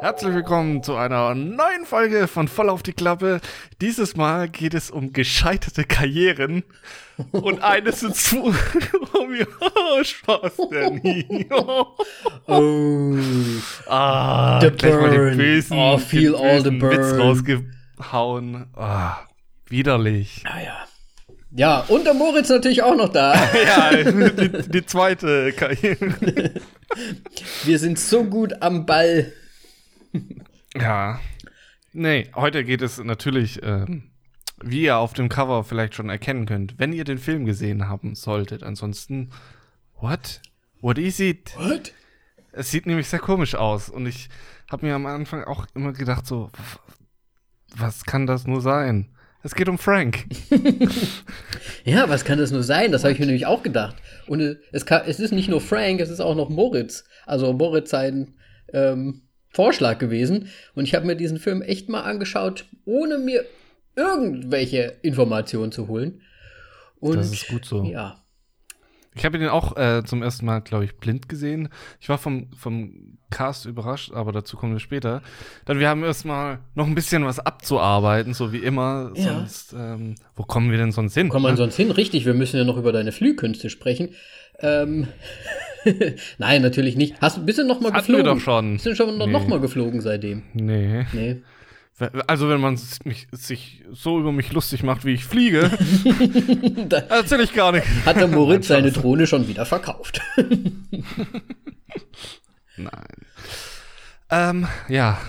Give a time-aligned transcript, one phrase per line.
[0.00, 3.40] Herzlich willkommen zu einer neuen Folge von Voll auf die Klappe.
[3.80, 6.64] Dieses Mal geht es um gescheiterte Karrieren.
[7.30, 8.52] Und eines sind zu.
[9.14, 11.46] oh, Spaß, Danny.
[11.52, 11.86] Oh.
[12.48, 13.16] Oh.
[13.86, 15.28] Ah, The gleich mal burn.
[15.28, 17.20] den bösen, Oh, feel all the bösen Witz burn.
[17.20, 18.66] rausgehauen.
[18.74, 19.18] Ah,
[19.68, 20.42] widerlich.
[20.46, 20.60] Ah
[21.54, 21.80] ja.
[21.88, 23.34] Und der Moritz natürlich auch noch da.
[23.54, 26.14] ja, die, die zweite Karriere.
[27.64, 29.32] Wir sind so gut am Ball.
[30.74, 31.20] Ja.
[31.92, 34.10] Nee, heute geht es natürlich, ähm,
[34.62, 38.14] wie ihr auf dem Cover vielleicht schon erkennen könnt, wenn ihr den Film gesehen haben
[38.14, 38.62] solltet.
[38.62, 39.30] Ansonsten,
[40.00, 40.40] what?
[40.80, 41.56] What is it?
[41.56, 41.92] What?
[42.52, 43.88] Es sieht nämlich sehr komisch aus.
[43.88, 44.28] Und ich
[44.70, 46.50] habe mir am Anfang auch immer gedacht, so,
[47.76, 49.13] was kann das nur sein?
[49.44, 50.24] Es geht um Frank.
[51.86, 52.92] Ja, was kann das nur sein?
[52.92, 53.96] Das habe ich mir nämlich auch gedacht.
[54.26, 57.04] Und es, kann, es ist nicht nur Frank, es ist auch noch Moritz.
[57.26, 58.34] Also Moritz sein
[58.72, 59.20] ähm,
[59.50, 60.48] Vorschlag gewesen.
[60.74, 63.44] Und ich habe mir diesen Film echt mal angeschaut, ohne mir
[63.96, 66.22] irgendwelche Informationen zu holen.
[67.00, 67.84] Und Das ist gut so.
[67.84, 68.23] Ja.
[69.16, 71.68] Ich habe ihn auch äh, zum ersten Mal, glaube ich, blind gesehen.
[72.00, 75.22] Ich war vom, vom Cast überrascht, aber dazu kommen wir später.
[75.66, 79.12] Dann wir haben erstmal noch ein bisschen was abzuarbeiten, so wie immer.
[79.14, 79.34] Ja.
[79.34, 81.30] Sonst, ähm, wo kommen wir denn sonst hin?
[81.32, 81.56] Wo man ne?
[81.58, 81.90] sonst hin?
[81.92, 84.10] Richtig, wir müssen ja noch über deine Flühkünste sprechen.
[84.58, 85.06] Ähm,
[86.38, 87.20] Nein, natürlich nicht.
[87.20, 88.38] Hast, du- bist du noch mal Hatten wir geflogen?
[88.38, 88.72] doch schon.
[88.74, 89.32] Bist du schon noch, Nee.
[89.32, 90.42] noch mal geflogen seitdem?
[90.54, 91.06] Nee.
[91.12, 91.42] Nee.
[92.26, 95.70] Also wenn man sich so über mich lustig macht, wie ich fliege,
[96.88, 97.86] Da erzähl ich gar nicht.
[98.04, 100.20] hat der Moritz seine Drohne schon wieder verkauft.
[102.76, 102.90] Nein.
[104.30, 105.20] Ähm, ja.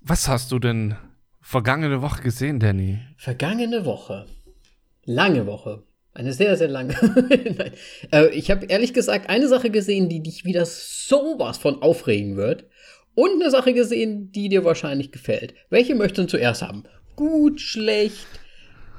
[0.00, 0.96] Was hast du denn
[1.42, 2.98] vergangene Woche gesehen, Danny?
[3.18, 4.24] Vergangene Woche.
[5.04, 5.82] Lange Woche.
[6.14, 6.94] Eine sehr, sehr lange.
[8.10, 12.64] Äh, ich habe ehrlich gesagt eine Sache gesehen, die dich wieder sowas von aufregen wird.
[13.20, 15.52] Und eine Sache gesehen, die dir wahrscheinlich gefällt.
[15.70, 16.84] Welche möchtest du zuerst haben?
[17.16, 18.26] Gut, schlecht?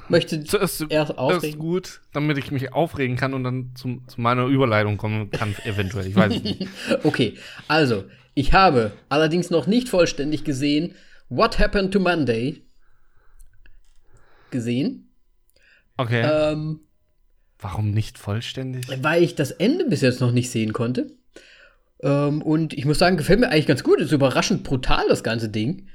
[0.09, 1.57] Möchtest Zuerst, Erst erst aufregen.
[1.59, 6.05] gut, damit ich mich aufregen kann und dann zum, zu meiner Überleitung kommen kann, eventuell.
[6.07, 6.67] Ich weiß es nicht.
[7.03, 7.37] Okay,
[7.69, 8.03] also,
[8.33, 10.95] ich habe allerdings noch nicht vollständig gesehen
[11.29, 12.63] What Happened to Monday
[14.51, 15.13] gesehen,
[15.95, 16.21] Okay.
[16.23, 16.81] ähm,
[17.59, 18.85] Warum nicht vollständig?
[19.03, 21.11] weil ich das Ende bis jetzt noch nicht sehen konnte.
[22.01, 23.99] Ähm, und ich muss sagen, gefällt mir eigentlich ganz gut.
[23.99, 25.87] Ist überraschend brutal, das ganze Ding.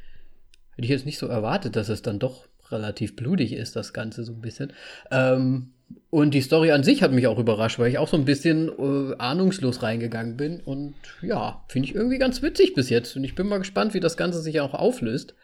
[0.72, 4.24] Hätte ich jetzt nicht so erwartet, dass es dann doch relativ blutig ist, das Ganze
[4.24, 4.72] so ein bisschen.
[5.10, 5.70] Ähm,
[6.10, 8.68] und die Story an sich hat mich auch überrascht, weil ich auch so ein bisschen
[8.68, 10.60] äh, ahnungslos reingegangen bin.
[10.60, 13.16] Und ja, finde ich irgendwie ganz witzig bis jetzt.
[13.16, 15.34] Und ich bin mal gespannt, wie das Ganze sich auch auflöst.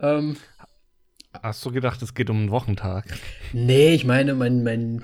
[0.00, 0.36] Ähm,
[1.32, 3.04] Hast du gedacht, es geht um einen Wochentag?
[3.52, 5.00] Nee, ich meine, man, man,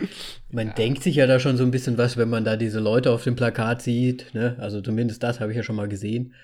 [0.51, 3.13] man denkt sich ja da schon so ein bisschen was, wenn man da diese Leute
[3.13, 4.35] auf dem Plakat sieht.
[4.35, 4.57] Ne?
[4.59, 6.35] Also zumindest das habe ich ja schon mal gesehen.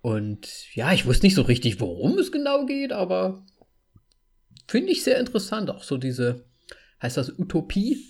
[0.00, 3.46] Und ja, ich wusste nicht so richtig, worum es genau geht, aber
[4.66, 5.70] finde ich sehr interessant.
[5.70, 6.44] Auch so diese,
[7.00, 8.04] heißt das Utopie?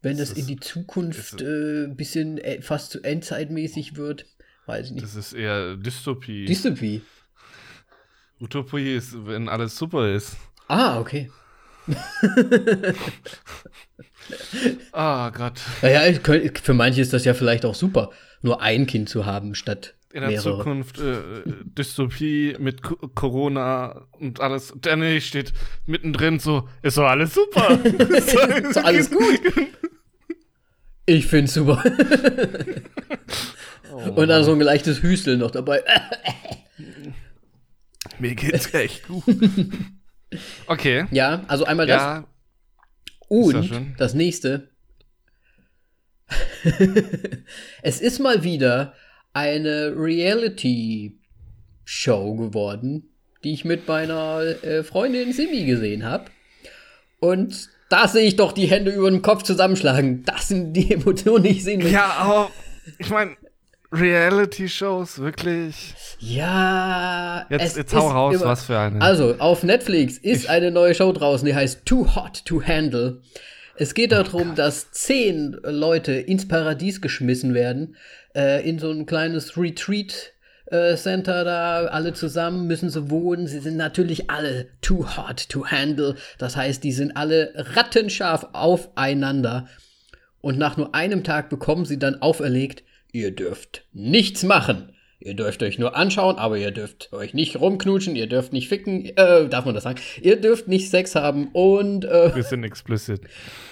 [0.00, 4.24] Wenn Das das in die Zukunft ist- äh, ein bisschen äh, fast zu endzeitmäßig wird.
[4.64, 5.04] Weiß ich nicht.
[5.04, 6.46] Das ist eher Dystopie.
[6.46, 7.02] Dystopie.
[8.40, 10.36] Utopie ist, wenn alles super ist.
[10.68, 11.30] Ah, okay.
[14.92, 15.60] Ah Gott.
[15.80, 16.18] Naja,
[16.62, 18.10] für manche ist das ja vielleicht auch super,
[18.42, 20.58] nur ein Kind zu haben statt In der mehrere.
[20.58, 21.16] Zukunft äh,
[21.64, 24.74] Dystopie mit Co Corona und alles.
[24.80, 25.52] Danny steht
[25.86, 27.78] mittendrin so, ist doch alles super.
[27.82, 29.40] ist doch alles gut.
[31.06, 31.82] Ich find's super.
[34.14, 35.82] Und dann so ein leichtes Hüsteln noch dabei.
[38.18, 39.24] Mir geht's echt gut.
[40.66, 41.06] Okay.
[41.10, 42.00] Ja, also einmal das.
[42.02, 42.26] Ja,
[43.28, 43.94] Und schön.
[43.98, 44.70] das nächste.
[47.82, 48.92] es ist mal wieder
[49.32, 51.14] eine Reality-Show
[52.36, 53.10] geworden,
[53.44, 56.26] die ich mit meiner äh, Freundin Simi gesehen habe.
[57.20, 60.24] Und da sehe ich doch die Hände über den Kopf zusammenschlagen.
[60.24, 61.90] Das sind die Emotionen, die ich sehen will.
[61.92, 62.50] ja, aber
[62.98, 63.36] ich meine,
[63.92, 65.94] Reality-Shows, wirklich.
[66.18, 69.00] Ja, Jetzt, jetzt hau ist raus, immer- was für eine.
[69.00, 73.20] Also, auf Netflix ist eine neue Show draußen, die heißt Too Hot to Handle.
[73.76, 77.96] Es geht darum, dass zehn Leute ins Paradies geschmissen werden,
[78.34, 80.32] äh, in so ein kleines Retreat.
[80.70, 83.46] äh, Center da, alle zusammen müssen sie wohnen.
[83.46, 86.14] Sie sind natürlich alle too hot to handle.
[86.36, 89.66] Das heißt, die sind alle rattenscharf aufeinander.
[90.42, 92.82] Und nach nur einem Tag bekommen sie dann auferlegt,
[93.18, 94.92] ihr dürft nichts machen.
[95.20, 99.04] Ihr dürft euch nur anschauen, aber ihr dürft euch nicht rumknutschen, ihr dürft nicht ficken,
[99.16, 99.98] äh, darf man das sagen?
[100.22, 103.22] Ihr dürft nicht Sex haben und äh, Wir sind explicit.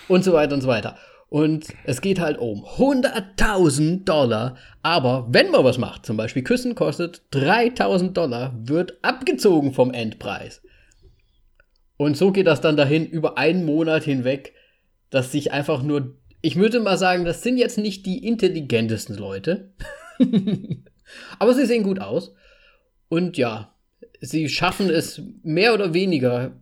[0.08, 0.96] und so weiter und so weiter.
[1.28, 4.56] Und es geht halt um 100.000 Dollar.
[4.82, 10.62] Aber wenn man was macht, zum Beispiel Küssen kostet 3.000 Dollar, wird abgezogen vom Endpreis.
[11.96, 14.52] Und so geht das dann dahin über einen Monat hinweg,
[15.10, 16.14] dass sich einfach nur,
[16.46, 19.72] ich würde mal sagen, das sind jetzt nicht die intelligentesten Leute.
[21.40, 22.34] aber sie sehen gut aus.
[23.08, 23.74] Und ja,
[24.20, 26.52] sie schaffen es mehr oder weniger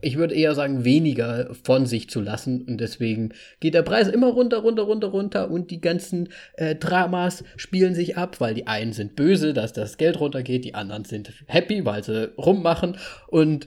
[0.00, 2.62] ich würde eher sagen, weniger von sich zu lassen.
[2.62, 5.50] Und deswegen geht der Preis immer runter, runter, runter, runter.
[5.50, 9.98] Und die ganzen äh, Dramas spielen sich ab, weil die einen sind böse, dass das
[9.98, 12.96] Geld runtergeht, die anderen sind happy, weil sie rummachen.
[13.28, 13.66] Und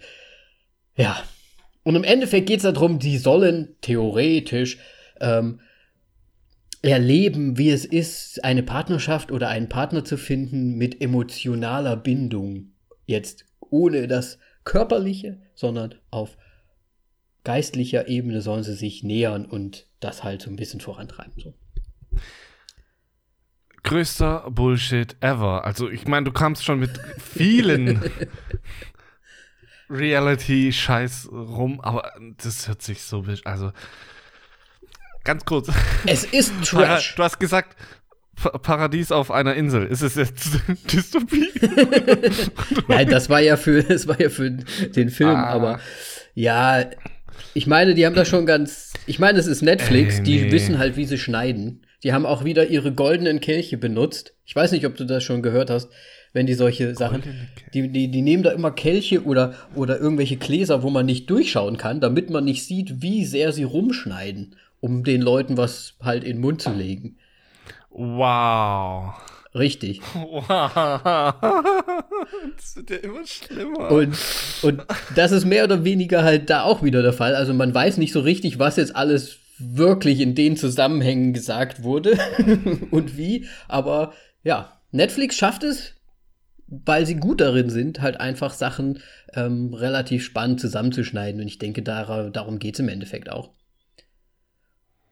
[0.96, 1.22] ja.
[1.84, 4.80] Und im Endeffekt geht es darum, die sollen theoretisch
[5.22, 5.60] ähm,
[6.82, 12.72] erleben, wie es ist, eine Partnerschaft oder einen Partner zu finden mit emotionaler Bindung.
[13.06, 16.38] Jetzt ohne das körperliche, sondern auf
[17.44, 21.34] geistlicher Ebene sollen sie sich nähern und das halt so ein bisschen vorantreiben.
[21.38, 21.54] So.
[23.84, 25.64] Größter Bullshit ever.
[25.64, 28.02] Also, ich meine, du kamst schon mit vielen
[29.90, 32.12] Reality-Scheiß rum, aber
[32.44, 33.24] das hört sich so.
[33.46, 33.72] Also,
[35.28, 35.70] ganz kurz.
[36.08, 37.16] Es ist Trash.
[37.16, 37.76] Du hast gesagt,
[38.36, 39.86] Paradies auf einer Insel.
[39.86, 40.48] Ist es jetzt
[40.92, 41.50] Dystopie?
[42.88, 45.46] Nein, das war ja für, das war ja für den Film, ah.
[45.46, 45.80] aber
[46.34, 46.86] ja,
[47.54, 48.94] ich meine, die haben das schon ganz.
[49.06, 50.26] Ich meine, es ist Netflix, Ey, nee.
[50.26, 51.84] die wissen halt, wie sie schneiden.
[52.04, 54.34] Die haben auch wieder ihre goldenen Kelche benutzt.
[54.46, 55.90] Ich weiß nicht, ob du das schon gehört hast,
[56.32, 57.24] wenn die solche Sachen.
[57.74, 61.78] Die, die, die nehmen da immer Kelche oder, oder irgendwelche Gläser, wo man nicht durchschauen
[61.78, 64.56] kann, damit man nicht sieht, wie sehr sie rumschneiden,
[64.88, 67.18] um den Leuten was halt in den Mund zu legen.
[67.90, 69.16] Wow.
[69.54, 70.02] Richtig.
[70.14, 71.34] Wow.
[72.56, 73.92] Das wird ja immer schlimmer.
[73.92, 74.18] Und,
[74.62, 74.84] und
[75.16, 77.36] das ist mehr oder weniger halt da auch wieder der Fall.
[77.36, 82.18] Also man weiß nicht so richtig, was jetzt alles wirklich in den Zusammenhängen gesagt wurde
[82.92, 83.48] und wie.
[83.68, 84.14] Aber
[84.44, 85.94] ja, Netflix schafft es,
[86.68, 89.00] weil sie gut darin sind, halt einfach Sachen
[89.34, 91.42] ähm, relativ spannend zusammenzuschneiden.
[91.42, 93.52] Und ich denke, dar darum geht es im Endeffekt auch.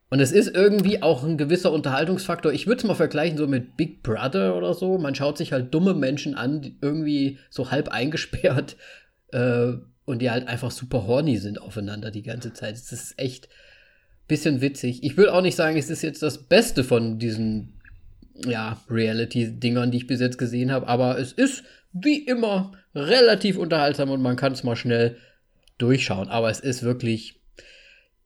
[0.10, 2.54] Und es ist irgendwie auch ein gewisser Unterhaltungsfaktor.
[2.54, 4.98] Ich würde es mal vergleichen so mit Big Brother oder so.
[4.98, 8.78] Man schaut sich halt dumme Menschen an, irgendwie so halb eingesperrt
[9.32, 9.74] äh,
[10.06, 12.76] und die halt einfach super horny sind aufeinander die ganze Zeit.
[12.76, 15.04] Es ist echt ein bisschen witzig.
[15.04, 17.74] Ich will auch nicht sagen, es ist jetzt das Beste von diesen
[18.46, 21.64] ja, Reality-Dingern, die ich bis jetzt gesehen habe, aber es ist
[21.94, 25.18] wie immer relativ unterhaltsam und man kann es mal schnell
[25.78, 26.28] durchschauen.
[26.28, 27.42] Aber es ist wirklich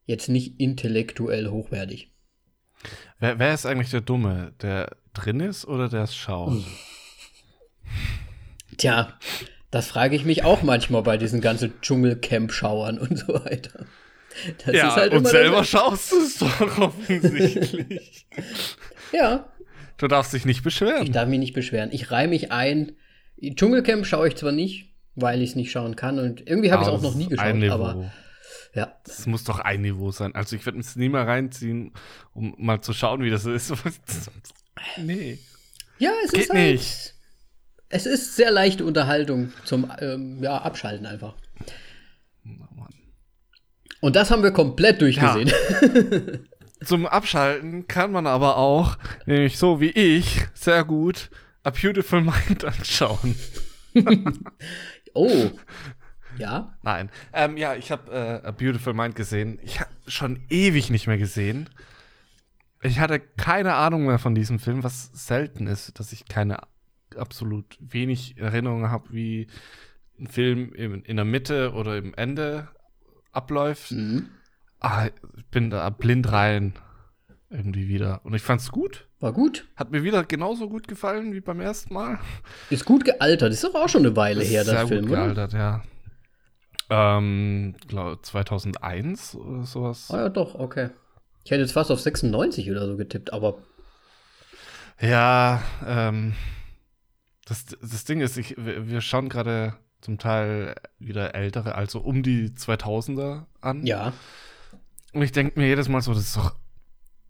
[0.10, 2.12] jetzt nicht intellektuell hochwertig.
[3.20, 4.54] Wer, wer ist eigentlich der Dumme?
[4.62, 6.64] Der drin ist oder der es schaut?
[8.78, 9.14] Tja,
[9.72, 13.86] das frage ich mich auch manchmal bei diesen ganzen Dschungelcamp-Schauern und so weiter.
[14.66, 18.26] Das ja, halt und selber schaust du es doch offensichtlich.
[19.12, 19.52] ja.
[19.98, 21.04] Du darfst dich nicht beschweren.
[21.04, 21.90] Ich darf mich nicht beschweren.
[21.92, 22.94] Ich reihe mich ein.
[23.42, 26.88] Dschungelcamp schaue ich zwar nicht, weil ich es nicht schauen kann und irgendwie habe ich
[26.88, 28.12] es auch noch nie geschaut, aber
[28.74, 28.96] ja.
[29.06, 30.36] Das muss doch ein Niveau sein.
[30.36, 31.94] Also ich werde es nie mal reinziehen,
[32.34, 33.74] um mal zu schauen, wie das ist.
[34.98, 35.40] nee.
[35.98, 37.16] Ja, es Geht ist halt, nicht.
[37.90, 41.34] Es ist sehr leichte Unterhaltung zum ähm, ja, Abschalten einfach.
[42.46, 42.86] Oh
[44.02, 45.48] Und das haben wir komplett durchgesehen.
[45.48, 46.40] Ja.
[46.86, 51.30] Zum Abschalten kann man aber auch, nämlich so wie ich, sehr gut
[51.64, 53.36] A Beautiful Mind anschauen.
[55.14, 55.52] oh,
[56.40, 56.74] ja?
[56.82, 57.10] Nein.
[57.34, 59.60] Ähm, ja, ich habe äh, A Beautiful Mind gesehen.
[59.62, 61.70] Ich habe schon ewig nicht mehr gesehen.
[62.82, 66.60] Ich hatte keine Ahnung mehr von diesem Film, was selten ist, dass ich keine
[67.16, 69.48] absolut wenig Erinnerungen habe, wie
[70.20, 72.70] ein Film in, in der Mitte oder im Ende
[73.32, 73.92] abläuft.
[73.92, 74.30] Mhm.
[74.80, 76.74] Ah, ich bin da blind rein
[77.50, 78.22] irgendwie wieder.
[78.24, 79.08] Und ich fand's gut.
[79.20, 79.68] War gut.
[79.76, 82.20] Hat mir wieder genauso gut gefallen wie beim ersten Mal.
[82.70, 83.52] Ist gut gealtert.
[83.52, 85.60] Ist doch auch schon eine Weile her, das sehr Film, gut gealtert, oder?
[85.60, 85.84] ja.
[86.90, 90.10] Ähm, glaub, 2001 oder sowas.
[90.10, 90.90] Ah ja, doch, okay.
[91.44, 93.58] Ich hätte jetzt fast auf 96 oder so getippt, aber.
[95.00, 96.34] Ja, ähm,
[97.46, 102.50] das, das Ding ist, ich, wir schauen gerade zum Teil wieder ältere, also um die
[102.50, 103.86] 2000er an.
[103.86, 104.14] Ja.
[105.14, 106.56] Und ich denke mir jedes Mal so, das ist doch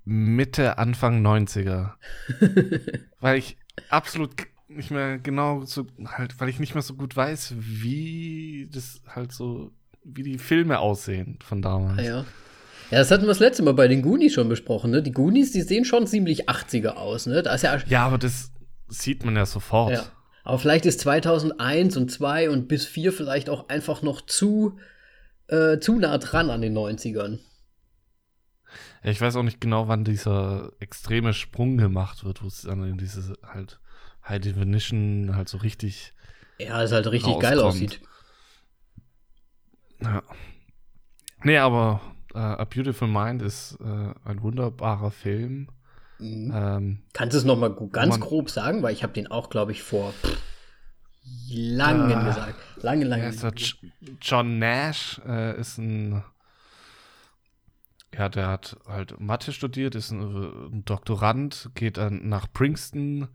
[0.03, 1.93] Mitte, Anfang 90er.
[3.19, 3.57] Weil ich
[3.89, 4.35] absolut
[4.69, 9.31] nicht mehr genau so, halt, weil ich nicht mehr so gut weiß, wie das halt
[9.31, 9.71] so,
[10.03, 11.99] wie die Filme aussehen von damals.
[11.99, 12.25] Ah, ja.
[12.91, 15.03] Ja, das hatten wir das letzte Mal bei den Goonies schon besprochen, ne?
[15.03, 17.43] Die Goonies, die sehen schon ziemlich 80er aus, ne?
[17.43, 17.77] Da ist ja.
[17.87, 18.51] Ja, aber das,
[18.89, 19.93] sieht man ja sofort.
[19.93, 20.05] Ja.
[20.43, 24.77] Aber vielleicht ist 2001 und 2 und bis 4 vielleicht auch einfach noch zu,
[25.47, 27.39] äh, zu nah dran an den 90ern.
[29.03, 32.83] Ja, ich weiß auch nicht genau, wann dieser extreme Sprung gemacht wird, wo es dann
[32.83, 33.79] in diese halt
[34.27, 36.13] High Definition halt so richtig.
[36.59, 37.43] Ja, es halt richtig rauskommt.
[37.43, 38.01] geil aussieht.
[40.01, 40.23] Ja.
[41.43, 42.01] Nee, aber
[42.33, 45.69] äh, A Beautiful Mind ist äh, ein wunderbarer Film.
[46.19, 46.51] Mhm.
[46.53, 48.83] Ähm, Kannst du es nochmal ganz man- grob sagen?
[48.83, 50.37] Weil ich habe den auch, glaube ich, vor pff,
[51.49, 52.23] lange Ah.
[52.27, 52.55] gesagt.
[52.83, 53.33] Lange, lange.
[53.33, 53.51] Ja,
[54.21, 56.23] John Nash äh, ist ein.
[58.13, 63.27] Ja, der hat halt Mathe studiert, ist ein, ein Doktorand, geht dann nach Princeton,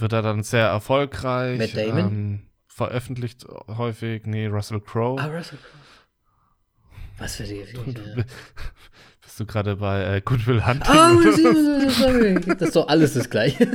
[0.00, 1.58] wird er dann sehr erfolgreich.
[1.58, 1.98] Matt Damon?
[1.98, 5.20] Ähm, veröffentlicht häufig, nee, Russell Crowe.
[5.20, 5.82] Ah, Russell Crowe.
[7.18, 7.64] Was für die.
[9.22, 10.84] Bist du gerade bei äh, Goodwill Hunting?
[10.88, 11.96] Was?
[11.98, 12.34] sorry.
[12.58, 13.66] das ist doch alles das gleiche.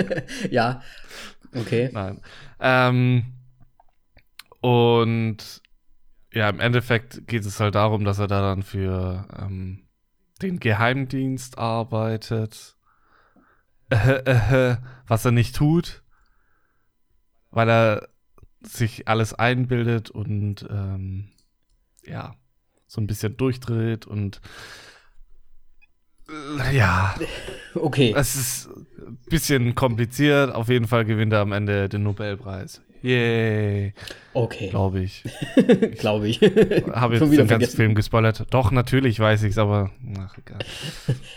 [0.50, 0.82] ja.
[1.54, 1.90] Okay.
[1.92, 2.20] Nein.
[2.60, 3.26] Ähm,
[4.60, 5.62] und
[6.32, 9.86] ja, im Endeffekt geht es halt darum, dass er da dann für ähm,
[10.42, 12.75] den Geheimdienst arbeitet.
[13.90, 14.76] Äh, äh,
[15.06, 16.02] was er nicht tut,
[17.50, 18.08] weil er
[18.62, 21.28] sich alles einbildet und ähm,
[22.04, 22.34] ja,
[22.88, 24.40] so ein bisschen durchdreht und
[26.28, 27.14] äh, ja,
[27.74, 28.12] Okay.
[28.16, 28.68] es ist
[29.06, 30.52] ein bisschen kompliziert.
[30.52, 32.82] Auf jeden Fall gewinnt er am Ende den Nobelpreis.
[33.06, 33.94] Yay,
[34.34, 34.68] Okay.
[34.68, 35.22] glaube ich.
[35.98, 36.40] Glaube ich.
[36.40, 37.76] Habe jetzt den ganzen vergessen.
[37.76, 38.44] Film gespoilert.
[38.50, 40.58] Doch, natürlich weiß ich es, aber ach, egal.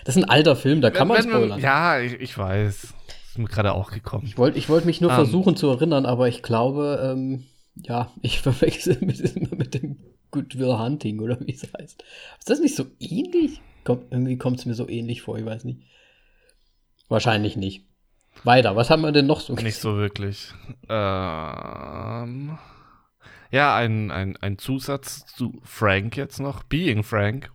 [0.04, 1.60] Das ist ein alter Film, da kann man Wenn- wenn spoilern.
[1.60, 2.84] Ja, ich, ich weiß.
[3.30, 4.26] Ist mir gerade auch gekommen.
[4.26, 5.16] Ich wollte ich wollt mich nur Ähm.
[5.16, 7.46] versuchen zu erinnern, aber ich glaube, ähm,
[7.76, 9.98] ja, ich verwechsel mit, mit dem
[10.32, 12.04] Goodwill Hunting oder wie es heißt.
[12.40, 13.62] Ist das nicht so ähnlich?
[13.84, 15.80] Komm, irgendwie kommt es mir so ähnlich vor, ich weiß nicht.
[17.08, 17.86] Wahrscheinlich nicht.
[18.44, 20.54] Weiter, was haben wir denn noch so Nicht so wirklich.
[20.88, 22.58] Ähm,
[23.52, 26.64] ja, ein, ein, ein Zusatz zu Frank jetzt noch.
[26.64, 27.52] Being Frank.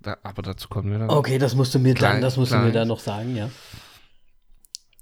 [0.00, 1.10] Da, aber dazu kommen wir dann.
[1.10, 2.74] Okay, das musst du mir dann, Klein- das musst du mir klein.
[2.74, 3.50] dann noch sagen, ja.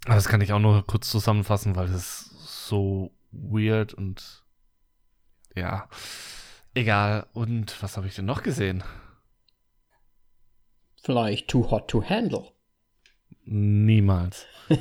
[0.06, 2.30] Aber Das kann ich auch nur kurz zusammenfassen, weil es
[2.68, 4.44] so weird und
[5.54, 5.88] ja,
[6.75, 7.26] egal.
[7.35, 8.82] Und was habe ich denn noch gesehen?
[11.02, 12.49] Vielleicht Too Hot to Handle.
[13.47, 14.45] Niemals.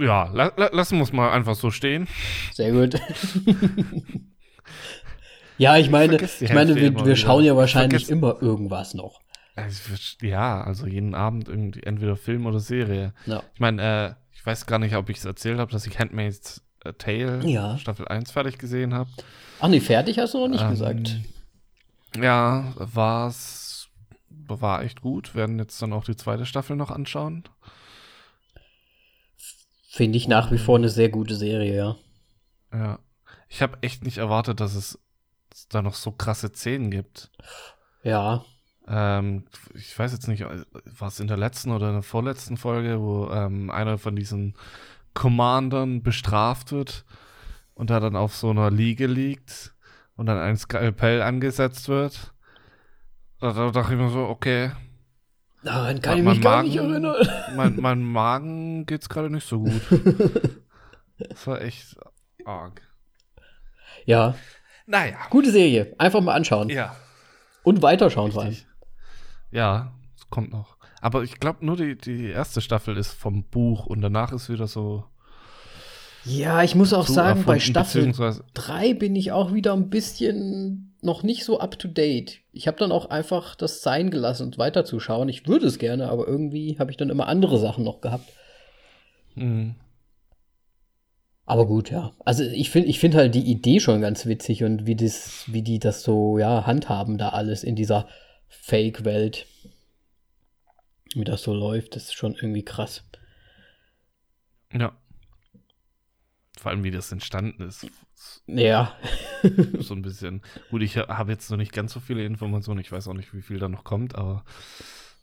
[0.00, 2.06] Ja, la la lassen wir es mal einfach so stehen.
[2.52, 2.94] Sehr gut.
[5.58, 7.16] ja, ich meine, die ich meine, wir, wir wieder.
[7.16, 9.20] schauen ja Ich wahrscheinlich vergesse- immer irgendwas noch.
[9.56, 13.12] Also, ich Ja, also jeden Abend irgendwie entweder Film oder Serie.
[13.26, 13.42] Ja.
[13.54, 16.62] Ich meine, äh, ich weiß gar nicht, ob ich es erzählt habe, dass ich Handmaid's
[16.84, 17.76] äh, Tale Ja.
[17.76, 19.10] Staffel 1 fertig gesehen habe.
[19.58, 21.16] Ach nee, fertig hast du noch nicht Ähm, gesagt.
[22.22, 23.67] Ja, war's
[24.48, 25.34] war echt gut.
[25.34, 27.44] Werden jetzt dann auch die zweite Staffel noch anschauen.
[29.88, 31.96] Finde ich nach wie vor eine sehr gute Serie, ja.
[32.72, 32.98] Ja.
[33.48, 34.98] Ich habe echt nicht erwartet, dass es
[35.70, 37.30] da noch so krasse Szenen gibt.
[38.02, 38.44] Ja,
[38.86, 43.00] Ähm, ich weiß jetzt nicht, war es in der letzten oder in der vorletzten Folge,
[43.00, 44.54] wo ähm, einer von diesen
[45.14, 47.04] Commandern bestraft wird
[47.74, 49.74] und da dann auf so einer Liege liegt
[50.16, 52.32] und dann ein Skalpell angesetzt wird.
[53.40, 54.72] Da, da dachte ich mir so, okay,
[55.62, 57.28] daran kann ich Mein mich gar nicht Magen- erinnern.
[57.56, 59.80] mein, mein Magen geht's gerade nicht so gut.
[61.18, 61.96] Das war echt
[62.44, 62.80] arg.
[64.06, 64.36] Ja,
[64.86, 65.16] Naja.
[65.30, 65.92] gute Serie.
[65.98, 66.68] Einfach mal anschauen.
[66.68, 66.94] Ja.
[67.64, 68.50] Und weiterschauen vor allem.
[68.50, 68.68] Richtig.
[69.50, 70.76] Ja, es kommt noch.
[71.00, 74.68] Aber ich glaube, nur die, die erste Staffel ist vom Buch und danach ist wieder
[74.68, 75.06] so.
[76.28, 80.94] Ja, ich muss auch sagen, bei Staffel beziehungsweise- 3 bin ich auch wieder ein bisschen
[81.00, 82.40] noch nicht so up to date.
[82.52, 85.28] Ich habe dann auch einfach das sein gelassen und weiterzuschauen.
[85.28, 88.28] Ich würde es gerne, aber irgendwie habe ich dann immer andere Sachen noch gehabt.
[89.34, 89.76] Mhm.
[91.46, 92.12] Aber gut, ja.
[92.24, 95.62] Also ich finde ich find halt die Idee schon ganz witzig und wie, das, wie
[95.62, 98.06] die das so, ja, handhaben da alles in dieser
[98.48, 99.46] Fake-Welt.
[101.14, 103.02] Wie das so läuft, das ist schon irgendwie krass.
[104.74, 104.92] Ja.
[106.58, 107.86] Vor allem, wie das entstanden ist.
[108.46, 108.96] Ja.
[109.78, 110.42] So ein bisschen.
[110.70, 112.80] Gut, ich habe jetzt noch nicht ganz so viele Informationen.
[112.80, 114.44] Ich weiß auch nicht, wie viel da noch kommt, aber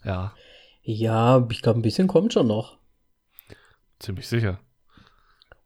[0.06, 0.34] ja,
[0.84, 2.78] ja, ich glaube, ein bisschen kommt schon noch.
[4.00, 4.60] ziemlich sicher.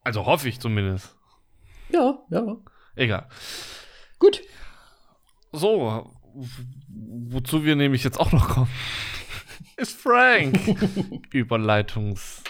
[0.02, 1.14] Also hoffe ich zumindest.
[1.90, 2.56] Ja, ja.
[2.96, 3.28] Egal.
[4.18, 4.40] Gut.
[5.52, 6.10] So,
[6.88, 8.70] wozu wir nämlich jetzt auch noch kommen,
[9.76, 10.58] ist Frank.
[11.32, 12.42] Überleitungs.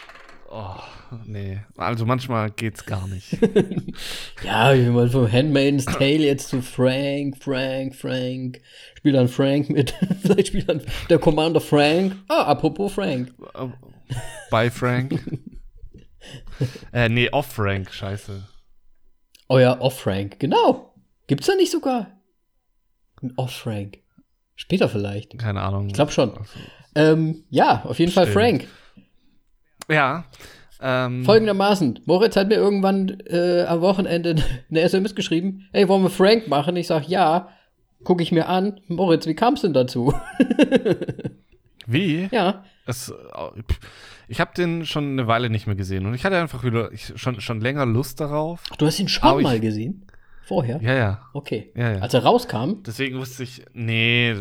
[0.48, 0.76] Oh,
[1.25, 1.61] nee.
[1.76, 3.33] Also manchmal geht's gar nicht.
[4.45, 8.61] ja, wie man vom Handmaid's Tale jetzt zu Frank, Frank, Frank.
[8.97, 9.95] Spielt dann Frank mit.
[10.23, 12.17] Vielleicht spielt dann der Commander Frank.
[12.29, 13.33] Ah, apropos Frank.
[14.50, 15.21] Bei Frank.
[16.93, 18.47] äh, nee, off Frank, scheiße.
[19.49, 20.95] Oh ja, off Frank, genau.
[21.26, 22.21] Gibt's da nicht sogar?
[23.23, 23.99] Ein off Frank.
[24.57, 25.38] Später vielleicht.
[25.38, 25.87] Keine Ahnung.
[25.88, 26.37] Ich glaube schon.
[26.37, 26.59] Also,
[26.95, 28.26] ähm, ja, auf jeden Stimmt.
[28.26, 28.69] Fall Frank.
[29.88, 30.25] Ja.
[30.82, 34.37] Ähm, Folgendermaßen, Moritz hat mir irgendwann äh, am Wochenende
[34.70, 36.76] eine SMS geschrieben, ey, wollen wir Frank machen?
[36.76, 37.49] Ich sag, ja.
[38.02, 38.80] Gucke ich mir an.
[38.88, 40.14] Moritz, wie kam es denn dazu?
[41.87, 42.30] wie?
[42.32, 42.64] Ja.
[42.87, 43.12] Es,
[44.26, 47.12] ich habe den schon eine Weile nicht mehr gesehen und ich hatte einfach wieder ich,
[47.16, 48.62] schon, schon länger Lust darauf.
[48.70, 50.06] Ach, du hast ihn schon mal ich, gesehen?
[50.46, 50.80] Vorher?
[50.82, 51.28] Ja, ja.
[51.34, 51.72] Okay.
[51.76, 51.99] Ja, ja.
[52.00, 52.82] Als er rauskam?
[52.87, 54.34] Deswegen wusste ich, nee,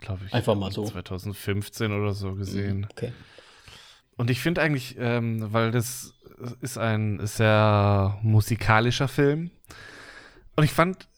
[0.00, 0.34] glaube ich.
[0.34, 0.84] Einfach mal so.
[0.84, 2.86] 2015 oder so gesehen.
[2.90, 3.12] Okay.
[4.16, 6.14] Und ich finde eigentlich, ähm, weil das
[6.60, 9.50] ist ein sehr musikalischer Film.
[10.56, 11.08] Und ich fand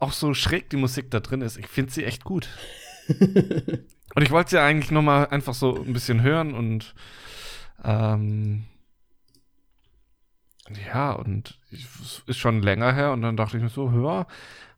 [0.00, 1.56] auch so schräg die Musik da drin ist.
[1.56, 2.48] Ich finde sie echt gut.
[3.08, 6.94] und ich wollte sie eigentlich nur mal einfach so ein bisschen hören und
[7.84, 8.64] ähm,
[10.86, 14.26] ja, und es ist schon länger her und dann dachte ich mir so, hör,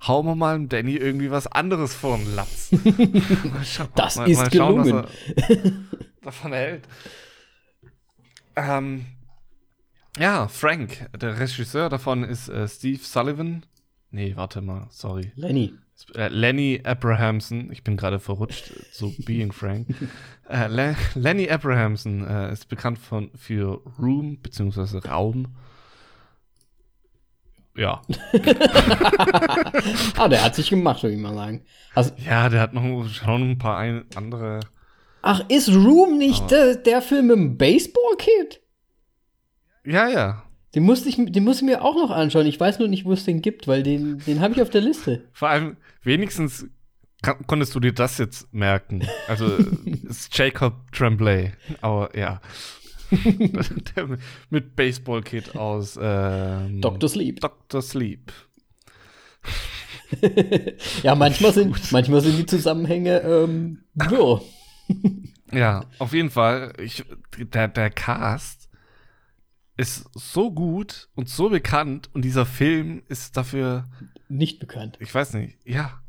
[0.06, 2.70] hauen wir mal Danny irgendwie was anderes vor den Latz.
[3.94, 5.04] das mal, ist mal schauen, gelungen.
[5.04, 5.72] Was er
[6.22, 6.88] davon hält.
[8.56, 9.06] Ähm,
[10.18, 13.64] ja, Frank, der Regisseur davon ist äh, Steve Sullivan.
[14.10, 15.32] Nee, warte mal, sorry.
[15.36, 15.72] Lenny.
[16.14, 19.88] Äh, Lenny Abrahamson, ich bin gerade verrutscht, so Being Frank.
[20.48, 25.08] Äh, Le Lenny Abrahamson äh, ist bekannt von, für Room bzw.
[25.08, 25.54] Raum.
[27.76, 28.02] Ja.
[30.16, 31.62] ah, der hat sich gemacht, würde ich mal sagen.
[31.94, 34.60] Also, ja, der hat noch schon ein paar ein, andere
[35.22, 38.60] Ach, ist Room nicht der, der Film mit dem Baseball-Kid?
[39.84, 40.44] Ja, ja.
[40.74, 42.46] Den musste, ich, den musste ich mir auch noch anschauen.
[42.46, 44.80] Ich weiß nur nicht, wo es den gibt, weil den, den habe ich auf der
[44.80, 45.24] Liste.
[45.32, 46.66] Vor allem, wenigstens
[47.22, 49.06] kann, konntest du dir das jetzt merken.
[49.26, 49.56] Also,
[50.08, 51.52] ist Jacob Tremblay.
[51.80, 52.40] Aber ja.
[53.96, 54.18] der
[54.50, 57.08] mit Baseball-Kid aus ähm, Dr.
[57.08, 57.40] Sleep.
[57.40, 57.82] Dr.
[57.82, 58.32] Sleep.
[61.02, 64.40] ja, manchmal sind, manchmal sind die Zusammenhänge ähm, wirr
[65.52, 66.72] ja, auf jeden Fall.
[66.78, 67.04] Ich,
[67.38, 68.68] der, der Cast
[69.76, 73.88] ist so gut und so bekannt und dieser Film ist dafür
[74.28, 74.98] nicht bekannt.
[75.00, 75.58] Ich weiß nicht.
[75.64, 76.00] Ja,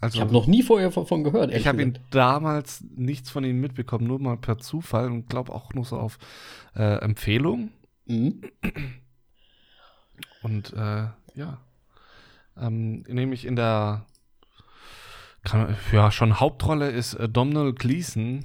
[0.00, 1.52] also ich habe noch nie vorher davon gehört.
[1.54, 5.74] Ich habe ihn damals nichts von ihm mitbekommen, nur mal per Zufall und glaube auch
[5.74, 6.18] nur so auf
[6.74, 7.70] äh, Empfehlung.
[8.06, 8.40] Mhm.
[10.42, 11.58] Und äh, ja,
[12.56, 14.06] ähm, nämlich in der
[15.92, 18.44] ja, schon Hauptrolle ist äh, Domhnall Gleeson.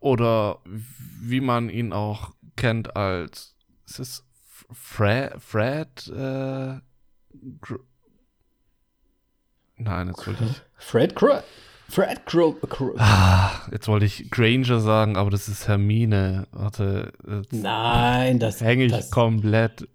[0.00, 4.26] Oder wie man ihn auch kennt als, ist es
[4.70, 6.80] Fred, Fred, äh,
[9.76, 10.62] Nein, jetzt wollte ich.
[10.76, 11.42] Fred Crow.
[11.88, 12.56] Fred Crow.
[12.98, 16.46] Ah, jetzt wollte ich Granger sagen, aber das ist Hermine.
[16.50, 17.12] Warte.
[17.50, 19.88] Nein, das hänge ich das, komplett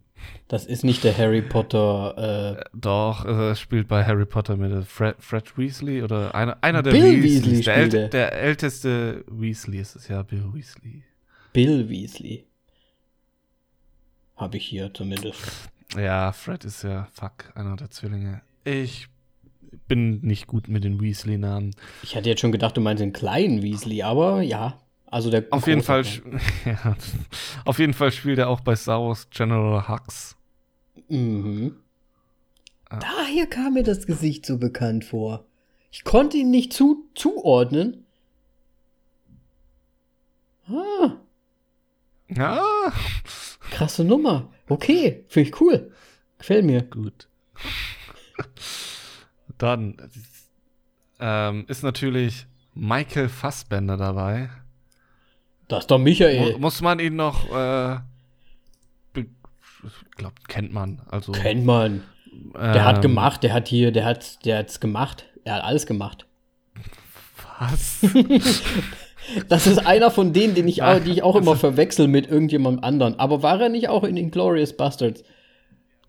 [0.47, 2.57] das ist nicht der Harry Potter.
[2.57, 6.91] Äh Doch, er spielt bei Harry Potter mit Fred, Fred Weasley oder einer, einer der
[6.91, 7.65] Bill Weasleys.
[7.65, 11.03] Der, äl der, älteste Weasley ist es ja, Bill Weasley.
[11.53, 12.45] Bill Weasley.
[14.35, 15.69] Habe ich hier zumindest.
[15.95, 18.41] Ja, Fred ist ja, fuck, einer der Zwillinge.
[18.63, 19.07] Ich
[19.87, 21.75] bin nicht gut mit den Weasley-Namen.
[22.03, 24.79] Ich hatte jetzt schon gedacht, du meinst den kleinen Weasley, aber ja.
[25.11, 26.05] Also der auf jeden Fall,
[26.65, 26.95] ja,
[27.65, 30.35] auf jeden Fall spielt er auch bei Star Wars General Hux.
[31.07, 31.75] Mhm.
[32.89, 32.99] Ah.
[32.99, 35.45] Daher kam mir das Gesicht so bekannt vor.
[35.91, 38.05] Ich konnte ihn nicht zu, zuordnen.
[40.67, 41.17] Ah.
[42.27, 42.61] Ja.
[43.71, 44.51] Krasse Nummer.
[44.67, 45.91] Okay, finde ich cool.
[46.37, 46.83] Gefällt mir.
[46.83, 47.27] Gut.
[49.57, 49.97] Dann
[51.19, 52.45] ähm, ist natürlich
[52.75, 54.49] Michael Fassbender dabei.
[55.69, 56.57] Das ist doch Michael.
[56.57, 57.95] Muss man ihn noch, äh,
[59.15, 61.01] ich glaube, kennt man.
[61.09, 62.03] Also, kennt man.
[62.55, 65.25] Der ähm, hat gemacht, der hat hier, der hat, der hat's gemacht.
[65.45, 66.25] Er hat alles gemacht.
[67.59, 67.99] Was?
[69.47, 72.83] das ist einer von denen, den ich auch, die ich auch immer verwechsel mit irgendjemandem
[72.83, 73.19] anderen.
[73.19, 75.23] Aber war er nicht auch in Inglorious Bastards?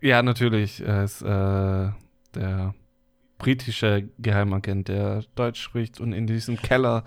[0.01, 0.81] Ja, natürlich.
[0.81, 1.89] Er ist äh,
[2.35, 2.73] der
[3.37, 7.03] britische Geheimagent, der Deutsch spricht und in diesem Keller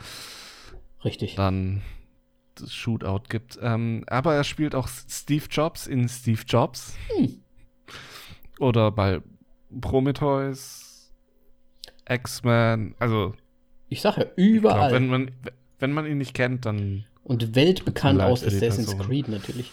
[1.05, 1.35] Richtig.
[1.35, 1.83] dann
[2.69, 3.59] Shootout gibt.
[3.63, 6.97] Ähm, aber er spielt auch Steve Jobs in Steve Jobs.
[7.17, 7.41] Hm.
[8.59, 9.21] Oder bei
[9.81, 11.13] Prometheus,
[12.09, 13.35] X-Men, also.
[13.89, 14.91] Ich sage ja überall.
[14.91, 15.31] Glaub, wenn, man,
[15.79, 19.07] wenn man ihn nicht kennt, dann Und weltbekannt aus Assassin's Person.
[19.07, 19.71] Creed natürlich.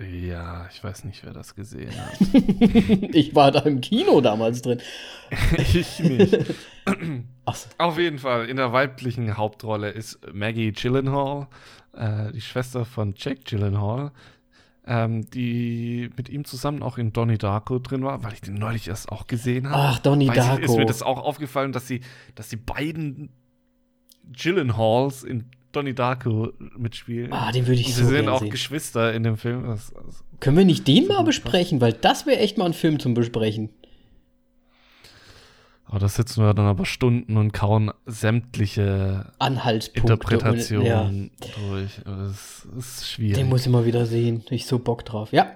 [0.00, 2.18] Ja, ich weiß nicht, wer das gesehen hat.
[3.14, 4.80] ich war da im Kino damals drin.
[5.56, 6.38] ich nicht.
[7.54, 7.66] So.
[7.78, 11.48] Auf jeden Fall, in der weiblichen Hauptrolle ist Maggie Gyllenhaal,
[11.94, 14.12] äh, die Schwester von Jack Gyllenhaal,
[14.86, 18.88] ähm, die mit ihm zusammen auch in Donnie Darko drin war, weil ich den neulich
[18.88, 19.82] erst auch gesehen habe.
[19.82, 20.62] Ach, Donnie Weiß ich, Darko.
[20.62, 22.02] Ist mir das auch aufgefallen, dass sie,
[22.34, 23.30] dass die beiden
[24.30, 27.32] Gyllenhaals in Donnie Darko mitspielen.
[27.32, 28.50] Ah, den würde ich Und so sie sind auch sehen.
[28.50, 29.64] Geschwister in dem Film.
[29.66, 31.80] Das, das, Können wir nicht den mal besprechen?
[31.80, 33.68] Weil das wäre echt mal ein Film zum Besprechen.
[35.84, 40.12] aber da sitzen wir dann aber Stunden und kauen sämtliche Anhaltspunkte.
[40.12, 42.00] Interpretationen Ja, durch.
[42.04, 43.36] Das ist schwierig.
[43.36, 44.44] den muss ich mal wieder sehen.
[44.50, 45.32] Ich so Bock drauf.
[45.32, 45.50] Ja.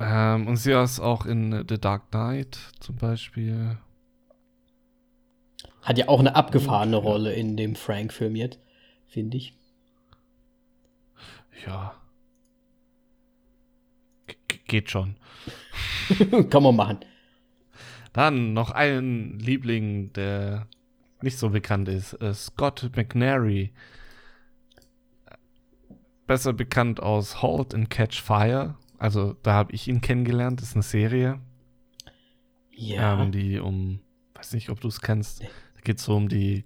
[0.00, 3.78] Ähm, und sie ist auch in The Dark Knight zum Beispiel.
[5.82, 8.58] Hat ja auch eine abgefahrene Rolle in dem Frank-Film jetzt,
[9.08, 9.54] finde ich.
[11.66, 11.94] Ja.
[14.26, 15.16] G geht schon.
[16.50, 16.98] Kann man machen.
[18.12, 20.66] Dann noch ein Liebling, der
[21.20, 22.14] nicht so bekannt ist.
[22.14, 23.72] Äh, Scott McNary.
[26.26, 28.76] Besser bekannt aus Halt and Catch Fire.
[28.98, 30.60] Also da habe ich ihn kennengelernt.
[30.60, 31.40] Das ist eine Serie,
[32.72, 33.22] Ja.
[33.22, 34.00] ähm, die um,
[34.34, 35.42] weiß nicht, ob du es kennst.
[35.42, 36.64] Da geht es so um die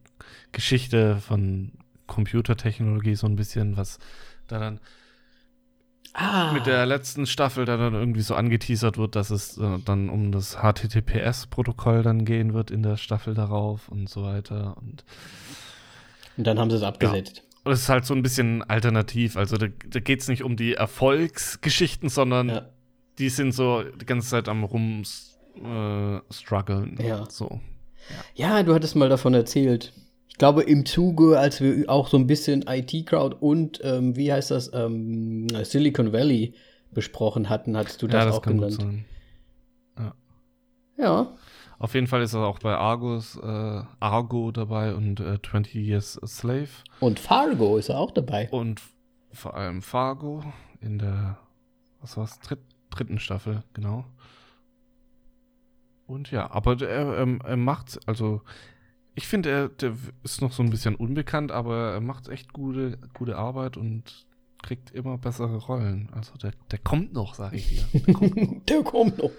[0.50, 1.72] Geschichte von
[2.06, 3.98] Computertechnologie so ein bisschen, was
[4.48, 4.80] da dann
[6.14, 6.52] ah.
[6.52, 10.32] mit der letzten Staffel da dann irgendwie so angeteasert wird, dass es äh, dann um
[10.32, 14.76] das HTTPS-Protokoll dann gehen wird in der Staffel darauf und so weiter.
[14.78, 15.04] Und
[16.36, 17.42] Und dann haben sie es abgesetzt.
[17.64, 19.36] und es ist halt so ein bisschen alternativ.
[19.36, 22.68] Also da, da geht es nicht um die Erfolgsgeschichten, sondern Ja.
[23.18, 25.02] die sind so die ganze Zeit am rum
[25.62, 26.20] äh.
[27.06, 27.26] Ja.
[27.28, 27.60] So.
[28.34, 29.92] ja, du hattest mal davon erzählt.
[30.42, 34.50] Ich glaube, im Zuge, als wir auch so ein bisschen IT-Crowd und, ähm, wie heißt
[34.50, 36.54] das, ähm, Silicon Valley
[36.90, 38.72] besprochen hatten, hattest du das, ja, das auch genannt.
[38.72, 39.04] sein.
[40.98, 41.28] Ja.
[41.78, 46.20] Auf jeden Fall ist er auch bei Argos, äh, Argo dabei und äh, 20 Years
[46.20, 46.70] a Slave.
[46.98, 48.48] Und Fargo ist er auch dabei.
[48.50, 48.82] Und
[49.30, 50.42] vor allem Fargo
[50.80, 51.38] in der,
[52.00, 52.58] was war's, Dritt,
[52.90, 54.06] dritten Staffel, genau.
[56.08, 58.42] Und ja, aber er, ähm, er macht, also
[59.14, 62.98] ich finde, er der ist noch so ein bisschen unbekannt, aber er macht echt gute,
[63.14, 64.26] gute Arbeit und
[64.62, 66.08] kriegt immer bessere Rollen.
[66.12, 68.00] Also der, der kommt noch, sage ich dir.
[68.00, 68.64] Der kommt noch.
[68.66, 69.30] Der kommt noch.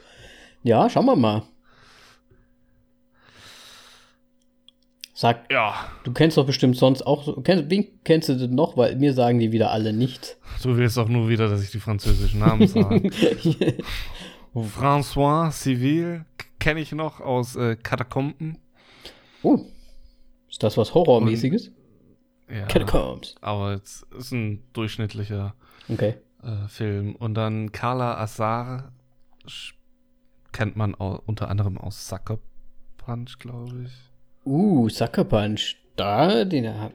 [0.64, 1.44] Ja, schauen wir mal.
[5.16, 7.40] Sag, Ja, du kennst doch bestimmt sonst auch so.
[7.42, 8.78] Kennst, wen kennst du denn noch?
[8.78, 10.38] Weil mir sagen die wieder alle nichts.
[10.62, 13.10] du willst auch nur wieder, dass ich die französischen Namen sage.
[14.56, 16.26] François Civil
[16.60, 18.58] kenne ich noch aus äh, Katakomben.
[19.44, 19.60] Oh.
[20.50, 21.72] Ist das was Horrormäßiges?
[22.50, 22.66] Ja.
[22.68, 23.36] Catacombs.
[23.42, 25.56] Aber es ist ein durchschnittlicher
[25.90, 26.16] Okay.
[26.44, 27.16] äh, Film.
[27.16, 28.92] Und dann Carla Azar
[30.52, 32.40] kennt man au unter anderem aus Sucker
[32.98, 33.92] Punch, glaube ich.
[34.46, 35.78] Uh, Sucker Punch.
[35.96, 36.94] Da, den hab-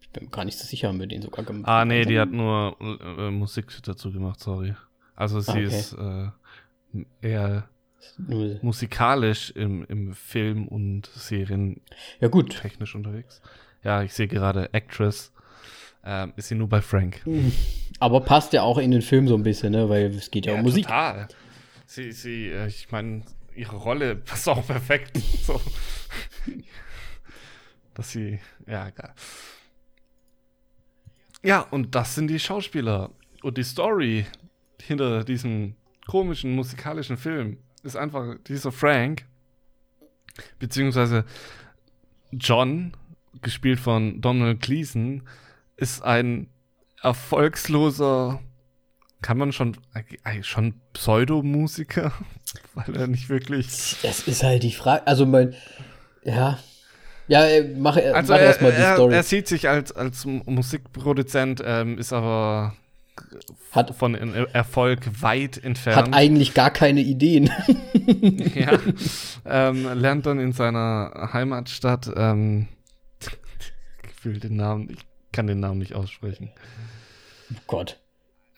[0.00, 1.68] ich bin gar nicht so sicher, haben wir den sogar gemacht.
[1.68, 4.74] Ah, nee, die hat nur äh, Musik dazu gemacht, sorry.
[5.14, 5.64] Also sie Ah, okay.
[5.66, 7.68] ist äh, eher
[8.16, 11.80] Nur- musikalisch im, im Film und Serien
[12.20, 12.58] Ja, gut.
[12.60, 13.40] technisch unterwegs.
[13.84, 15.32] Ja, ich sehe gerade Actress.
[16.04, 17.22] Ähm, ist sie nur bei Frank.
[17.98, 19.88] Aber passt ja auch in den Film so ein bisschen, ne?
[19.88, 20.84] Weil es geht ja, um Musik.
[20.84, 21.28] Total.
[21.86, 23.22] Sie, sie, äh, ich meine,
[23.54, 25.18] ihre Rolle passt auch perfekt.
[25.42, 25.60] so.
[27.94, 29.12] Dass sie, ja, egal.
[31.42, 33.10] Ja, und das sind die Schauspieler.
[33.42, 34.26] Und die Story
[34.82, 35.74] hinter diesem
[36.06, 39.26] komischen musikalischen Film ist einfach dieser Frank,
[40.58, 41.24] beziehungsweise
[42.32, 42.92] John,
[43.42, 45.22] gespielt von Donald Gleason,
[45.76, 46.48] ist ein
[47.02, 48.40] erfolgsloser,
[49.22, 52.12] kann man schon, äh, schon Pseudomusiker,
[52.74, 53.96] weil er nicht wirklich.
[54.02, 55.06] Das ist halt die Frage.
[55.06, 55.54] Also, mein.
[56.24, 56.58] Ja.
[57.28, 59.14] Ja, äh, mach, äh, Also mach er, erstmal die er, Story.
[59.14, 62.74] er sieht sich als, als Musikproduzent, ähm, ist aber
[63.72, 66.14] hat, von Erfolg weit hat entfernt.
[66.14, 67.50] eigentlich gar keine Ideen.
[68.54, 68.78] ja,
[69.44, 72.68] ähm, lernt dann in seiner Heimatstadt, ähm,
[74.02, 75.00] gefühlt den Namen, ich
[75.32, 76.50] kann den Namen nicht aussprechen.
[77.52, 77.98] oh Gott.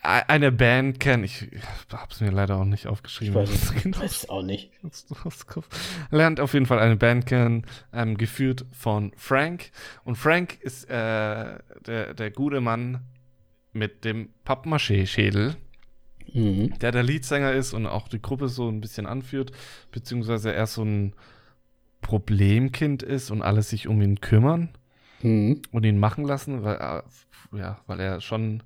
[0.03, 3.39] Eine Band kennen, ich, ich hab's mir leider auch nicht aufgeschrieben.
[3.39, 4.71] Ich weiß es genau weiß auch nicht.
[6.09, 9.69] Lernt auf jeden Fall eine Band kennen, ähm, geführt von Frank.
[10.03, 13.01] Und Frank ist äh, der, der gute Mann
[13.73, 15.55] mit dem Pappmaché-Schädel,
[16.33, 16.77] Mhm.
[16.79, 19.51] der der Leadsänger ist und auch die Gruppe so ein bisschen anführt,
[19.91, 21.13] beziehungsweise er so ein
[22.01, 24.69] Problemkind ist und alle sich um ihn kümmern.
[25.21, 25.61] Hm.
[25.71, 27.03] und ihn machen lassen, weil, er-
[27.55, 28.63] ja, weil er schon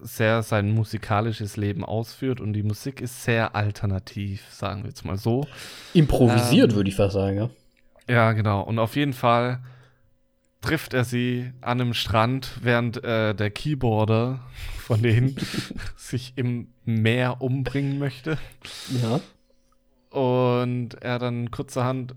[0.00, 5.18] sehr sein musikalisches Leben ausführt und die Musik ist sehr alternativ, sagen wir jetzt mal
[5.18, 5.46] so.
[5.92, 6.76] Improvisiert, Ähm.
[6.76, 7.50] würde ich fast sagen, ja.
[8.08, 8.62] Ja, genau.
[8.62, 9.60] Und auf jeden Fall
[10.60, 14.40] trifft er sie an einem Strand, während äh, der Keyboarder
[14.78, 15.36] von denen
[15.96, 18.38] sich im Meer umbringen möchte.
[19.02, 19.20] Ja.
[20.10, 22.14] Und er dann kurzerhand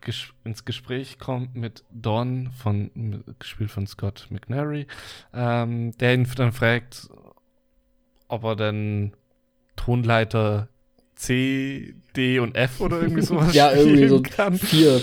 [0.00, 4.86] ges ins Gespräch kommt mit Don, von, gespielt von Scott McNary,
[5.34, 7.08] ähm, der ihn dann fragt,
[8.28, 9.12] ob er denn
[9.76, 10.68] Tonleiter
[11.14, 14.56] C, D und F oder irgendwie sowas Ja, irgendwie so kann.
[14.58, 15.00] vier,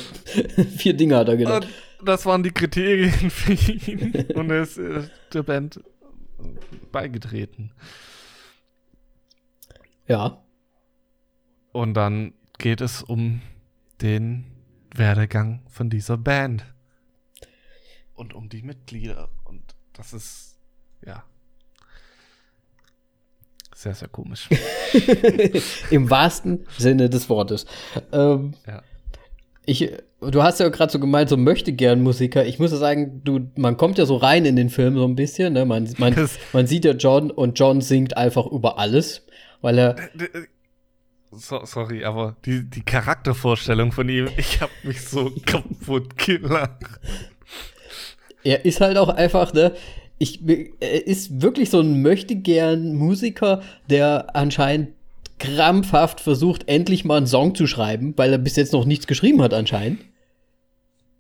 [0.78, 1.66] vier Dinge hat er genannt.
[1.66, 4.32] Und das waren die Kriterien für ihn.
[4.36, 4.80] Und er ist
[5.34, 5.82] der Band
[6.92, 7.72] beigetreten.
[10.08, 10.44] Ja.
[11.72, 13.42] Und dann geht es um
[14.02, 14.46] den
[14.96, 16.66] Werdegang von dieser Band.
[18.14, 19.30] Und um die Mitglieder.
[19.44, 20.58] Und das ist,
[21.06, 21.24] ja.
[23.76, 24.50] Sehr, sehr komisch.
[25.92, 27.68] Im wahrsten Sinne des Wortes.
[28.12, 28.82] Ähm, ja.
[29.68, 32.46] Ich, du hast ja gerade so gemeint, so möchte gern Musiker.
[32.46, 35.16] Ich muss ja sagen, du, man kommt ja so rein in den Film so ein
[35.16, 35.54] bisschen.
[35.54, 35.66] Ne?
[35.66, 39.26] Man, man, Das- man sieht ja John und John singt einfach über alles,
[39.62, 39.96] weil er
[41.32, 46.84] So, sorry, aber die, die Charaktervorstellung von ihm, ich habe mich so kaputt gelacht.
[48.44, 49.74] er ist halt auch einfach, ne?
[50.20, 50.40] Ich,
[50.80, 54.90] er ist wirklich so ein möchte gern Musiker, der anscheinend
[55.40, 59.42] krampfhaft versucht, endlich mal einen Song zu schreiben, weil er bis jetzt noch nichts geschrieben
[59.42, 60.02] hat anscheinend.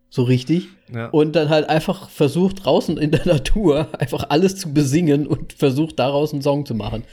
[0.10, 0.69] So richtig.
[0.93, 1.08] Ja.
[1.08, 5.99] Und dann halt einfach versucht, draußen in der Natur einfach alles zu besingen und versucht,
[5.99, 7.03] daraus einen Song zu machen.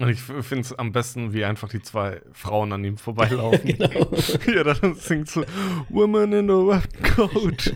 [0.00, 3.78] Und ich finde es am besten, wie einfach die zwei Frauen an ihm vorbeilaufen.
[3.78, 4.10] Genau.
[4.54, 5.44] ja, dann singt so
[5.88, 7.74] Woman in a red coat.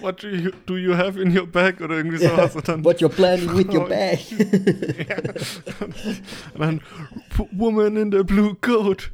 [0.00, 1.80] What do you, do you have in your bag?
[1.80, 2.54] Oder irgendwie sowas.
[2.54, 4.18] Und dann, What you're planning with your bag.
[6.54, 6.80] und dann
[7.36, 9.10] "P- Woman in the blue coat.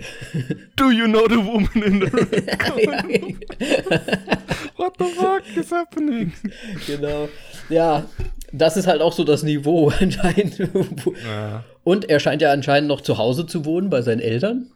[0.76, 2.80] Do you know the woman in the red coat?
[4.76, 6.32] What the fuck is happening?
[6.86, 7.28] genau.
[7.68, 8.04] Ja,
[8.52, 10.58] das ist halt auch so das Niveau anscheinend.
[10.58, 11.64] Ja.
[11.82, 14.70] Und er scheint ja anscheinend noch zu Hause zu wohnen bei seinen Eltern.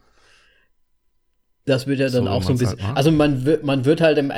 [1.65, 2.81] Das wird ja dann So, auch so ein bisschen.
[2.87, 4.31] halt also man wird, man wird halt im,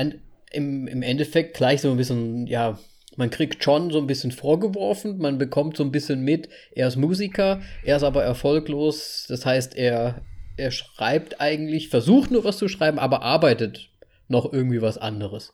[0.52, 2.80] im, im Endeffekt gleich so ein bisschen, ja,
[3.18, 6.96] man kriegt John so ein bisschen vorgeworfen, man bekommt so ein bisschen mit, er ist
[6.96, 9.26] Musiker, er ist aber erfolglos.
[9.28, 10.22] Das heißt, er,
[10.58, 13.90] er schreibt eigentlich, versucht nur was zu schreiben, aber arbeitet
[14.28, 15.54] noch irgendwie was anderes.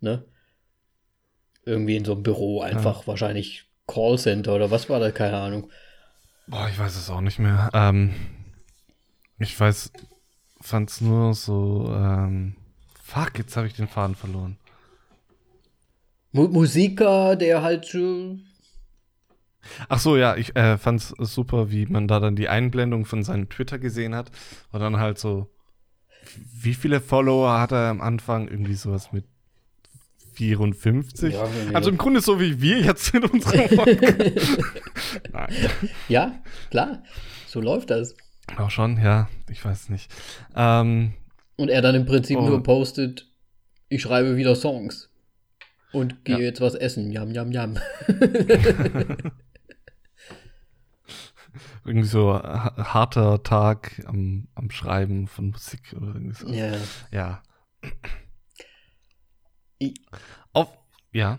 [0.00, 0.24] Ne?
[1.64, 5.70] Irgendwie in so einem Büro einfach, wahrscheinlich Callcenter oder was war das, keine Ahnung.
[6.46, 7.70] Boah, ich weiß es auch nicht mehr.
[7.72, 8.14] Ähm,
[9.38, 9.90] ich weiß,
[10.60, 12.56] fand's nur so, ähm,
[13.04, 14.56] fuck, jetzt habe ich den Faden verloren.
[16.32, 18.38] Mu Musiker, der halt äh,
[19.88, 23.48] Ach so, ja, ich äh, fand's super, wie man da dann die Einblendung von seinem
[23.48, 24.30] Twitter gesehen hat.
[24.72, 25.48] Und dann halt so,
[26.60, 28.48] wie viele Follower hat er am Anfang?
[28.48, 29.24] Irgendwie sowas mit
[30.34, 31.34] 54?
[31.34, 31.90] Ja, also so.
[31.90, 34.58] im Grunde so wie wir jetzt in unserem Podcast.
[36.08, 36.40] Ja,
[36.70, 37.02] klar.
[37.46, 38.16] So läuft das.
[38.56, 40.10] Auch schon, ja, ich weiß nicht.
[40.56, 41.14] Ähm,
[41.56, 42.46] Und er dann im Prinzip Oh.
[42.46, 43.28] nur postet,
[43.88, 45.10] ich schreibe wieder Songs.
[45.92, 46.42] Und gehe Ja.
[46.42, 47.12] jetzt was essen.
[47.12, 47.78] Jam, jam, jam.
[51.84, 56.48] irgendwie so ha- harter Tag am, am Schreiben von Musik oder irgendwie so.
[56.48, 56.72] ja.
[57.12, 57.42] Ja.
[59.78, 59.94] Ich,
[60.52, 60.68] Auf,
[61.12, 61.38] ja.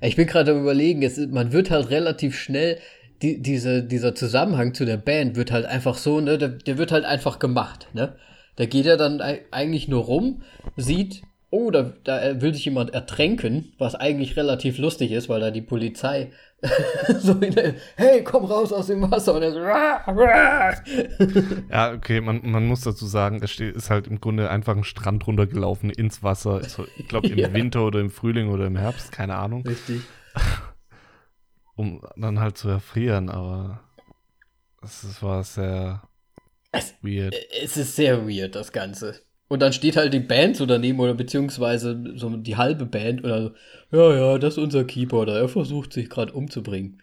[0.00, 2.78] ich bin gerade am überlegen, es, man wird halt relativ schnell,
[3.22, 6.92] die, diese, dieser Zusammenhang zu der Band wird halt einfach so, ne, der, der wird
[6.92, 8.16] halt einfach gemacht, ne?
[8.56, 10.42] Da geht er dann ei- eigentlich nur rum,
[10.76, 15.50] sieht, oh, da, da will sich jemand ertränken, was eigentlich relativ lustig ist, weil da
[15.50, 16.32] die Polizei
[17.20, 20.74] so in der, hey, komm raus aus dem Wasser und er so, "Rah, rah."
[21.70, 25.26] Ja, okay, man, man muss dazu sagen, es ist halt im Grunde einfach ein Strand
[25.26, 26.62] runtergelaufen ins Wasser.
[26.96, 27.52] Ich glaube im Ja.
[27.52, 30.00] Winter oder im Frühling oder im Herbst, keine Ahnung, Richtig.
[31.74, 33.80] um dann halt zu erfrieren, aber
[34.80, 36.02] das war sehr
[36.78, 37.34] Es- weird.
[37.62, 39.20] Es ist sehr weird, das Ganze.
[39.48, 43.42] Und dann steht halt die Band so daneben oder beziehungsweise so die halbe Band oder
[43.42, 43.54] so,
[43.92, 47.00] ja, ja, das ist unser Keyboarder, er versucht sich gerade umzubringen.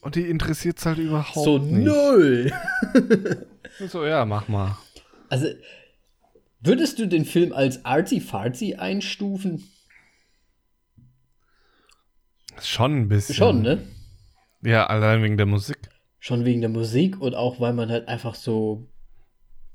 [0.00, 1.86] Und die interessiert es halt überhaupt so nicht.
[1.86, 2.50] null.
[3.88, 4.76] So, ja, mach mal.
[5.28, 5.46] Also,
[6.60, 9.62] würdest du den Film als artsy-fartsy einstufen?
[12.60, 13.34] Schon ein bisschen.
[13.36, 13.78] Schon, ne?
[14.62, 15.78] Ja, allein wegen der Musik.
[16.20, 18.86] Schon wegen der Musik und auch weil man halt einfach so,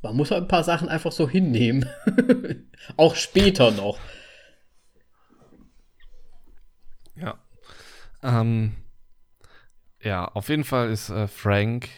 [0.01, 1.89] man muss halt ein paar Sachen einfach so hinnehmen.
[2.97, 3.99] auch später noch.
[7.15, 7.39] Ja.
[8.21, 8.75] Ähm,
[10.01, 11.89] ja, auf jeden Fall ist äh, Frank.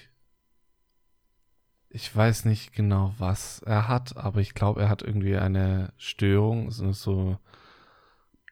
[1.90, 6.72] Ich weiß nicht genau, was er hat, aber ich glaube, er hat irgendwie eine Störung.
[6.72, 7.38] So, so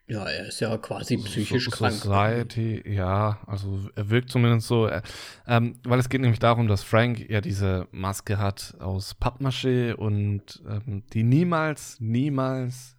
[0.08, 1.94] ja, er ist ja quasi psychisch so, krank.
[1.94, 4.88] Society, ja, also er wirkt zumindest so.
[4.88, 5.02] Äh,
[5.48, 10.62] ähm, weil es geht nämlich darum, dass Frank ja diese Maske hat aus Pappmaché und
[10.68, 12.96] ähm, die niemals, niemals,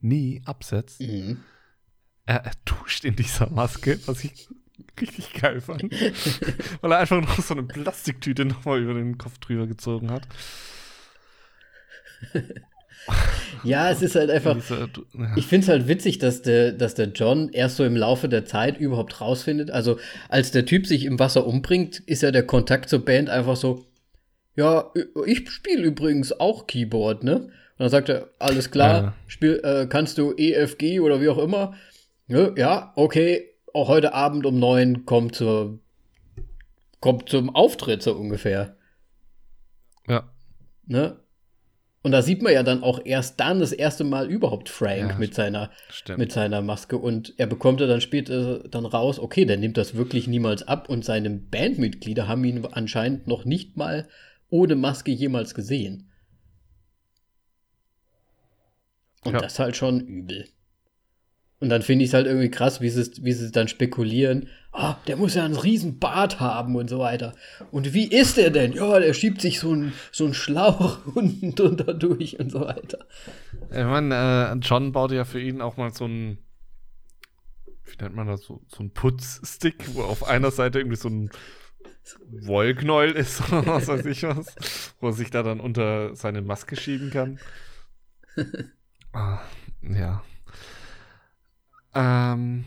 [0.00, 1.00] nie absetzt.
[1.00, 1.38] Mhm.
[2.26, 4.48] Er, er duscht in dieser Maske, was ich
[5.00, 5.82] richtig geil fand.
[6.82, 10.28] weil er einfach noch so eine Plastiktüte nochmal über den Kopf drüber gezogen hat.
[13.62, 14.56] Ja, es ist halt einfach.
[15.36, 18.44] Ich finde es halt witzig, dass der, dass der John erst so im Laufe der
[18.44, 19.70] Zeit überhaupt rausfindet.
[19.70, 23.56] Also, als der Typ sich im Wasser umbringt, ist ja der Kontakt zur Band einfach
[23.56, 23.86] so:
[24.56, 24.92] Ja,
[25.26, 27.36] ich spiele übrigens auch Keyboard, ne?
[27.36, 29.14] Und dann sagt er: Alles klar, ja.
[29.26, 31.74] spiel, äh, kannst du EFG oder wie auch immer?
[32.28, 35.80] Ja, ja, okay, auch heute Abend um neun kommt zur
[37.00, 38.76] kommt zum Auftritt so ungefähr.
[40.06, 40.30] Ja.
[40.86, 41.16] Ne?
[42.02, 45.18] Und da sieht man ja dann auch erst dann das erste Mal überhaupt Frank ja,
[45.18, 45.70] mit, seiner,
[46.16, 46.96] mit seiner Maske.
[46.96, 50.88] Und er bekommt ja dann später dann raus, okay, der nimmt das wirklich niemals ab.
[50.88, 54.08] Und seine Bandmitglieder haben ihn anscheinend noch nicht mal
[54.48, 56.10] ohne Maske jemals gesehen.
[59.22, 59.40] Und ja.
[59.40, 60.46] das ist halt schon übel.
[61.60, 64.48] Und dann finde ich es halt irgendwie krass, wie sie, wie sie dann spekulieren.
[64.72, 67.34] Ah, der muss ja einen riesen Bart haben und so weiter.
[67.70, 68.72] Und wie ist der denn?
[68.72, 72.98] Ja, der schiebt sich so einen so Schlauch unten drunter durch und so weiter.
[73.70, 76.38] Ich meine, äh, John baut ja für ihn auch mal so ein,
[77.84, 81.30] wie nennt man das, so, so ein Putzstick, wo auf einer Seite irgendwie so ein
[82.30, 86.76] Wollknäuel ist oder was weiß ich was, wo er sich da dann unter seine Maske
[86.76, 87.38] schieben kann.
[89.12, 89.40] ah,
[89.82, 90.22] ja.
[91.94, 92.64] Ähm,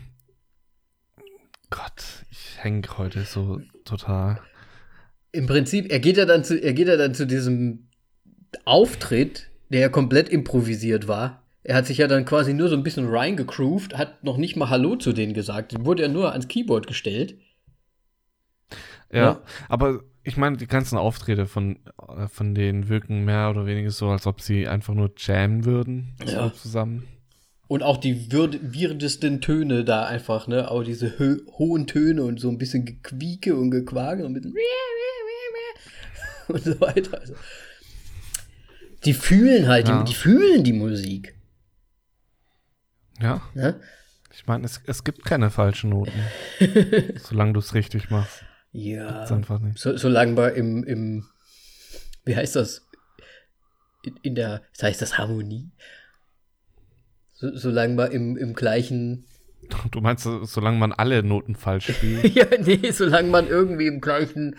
[1.70, 4.40] Gott, ich hänge heute so total.
[5.32, 7.88] Im Prinzip, er geht ja dann zu, er geht ja dann zu diesem
[8.64, 11.42] Auftritt, der ja komplett improvisiert war.
[11.64, 14.68] Er hat sich ja dann quasi nur so ein bisschen reingegroovt, hat noch nicht mal
[14.68, 15.74] Hallo zu denen gesagt.
[15.84, 17.38] Wurde ja nur ans Keyboard gestellt.
[19.10, 19.42] Ja, ja.
[19.68, 21.78] aber ich meine, die ganzen Auftritte von,
[22.16, 26.14] äh, von denen wirken mehr oder weniger so, als ob sie einfach nur jammen würden.
[26.26, 26.44] Ja.
[26.44, 27.04] So zusammen.
[27.66, 30.70] Und auch die wirdesten Töne da einfach, ne?
[30.70, 34.44] Auch diese hohen Töne und so ein bisschen Gequieke und Gequake und mit
[36.48, 37.20] und so weiter.
[37.20, 37.34] Also,
[39.04, 40.02] die fühlen halt, ja.
[40.02, 41.34] die, die, fühlen die Musik.
[43.20, 43.42] Ja.
[43.54, 43.74] ja?
[44.32, 46.12] Ich meine, es, es gibt keine falschen Noten.
[47.22, 48.44] solange du es richtig machst.
[48.72, 49.24] Ja.
[49.24, 49.78] Einfach nicht.
[49.78, 51.26] So, solange wir im, im,
[52.24, 52.86] wie heißt das?
[54.02, 55.70] In, in der, das heißt das Harmonie?
[57.34, 59.24] So, solange man im, im gleichen.
[59.90, 62.24] Du meinst, solange man alle Noten falsch spielt?
[62.34, 64.56] ja, nee, solange man irgendwie im gleichen.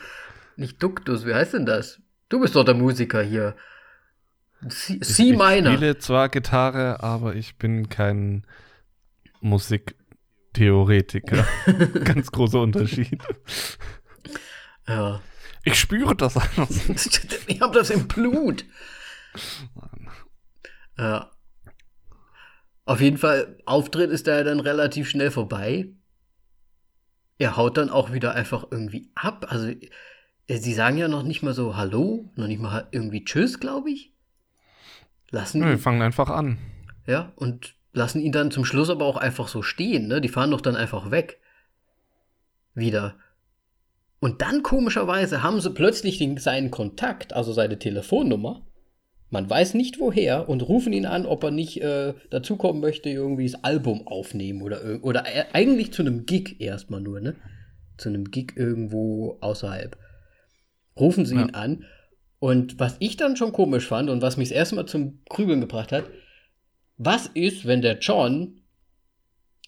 [0.56, 2.02] Nicht Duktus, wie heißt denn das?
[2.28, 3.56] Du bist doch der Musiker hier.
[4.68, 5.52] C, C ich, minor.
[5.52, 8.48] Ich spiele zwar Gitarre, aber ich bin kein
[9.42, 11.46] Musiktheoretiker.
[12.04, 13.22] Ganz großer Unterschied.
[14.88, 15.22] Ja.
[15.64, 16.68] Ich spüre das einfach.
[17.48, 18.66] ich habe das im Blut.
[19.76, 20.10] Mann.
[20.98, 21.30] Ja.
[22.86, 25.90] Auf jeden Fall, Auftritt ist da ja dann relativ schnell vorbei.
[27.38, 29.48] Er haut dann auch wieder einfach irgendwie ab.
[29.50, 29.68] Also,
[30.48, 33.90] äh, sie sagen ja noch nicht mal so Hallo, noch nicht mal irgendwie Tschüss, glaube
[33.92, 34.14] ich.
[35.32, 36.60] Lassen wir fangen einfach an.
[37.08, 40.22] Ja, und lassen ihn dann zum Schluss aber auch einfach so stehen, ne?
[40.22, 41.40] Die fahren doch dann einfach weg.
[42.74, 43.18] Wieder.
[44.20, 48.66] Und dann komischerweise haben sie plötzlich den, seinen Kontakt, also seine Telefonnummer,
[49.30, 53.50] man weiß nicht woher und rufen ihn an, ob er nicht äh, dazukommen möchte, irgendwie
[53.50, 57.36] das Album aufnehmen oder, oder äh, eigentlich zu einem Gig erstmal nur, ne?
[57.98, 59.98] Zu einem Gig irgendwo außerhalb.
[61.00, 61.44] Rufen sie ja.
[61.44, 61.86] ihn an.
[62.40, 65.62] Und was ich dann schon komisch fand und was mich das erste Mal zum Grübeln
[65.62, 66.06] gebracht hat,
[66.98, 68.62] was ist, wenn der John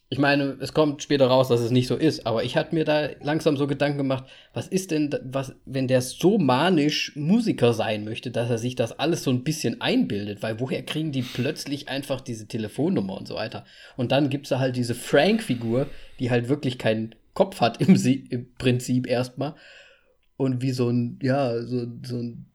[0.09, 2.85] ich meine, es kommt später raus, dass es nicht so ist, aber ich hatte mir
[2.85, 8.05] da langsam so Gedanken gemacht, was ist denn, was, wenn der so manisch Musiker sein
[8.05, 11.89] möchte, dass er sich das alles so ein bisschen einbildet, weil woher kriegen die plötzlich
[11.89, 13.65] einfach diese Telefonnummer und so weiter?
[13.97, 15.87] Und dann gibt es da halt diese Frank-Figur,
[16.21, 17.95] die halt wirklich keinen Kopf hat im,
[18.29, 19.55] im Prinzip erstmal
[20.37, 22.45] und wie so ein, ja, so, so ein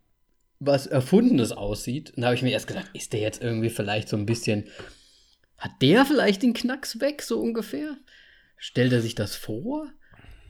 [0.65, 2.13] was Erfundenes aussieht.
[2.17, 4.65] Und da habe ich mir erst gedacht, ist der jetzt irgendwie vielleicht so ein bisschen
[5.63, 7.97] hat der vielleicht den Knacks weg, so ungefähr?
[8.57, 9.87] Stellt er sich das vor?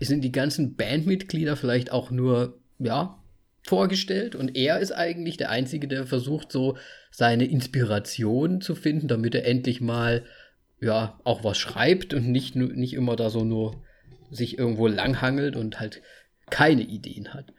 [0.01, 3.23] Sind die ganzen Bandmitglieder vielleicht auch nur, ja,
[3.63, 6.79] vorgestellt und er ist eigentlich der Einzige, der versucht, so
[7.11, 10.25] seine Inspiration zu finden, damit er endlich mal
[10.81, 13.85] ja auch was schreibt und nicht, nicht immer da so nur
[14.31, 16.01] sich irgendwo langhangelt und halt
[16.49, 17.53] keine Ideen hat.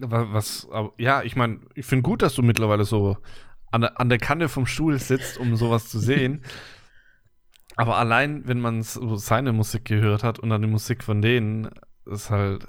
[0.00, 0.66] Was,
[0.96, 3.18] ja, ich meine, ich finde gut, dass du mittlerweile so
[3.76, 6.42] an, an der Kante vom Stuhl sitzt, um sowas zu sehen.
[7.76, 11.68] Aber allein, wenn man so seine Musik gehört hat und dann die Musik von denen,
[12.06, 12.64] ist halt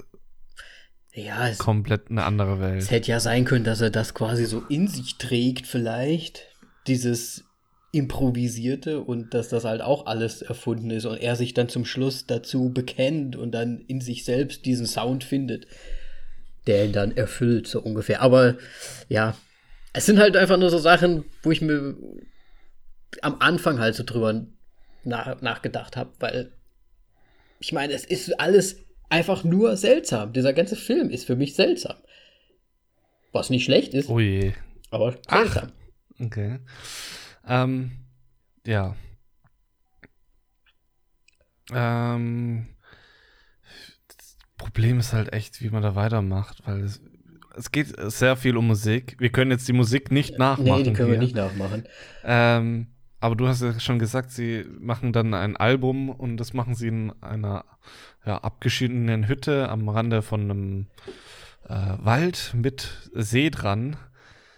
[1.12, 2.82] ja, es, komplett eine andere Welt.
[2.82, 6.44] Es hätte ja sein können, dass er das quasi so in sich trägt, vielleicht.
[6.86, 7.44] Dieses
[7.90, 12.26] Improvisierte und dass das halt auch alles erfunden ist und er sich dann zum Schluss
[12.26, 15.66] dazu bekennt und dann in sich selbst diesen Sound findet,
[16.66, 18.20] der ihn dann erfüllt, so ungefähr.
[18.20, 18.56] Aber
[19.08, 19.34] ja,
[19.98, 21.96] es sind halt einfach nur so Sachen, wo ich mir
[23.20, 24.46] am Anfang halt so drüber
[25.02, 26.52] nach, nachgedacht habe, weil
[27.58, 28.76] ich meine, es ist alles
[29.08, 30.32] einfach nur seltsam.
[30.32, 31.96] Dieser ganze Film ist für mich seltsam.
[33.32, 34.08] Was nicht schlecht ist.
[34.08, 34.52] Oh je.
[34.90, 35.72] Aber seltsam.
[35.72, 36.60] Ach, okay.
[37.48, 37.90] Ähm,
[38.64, 38.94] ja.
[41.72, 42.68] Ähm,
[44.16, 47.02] das Problem ist halt echt, wie man da weitermacht, weil es,
[47.58, 49.16] es geht sehr viel um Musik.
[49.18, 50.78] Wir können jetzt die Musik nicht nachmachen.
[50.78, 51.20] Nee, die können hier.
[51.20, 51.84] wir nicht nachmachen.
[52.24, 52.86] Ähm,
[53.20, 56.88] aber du hast ja schon gesagt, sie machen dann ein Album und das machen sie
[56.88, 57.64] in einer
[58.24, 60.86] ja, abgeschiedenen Hütte am Rande von einem
[61.68, 63.96] äh, Wald mit See dran,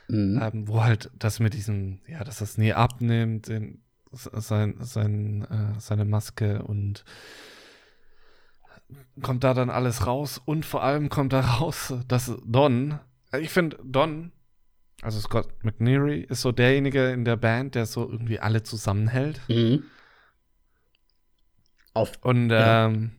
[0.08, 0.40] mhm.
[0.42, 3.82] ähm, wo halt das mit diesem, ja, dass das nie abnimmt, den,
[4.12, 7.04] sein, sein, äh, seine Maske und
[9.22, 12.98] kommt da dann alles raus und vor allem kommt da raus, dass Don,
[13.32, 14.32] ich finde Don
[15.02, 19.40] also Scott McNeary ist so derjenige in der Band, der so irgendwie alle zusammenhält.
[19.48, 19.84] Mhm.
[21.94, 22.86] Auf, und ja.
[22.86, 23.12] ähm,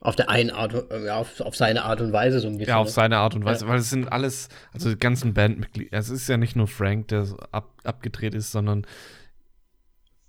[0.00, 0.72] auf der einen Art,
[1.04, 2.70] ja, auf, auf, seine Art und Weise so ein bisschen.
[2.70, 2.92] Ja, auf ne?
[2.92, 3.70] seine Art und Weise, ja.
[3.70, 7.24] weil es sind alles, also die ganzen Bandmitglieder, es ist ja nicht nur Frank, der
[7.24, 8.86] so ab, abgedreht ist, sondern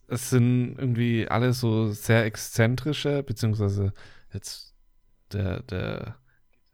[0.08, 3.94] es sind irgendwie alle so sehr exzentrische, beziehungsweise
[4.34, 4.67] jetzt
[5.34, 6.16] der, der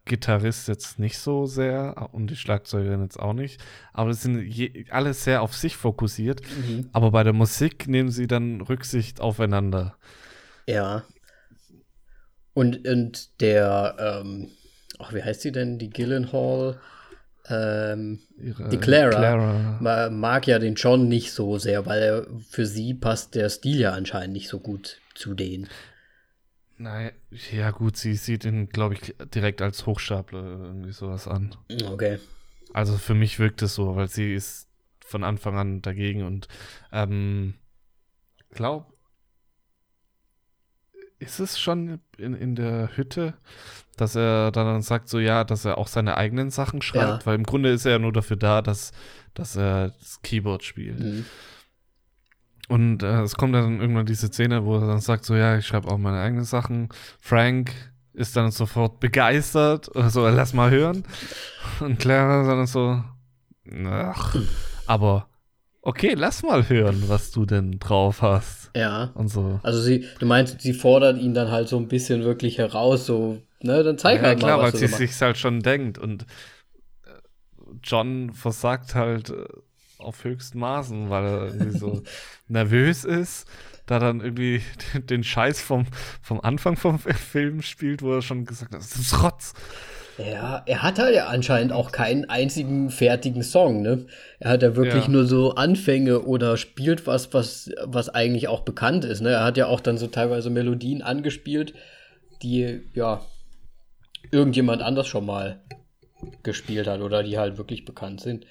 [0.06, 3.62] Gitarrist jetzt nicht so sehr und die Schlagzeugerin jetzt auch nicht.
[3.94, 6.42] Aber es sind je, alle sehr auf sich fokussiert.
[6.42, 6.90] Mhm.
[6.92, 9.96] Aber bei der Musik nehmen sie dann Rücksicht aufeinander.
[10.68, 11.04] Ja.
[12.54, 14.50] Und, und der, ähm,
[15.00, 15.80] ach, wie heißt sie denn?
[15.80, 16.80] Die Gillenhall?
[17.50, 22.66] Ähm, Ihre, die Clara, Clara, mag ja den John nicht so sehr, weil er, für
[22.66, 25.68] sie passt der Stil ja anscheinend nicht so gut zu denen.
[26.78, 27.12] Nein,
[27.52, 31.56] ja gut, sie sieht ihn, glaube ich, direkt als Hochstapler irgendwie sowas an.
[31.86, 32.20] Okay.
[32.74, 34.68] Also für mich wirkt es so, weil sie ist
[35.06, 36.48] von Anfang an dagegen und
[36.92, 37.54] ähm,
[38.50, 38.92] glaub,
[41.20, 43.36] ist es schon in, in der Hütte,
[43.96, 47.26] dass er dann sagt so, ja, dass er auch seine eigenen Sachen schreibt, ja.
[47.26, 48.92] weil im Grunde ist er ja nur dafür da, dass,
[49.34, 51.00] dass er das Keyboard spielt.
[51.00, 51.26] Mhm.
[52.70, 55.68] Und äh, es kommt dann irgendwann diese Szene, wo er dann sagt, so ja, ich
[55.68, 56.90] schreibe auch meine eigenen Sachen.
[57.20, 57.72] Frank
[58.14, 61.04] ist dann sofort begeistert oder so, lass mal hören.
[61.80, 63.04] Und Clara dann so,
[63.86, 64.36] ach,
[64.86, 65.28] aber
[65.82, 68.72] okay, lass mal hören, was du denn drauf hast.
[68.76, 69.12] Ja.
[69.14, 69.60] Und so.
[69.64, 73.42] Also sie, du meinst, sie fordert ihn dann halt so ein bisschen wirklich heraus, so,
[73.62, 76.24] ne, dann zeig ja, halt klar, mal, was weil sie sich halt schon denkt und
[77.04, 77.10] äh,
[77.84, 79.46] John versagt halt äh,
[80.04, 82.04] auf höchsten Maßen, weil er irgendwie so
[82.48, 83.48] nervös ist,
[83.86, 84.62] da dann irgendwie
[84.96, 85.86] den Scheiß vom,
[86.22, 89.54] vom Anfang vom Film spielt, wo er schon gesagt hat, das ist Rotz.
[90.18, 94.06] Ja, er hat halt ja anscheinend auch keinen einzigen fertigen Song, ne?
[94.40, 95.10] Er hat ja wirklich ja.
[95.10, 99.32] nur so Anfänge oder spielt was, was, was eigentlich auch bekannt ist, ne?
[99.32, 101.74] Er hat ja auch dann so teilweise Melodien angespielt,
[102.44, 103.22] die, ja,
[104.32, 105.62] irgendjemand anders schon mal
[106.44, 108.46] gespielt hat oder die halt wirklich bekannt sind.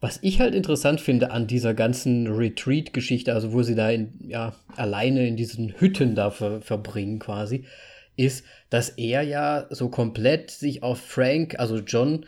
[0.00, 4.54] Was ich halt interessant finde an dieser ganzen Retreat-Geschichte, also wo sie da in, ja,
[4.76, 7.64] alleine in diesen Hütten da ver verbringen quasi,
[8.16, 12.26] ist, dass er ja so komplett sich auf Frank, also John,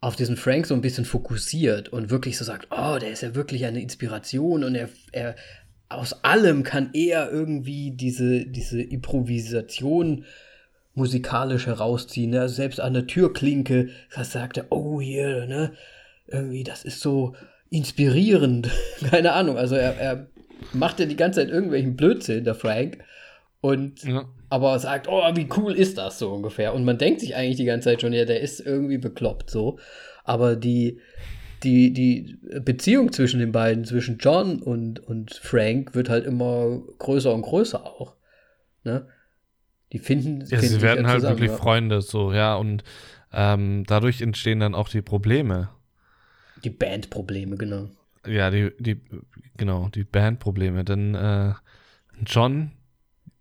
[0.00, 3.34] auf diesen Frank so ein bisschen fokussiert und wirklich so sagt, oh, der ist ja
[3.34, 5.36] wirklich eine Inspiration und er, er
[5.88, 10.24] aus allem kann er irgendwie diese, diese Improvisation
[10.94, 12.30] musikalisch herausziehen.
[12.30, 12.40] Ne?
[12.40, 13.90] Also selbst an der Türklinke,
[14.22, 15.72] sagt er, oh hier, ne,
[16.32, 17.34] irgendwie, das ist so
[17.70, 18.70] inspirierend.
[19.10, 19.56] Keine Ahnung.
[19.56, 20.26] Also er, er
[20.72, 22.98] macht ja die ganze Zeit irgendwelchen Blödsinn, der Frank.
[23.60, 24.24] Und ja.
[24.48, 26.74] aber sagt, oh, wie cool ist das so ungefähr.
[26.74, 29.78] Und man denkt sich eigentlich die ganze Zeit schon, ja, der ist irgendwie bekloppt so.
[30.24, 30.98] Aber die,
[31.62, 37.32] die, die Beziehung zwischen den beiden, zwischen John und, und Frank, wird halt immer größer
[37.32, 38.16] und größer auch.
[38.82, 39.06] Ne?
[39.92, 41.56] Die finden, Ja, finden sie werden halt zusammen, wirklich ja.
[41.56, 42.82] Freunde, so, ja, und
[43.32, 45.70] ähm, dadurch entstehen dann auch die Probleme.
[46.64, 47.90] Die Bandprobleme, genau.
[48.26, 49.00] Ja, die, die,
[49.56, 50.84] genau, die Bandprobleme.
[50.84, 51.54] Denn äh,
[52.24, 52.72] John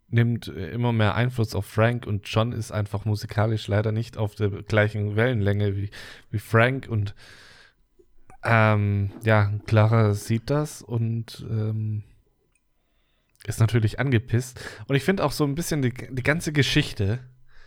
[0.09, 4.49] nimmt immer mehr Einfluss auf Frank und John ist einfach musikalisch leider nicht auf der
[4.49, 5.89] gleichen Wellenlänge wie,
[6.31, 7.15] wie Frank und
[8.43, 12.03] ähm, ja, Clara sieht das und ähm,
[13.45, 14.59] ist natürlich angepisst.
[14.87, 17.19] Und ich finde auch so ein bisschen die, die ganze Geschichte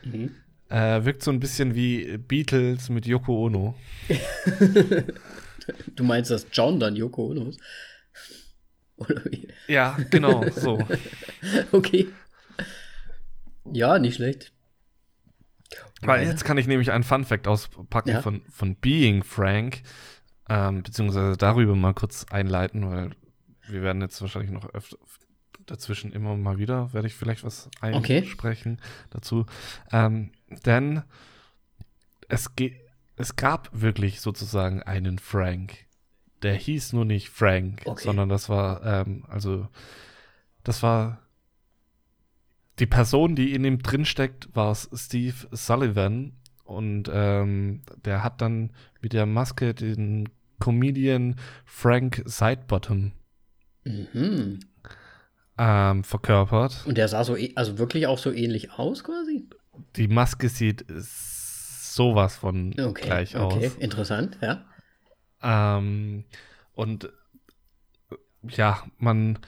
[0.04, 0.32] Mhm.
[0.68, 3.74] äh, wirkt so ein bisschen wie Beatles mit Yoko Ono.
[5.94, 7.60] Du meinst, dass John dann Yoko Ono ist?
[8.96, 9.48] Oder wie?
[9.66, 10.86] Ja, genau, so.
[11.72, 12.08] Okay.
[13.72, 14.52] Ja, nicht schlecht.
[16.02, 18.22] Weil jetzt kann ich nämlich einen Fun Fact auspacken Ja.
[18.22, 19.82] von, von Being Frank,
[20.48, 23.10] ähm, beziehungsweise darüber mal kurz einleiten, weil
[23.68, 24.98] wir werden jetzt wahrscheinlich noch öfter
[25.66, 28.18] dazwischen immer mal wieder, werde ich vielleicht was Okay.
[28.18, 29.46] einsprechen dazu.
[29.90, 30.32] Ähm,
[30.66, 31.02] denn
[32.28, 32.78] es, ge
[33.16, 35.86] es gab wirklich sozusagen einen Frank.
[36.42, 38.04] Der hieß nur nicht Frank, Okay.
[38.04, 39.68] sondern das war, ähm, also,
[40.62, 41.20] das war
[42.78, 46.32] die Person, die in ihm drinsteckt, war Steve Sullivan.
[46.64, 50.28] Und ähm, der hat dann mit der Maske den
[50.60, 53.12] Comedian Frank Sidebottom
[53.84, 54.60] Mhm.
[55.58, 56.84] ähm, verkörpert.
[56.86, 59.46] Und der sah so, eh- also wirklich auch so ähnlich aus quasi?
[59.96, 60.84] Die Maske sieht
[61.94, 63.06] sowas von Okay.
[63.06, 63.74] gleich okay, aus.
[63.76, 64.64] interessant, ja.
[65.42, 66.24] Ähm,
[66.74, 67.10] und
[68.42, 69.38] ja, man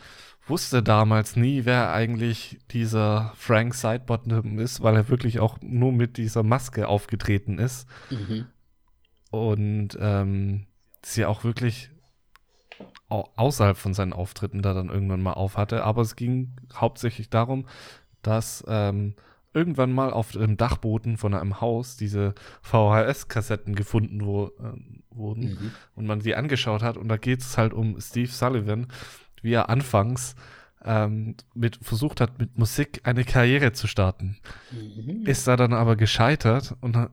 [0.47, 6.17] wusste damals nie, wer eigentlich dieser Frank Sidebottom ist, weil er wirklich auch nur mit
[6.17, 7.89] dieser Maske aufgetreten ist.
[8.11, 8.47] Mhm.
[9.31, 10.67] Und ähm,
[11.03, 11.91] sie auch wirklich
[13.09, 15.83] au außerhalb von seinen Auftritten da dann irgendwann mal auf hatte.
[15.85, 17.67] Aber es ging hauptsächlich darum,
[18.23, 19.15] dass ähm,
[19.57, 25.71] irgendwann mal auf dem Dachboden von einem Haus diese VHS-Kassetten gefunden wo, ähm, wurden Mhm.
[25.95, 26.97] und man die angeschaut hat.
[26.97, 28.87] Und da geht es halt um Steve Sullivan,
[29.43, 30.35] wie er anfangs
[30.85, 34.37] ähm, mit, versucht hat, mit Musik eine Karriere zu starten
[34.71, 35.27] Mhm.
[35.27, 37.11] ist da dann aber gescheitert und hat-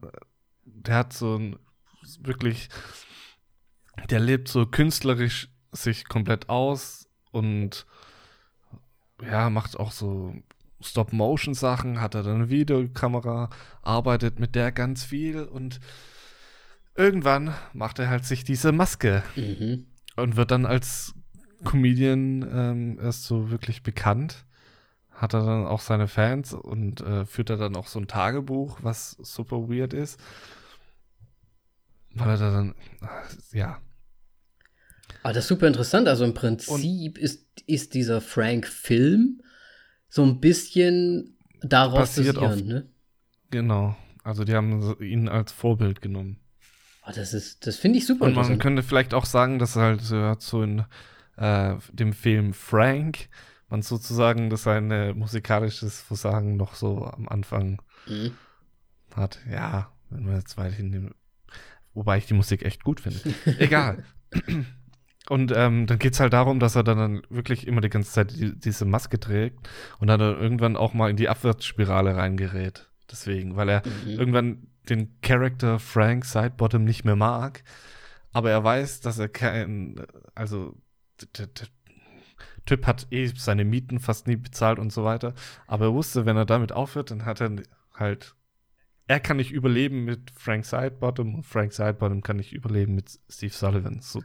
[0.65, 1.55] der hat so ein
[2.19, 2.67] wirklich,
[4.09, 7.85] der lebt so künstlerisch sich komplett aus und
[9.21, 10.35] ja, macht auch so
[10.83, 13.49] Stop-Motion-Sachen, hat er dann eine Videokamera,
[13.81, 15.79] arbeitet mit der ganz viel und
[16.95, 19.85] irgendwann macht er halt sich diese Maske Mhm.
[20.15, 21.13] und wird dann als
[21.63, 24.45] Comedian ähm, erst so wirklich bekannt.
[25.11, 28.79] Hat er dann auch seine Fans und äh, führt er dann auch so ein Tagebuch,
[28.81, 30.19] was super weird ist.
[32.15, 33.79] Weil er da dann, äh, ja,
[35.23, 36.07] Aber das ist super interessant.
[36.07, 39.41] Also im Prinzip ist, ist dieser Frank-Film
[40.13, 42.89] so ein bisschen darauf Basiert auf- basierend, ne?
[43.49, 43.95] genau.
[44.23, 46.37] Also die haben ihn als Vorbild genommen.
[47.07, 50.01] Oh, das ist, das finde ich super Und man könnte vielleicht auch sagen, dass halt
[50.01, 50.85] so, ja, so in
[51.37, 53.27] äh, dem Film Frank
[53.69, 58.33] man sozusagen das sein musikalisches Versagen noch so am Anfang Mhm.
[59.15, 59.39] hat.
[59.49, 61.15] Ja, wenn man jetzt weit hin.
[61.95, 63.19] Wobei ich die Musik echt gut finde.
[63.57, 64.03] Egal.
[65.29, 68.31] Und ähm, dann geht es halt darum, dass er dann wirklich immer die ganze Zeit
[68.31, 69.69] die, diese Maske trägt
[69.99, 72.89] und dann irgendwann auch mal in die Abwärtsspirale reingerät.
[73.09, 74.19] Deswegen, weil er Mhm.
[74.19, 77.63] irgendwann den Charakter Frank Sidebottom nicht mehr mag,
[78.33, 80.01] aber er weiß, dass er kein,
[80.35, 80.75] also
[81.37, 81.67] der, der
[82.65, 85.33] Typ hat eh seine Mieten fast nie bezahlt und so weiter,
[85.67, 87.51] aber er wusste, wenn er damit aufhört, dann hat er
[87.93, 88.35] halt,
[89.13, 93.53] er kann nicht überleben mit Frank Sidebottom und Frank Sidebottom kann nicht überleben mit Steve
[93.53, 94.19] Sullivan, so.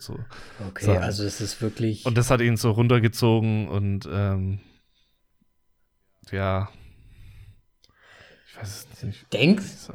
[0.66, 1.04] Okay, sagen.
[1.04, 2.06] also es ist wirklich.
[2.06, 4.60] Und das hat ihn so runtergezogen und ähm,
[6.32, 6.70] ja,
[8.46, 9.90] ich weiß es nicht, denkst,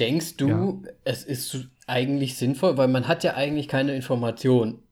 [0.00, 4.82] denkst du, es ist eigentlich sinnvoll, weil man hat ja eigentlich keine Information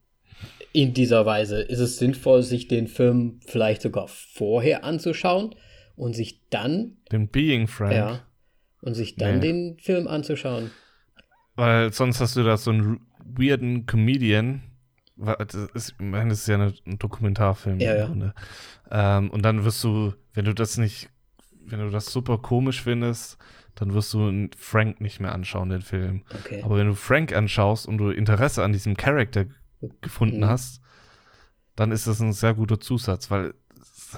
[0.72, 1.62] in dieser Weise.
[1.62, 5.57] Ist es sinnvoll, sich den Film vielleicht sogar vorher anzuschauen
[5.97, 7.93] und sich dann, Den Being Frank.
[7.93, 8.20] ja,
[8.83, 9.41] und sich dann Nee.
[9.41, 10.70] den Film anzuschauen?
[11.57, 14.62] Weil sonst hast du da so einen weirden Comedian.
[15.16, 17.78] Das ist, ich meine, das ist ja ein Dokumentarfilm.
[17.80, 18.07] Ja, ja.
[18.07, 18.35] Grunde.
[18.91, 21.09] Ähm, und dann wirst du, wenn du das nicht,
[21.64, 23.39] wenn du das super komisch findest,
[23.74, 26.24] dann wirst du Frank nicht mehr anschauen, den Film.
[26.41, 26.62] Okay.
[26.62, 29.47] Aber wenn du Frank anschaust und du Interesse an diesem Charakter
[30.01, 30.47] gefunden Mhm.
[30.47, 30.80] hast,
[31.76, 33.55] dann ist das ein sehr guter Zusatz, weil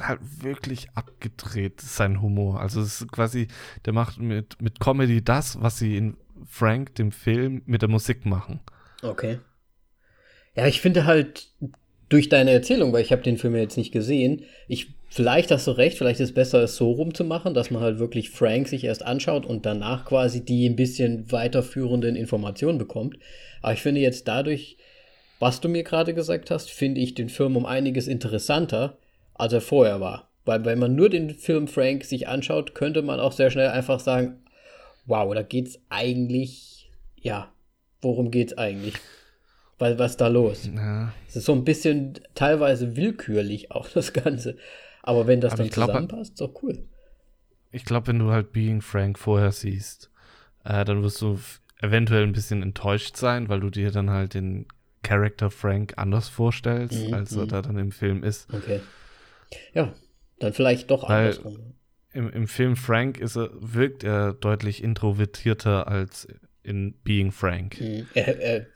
[0.00, 2.60] halt wirklich abgedreht, sein Humor.
[2.60, 3.48] Also es ist quasi,
[3.84, 6.16] der macht mit, mit Comedy das, was sie in
[6.46, 8.60] Frank, dem Film, mit der Musik machen.
[9.02, 9.38] Okay.
[10.54, 11.48] Ja, ich finde halt
[12.08, 15.66] durch deine Erzählung, weil ich habe den Film ja jetzt nicht gesehen, ich vielleicht hast
[15.66, 18.84] du recht, vielleicht ist es besser, es so rumzumachen, dass man halt wirklich Frank sich
[18.84, 23.18] erst anschaut und danach quasi die ein bisschen weiterführenden Informationen bekommt.
[23.62, 24.76] Aber ich finde jetzt dadurch,
[25.38, 28.98] was du mir gerade gesagt hast, finde ich den Film um einiges interessanter,
[29.34, 30.30] als er vorher war.
[30.44, 34.00] Weil wenn man nur den Film Frank sich anschaut, könnte man auch sehr schnell einfach
[34.00, 34.42] sagen,
[35.06, 37.52] wow, da geht's eigentlich, ja,
[38.02, 38.94] worum geht's eigentlich?
[39.78, 40.70] Weil was ist da los?
[40.74, 41.12] Ja.
[41.28, 44.56] Es ist so ein bisschen teilweise willkürlich auch das Ganze.
[45.02, 46.84] Aber wenn das Aber dann glaub, zusammenpasst, ist doch cool.
[47.72, 50.10] Ich glaube, wenn du halt Being Frank vorher siehst,
[50.64, 51.38] äh, dann wirst du
[51.80, 54.66] eventuell ein bisschen enttäuscht sein, weil du dir dann halt den
[55.02, 57.48] Charakter Frank anders vorstellst, Mhm, als er mhm.
[57.48, 58.52] da dann im Film ist.
[58.52, 58.80] Okay.
[59.72, 59.94] Ja,
[60.38, 61.74] dann vielleicht doch Weil- andersrum.
[62.12, 66.28] Im, Im Film Frank ist er, wirkt er deutlich introvertierter als
[66.62, 67.80] in Being Frank.
[67.80, 68.06] Mhm.
[68.14, 68.66] Er, er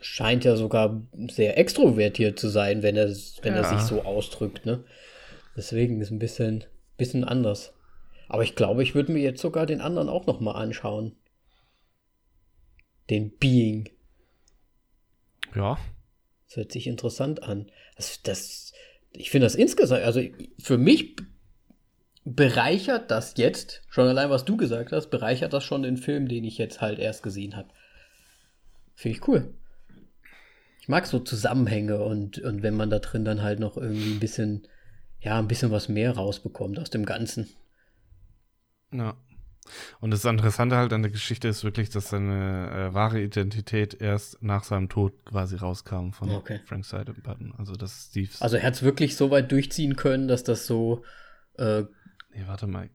[0.00, 3.06] scheint ja sogar sehr extrovertiert zu sein, wenn er,
[3.42, 3.68] wenn er Ja.
[3.78, 4.82] sich so ausdrückt, ne?
[5.56, 6.64] Deswegen ist ein bisschen,
[6.96, 7.72] bisschen anders.
[8.28, 11.14] Aber ich glaube, ich würde mir jetzt sogar den anderen auch noch mal anschauen.
[13.10, 13.88] Den Being.
[15.54, 15.78] Ja,
[16.48, 17.70] Das hört sich interessant an.
[17.96, 18.72] Das, das,
[19.18, 20.22] ich finde das insgesamt, also
[20.60, 21.16] für mich
[22.24, 26.44] bereichert das jetzt, schon allein was du gesagt hast, bereichert das schon den Film, den
[26.44, 27.68] ich jetzt halt erst gesehen habe.
[28.94, 29.54] Finde ich cool.
[30.80, 34.20] Ich mag so Zusammenhänge und, und wenn man da drin dann halt noch irgendwie ein
[34.20, 34.68] bisschen,
[35.20, 37.48] ja, ein bisschen was mehr rausbekommt aus dem Ganzen.
[38.92, 39.16] ja.
[40.00, 44.42] Und das Interessante halt an der Geschichte ist wirklich, dass seine äh, wahre Identität erst
[44.42, 46.60] nach seinem Tod quasi rauskam von Okay.
[46.64, 46.86] Frank
[47.22, 47.54] Button.
[47.56, 48.40] Also das Steves.
[48.42, 51.04] Also er hat es wirklich so weit durchziehen können, dass das so,
[51.56, 51.82] äh,
[52.34, 52.88] Nee, warte mal.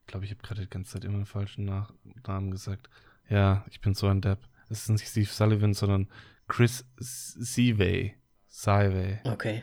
[0.00, 1.92] Ich glaube, ich habe gerade die ganze Zeit immer den falschen Nach
[2.26, 2.88] Namen gesagt.
[3.28, 4.38] Ja, ich bin so ein Depp.
[4.68, 6.08] Es ist nicht Steve Sullivan, sondern
[6.46, 8.14] Chris Seavey.
[8.48, 9.18] Seavey.
[9.24, 9.62] okay.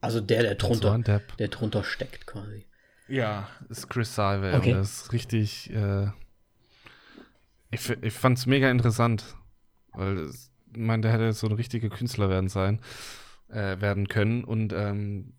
[0.00, 1.36] Also der, der So drunter, Depp.
[1.38, 2.66] der drunter steckt quasi.
[3.08, 4.54] Ja, ist Chris Seavey.
[4.56, 4.72] Okay.
[4.72, 5.72] Das ist richtig.
[5.72, 6.08] Äh,
[7.70, 9.36] ich ich fand es mega interessant.
[9.92, 12.80] Weil es, ich meine, der hätte so ein richtiger Künstler werden sein,
[13.48, 14.44] äh, werden können.
[14.44, 15.32] Und ähm,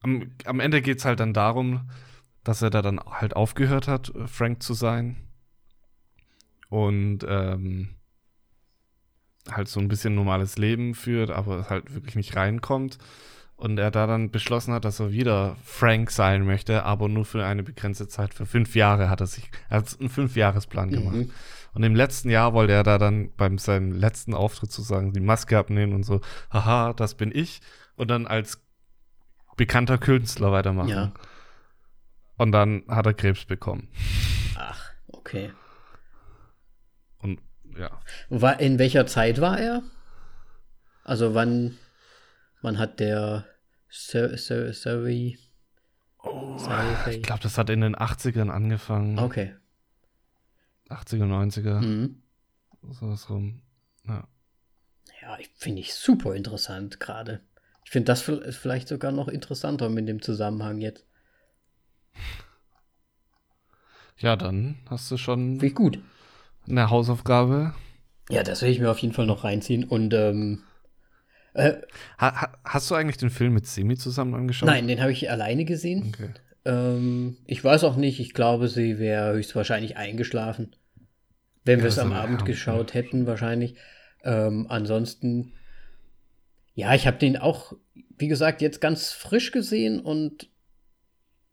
[0.00, 1.90] am, am Ende geht es halt dann darum,
[2.44, 5.16] dass er da dann halt aufgehört hat, Frank zu sein.
[6.68, 7.94] Und ähm,
[9.50, 12.98] halt so ein bisschen normales Leben führt, aber halt wirklich nicht reinkommt.
[13.56, 17.44] Und er da dann beschlossen hat, dass er wieder Frank sein möchte, aber nur für
[17.46, 18.34] eine begrenzte Zeit.
[18.34, 21.14] Für fünf Jahre hat er sich, er hat einen Fünfjahresplan gemacht.
[21.14, 21.30] Mhm.
[21.72, 25.58] Und im letzten Jahr wollte er da dann beim seinem letzten Auftritt sozusagen die Maske
[25.58, 26.20] abnehmen und so,
[26.52, 27.60] haha, das bin ich.
[27.96, 28.60] Und dann als
[29.56, 30.88] bekannter Künstler weitermachen.
[30.88, 31.12] Ja.
[32.36, 33.88] Und dann hat er Krebs bekommen.
[34.56, 35.52] Ach, okay.
[37.18, 37.40] Und
[37.76, 37.90] ja.
[38.28, 39.82] War, in welcher Zeit war er?
[41.04, 41.76] Also wann,
[42.64, 43.44] wann hat der
[43.88, 45.38] Sur Sur Survey?
[46.22, 46.56] Oh,
[47.10, 49.18] ich glaube, das hat in den 80ern angefangen.
[49.18, 49.54] Okay.
[50.88, 52.22] 80er, 90er, Mhm.
[52.90, 53.62] sowas rum.
[54.08, 54.26] Ja.
[55.22, 57.40] Ja, ich finde ich super interessant gerade.
[57.84, 61.04] Ich finde das vielleicht sogar noch interessanter mit dem Zusammenhang jetzt.
[64.18, 65.98] ja, dann hast du schon Finde ich gut.
[66.68, 67.74] eine Hausaufgabe.
[68.30, 69.84] Ja, das will ich mir auf jeden Fall noch reinziehen.
[69.84, 70.62] Und ähm,
[71.54, 71.74] äh,
[72.20, 74.68] Ha, ha, hast du eigentlich den Film mit Semi zusammen angeschaut?
[74.68, 76.12] nein, den habe ich alleine gesehen.
[76.14, 76.30] Okay.
[76.64, 80.76] Ähm, ich weiß auch nicht, ich glaube, sie wäre höchstwahrscheinlich eingeschlafen.
[81.64, 83.76] Wenn wir Ja, es am Abend ja, geschaut hätten, wahrscheinlich.
[84.22, 85.52] Ähm, ansonsten,
[86.74, 87.72] ja, ich habe den auch,
[88.18, 90.48] wie gesagt, jetzt ganz frisch gesehen und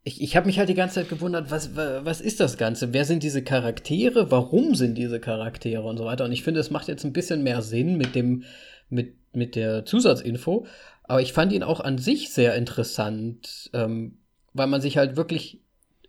[0.04, 2.92] ich, ich habe mich halt die ganze Zeit gewundert, was, wa- was ist das Ganze?
[2.92, 4.30] Wer sind diese Charaktere?
[4.30, 6.24] Warum sind diese Charaktere und so weiter?
[6.24, 8.42] Und ich finde, es macht jetzt ein bisschen mehr Sinn mit dem,
[8.88, 10.66] mit, mit der Zusatzinfo.
[11.04, 14.18] Aber ich fand ihn auch an sich sehr interessant, ähm,
[14.52, 15.60] weil man sich halt wirklich,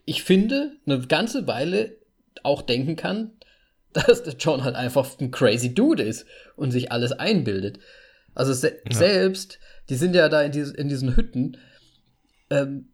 [0.04, 1.96] ich finde, eine ganze Weile
[2.42, 3.32] auch denken kann,
[3.92, 7.78] dass der John halt einfach ein crazy Dude ist und sich alles einbildet.
[8.34, 8.96] Also se Ja.
[8.96, 9.58] selbst,
[9.88, 11.56] die sind ja da in, dies, in diesen Hütten,
[12.50, 12.88] ähm,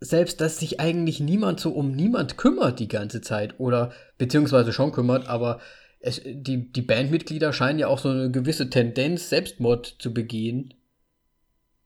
[0.00, 4.92] selbst, dass sich eigentlich niemand so um niemand kümmert die ganze Zeit oder beziehungsweise schon
[4.92, 5.60] kümmert, aber
[6.04, 10.74] es, die, die Bandmitglieder scheinen ja auch so eine gewisse Tendenz, Selbstmord zu begehen,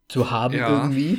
[0.09, 0.69] zu haben Ja.
[0.69, 1.19] irgendwie.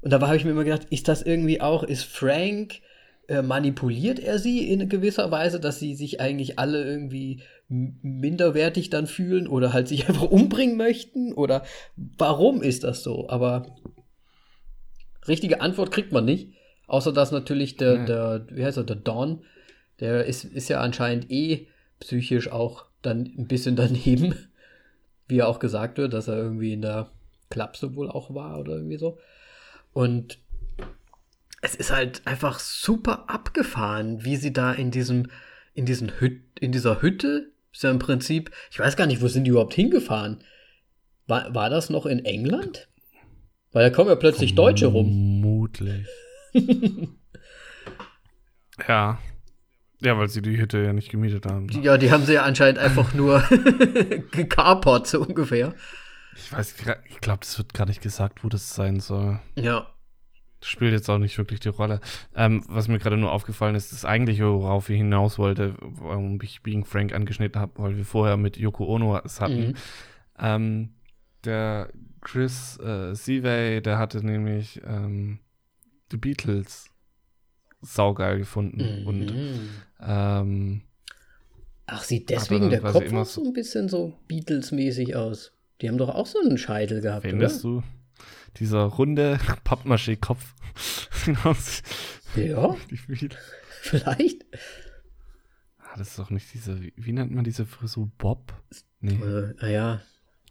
[0.00, 2.80] Und da habe ich mir immer gedacht, ist das irgendwie auch, ist Frank,
[3.28, 9.06] äh, manipuliert er sie in gewisser Weise, dass sie sich eigentlich alle irgendwie minderwertig dann
[9.06, 11.32] fühlen oder halt sich einfach umbringen möchten?
[11.32, 11.64] Oder
[11.96, 13.28] warum ist das so?
[13.28, 13.66] Aber
[15.28, 16.54] richtige Antwort kriegt man nicht.
[16.88, 19.44] Außer dass natürlich der, der wie heißt er, der Dawn,
[20.00, 21.68] der ist, ist ja anscheinend eh
[22.00, 24.34] psychisch auch dann ein bisschen daneben,
[25.28, 27.10] wie er auch gesagt wird, dass er irgendwie in der
[27.50, 29.18] Klapse wohl auch war oder irgendwie so.
[29.92, 30.38] Und
[31.62, 35.30] es ist halt einfach super abgefahren, wie sie da in diesem,
[35.74, 39.28] in diesen Hüt, in dieser Hütte, ist ja im Prinzip, ich weiß gar nicht, wo
[39.28, 40.42] sind die überhaupt hingefahren?
[41.26, 42.88] War, war das noch in England?
[43.72, 45.06] Weil da kommen ja plötzlich Deutsche rum.
[45.42, 46.06] Vermutlich.
[48.88, 49.18] ja.
[50.00, 51.68] Ja, weil sie die Hütte ja nicht gemietet haben.
[51.82, 53.40] Ja, die haben sie ja anscheinend einfach nur
[54.30, 55.74] gecarport, so ungefähr.
[56.36, 56.74] Ich weiß,
[57.08, 59.40] ich glaube, das wird gar nicht gesagt, wo das sein soll.
[59.54, 59.86] Ja.
[60.60, 62.00] Das spielt jetzt auch nicht wirklich die Rolle.
[62.34, 66.62] Ähm, was mir gerade nur aufgefallen ist, das eigentliche, worauf ich hinaus wollte, warum ich
[66.62, 69.68] Being Frank angeschnitten habe, weil wir vorher mit Yoko Ono es hatten.
[69.68, 69.74] Mhm.
[70.38, 70.94] Ähm,
[71.44, 71.90] der
[72.20, 75.38] Chris äh, Seavey, der hatte nämlich ähm,
[76.10, 76.90] The Beatles
[77.80, 79.06] saugeil gefunden.
[79.06, 79.68] Und Mhm.
[80.00, 80.82] ähm,
[81.86, 85.52] Ach, sieht deswegen der Kopf immer so ein bisschen so Beatles-mäßig aus.
[85.80, 87.82] Die haben doch auch so einen Scheitel gehabt, findest du?
[88.58, 90.54] Dieser runde Pappmaché-Kopf.
[91.28, 91.56] Oder?
[92.34, 92.76] Ja,
[93.82, 94.44] vielleicht.
[95.78, 98.10] Ah, das ist doch nicht diese, wie, nennt man diese Frisur?
[98.18, 98.52] Bob?
[99.00, 99.14] Nee.
[99.14, 100.00] Äh, naja,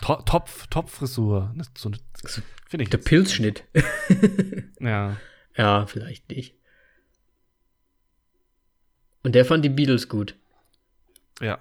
[0.01, 1.53] To Topf, Topfrisur.
[1.57, 1.97] Das ist So eine,
[2.67, 2.89] finde ich.
[2.89, 2.97] der.
[2.99, 3.63] Pilzschnitt.
[4.80, 5.17] Ja.
[5.57, 6.55] ja, vielleicht nicht.
[9.26, 10.36] Und der fand die Beatles gut.
[11.41, 11.57] Ja.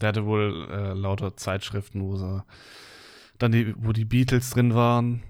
[0.00, 2.44] Der hatte wohl äh, lauter Zeitschriften, wo sie
[3.38, 5.24] dann die, wo die Beatles drin waren.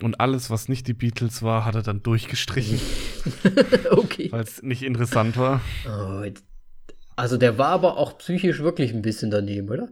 [0.00, 2.80] Und alles, was nicht die Beatles war, hat er dann durchgestrichen,
[3.90, 4.30] okay.
[4.30, 5.60] weil es nicht interessant war.
[5.84, 6.24] Oh,
[7.16, 9.88] also der war aber auch psychisch wirklich ein bisschen daneben, oder?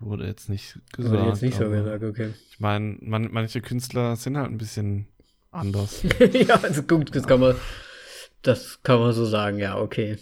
[0.00, 1.14] Wurde jetzt nicht gesagt.
[1.14, 2.34] Wurde jetzt nicht so gesagt, okay.
[2.50, 5.08] Ich meine, man, manche Künstler sind halt ein bisschen
[5.54, 6.02] anders.
[6.32, 7.56] ja, also gut, das kann man,
[8.42, 10.18] das kann man so sagen, ja, okay.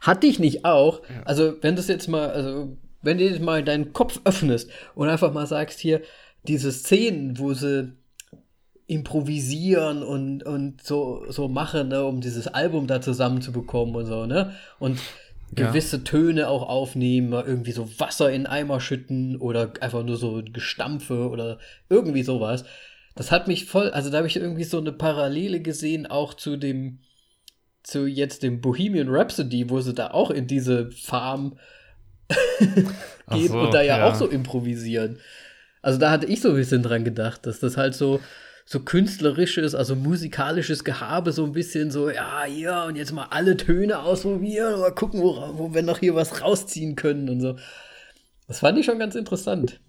[0.00, 1.22] Hat dich nicht auch, Ja.
[1.24, 5.32] also wenn das jetzt mal, also wenn du jetzt mal deinen Kopf öffnest und einfach
[5.32, 6.02] mal sagst hier,
[6.46, 7.92] diese Szenen, wo sie
[8.86, 14.54] improvisieren und, und so, so machen, ne, um dieses Album da zusammenzubekommen und so, ne?
[14.78, 15.00] Und
[15.56, 15.68] Ja.
[15.68, 21.28] gewisse Töne auch aufnehmen, irgendwie so Wasser in Eimer schütten oder einfach nur so Gestampfe
[21.28, 21.58] oder
[21.88, 22.64] irgendwie sowas.
[23.14, 26.56] Das hat mich voll, also da habe ich irgendwie so eine Parallele gesehen, auch zu
[26.56, 27.00] dem,
[27.82, 31.58] zu jetzt dem Bohemian Rhapsody, wo sie da auch in diese Farm
[33.30, 34.08] gehen so, und da ja, ja.
[34.08, 35.18] auch so improvisieren.
[35.82, 38.20] Also da hatte ich so ein bisschen dran gedacht, dass das halt so,
[38.64, 43.56] so künstlerisches, also musikalisches Gehabe so ein bisschen so, ja, ja, und jetzt mal alle
[43.56, 47.56] Töne ausprobieren, mal gucken, wo, wo wir noch hier was rausziehen können und so.
[48.46, 49.80] Das fand ich schon ganz interessant.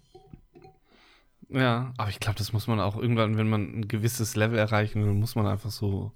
[1.54, 5.04] Ja, aber ich glaube, das muss man auch irgendwann, wenn man ein gewisses Level erreichen
[5.04, 6.10] will, muss man einfach so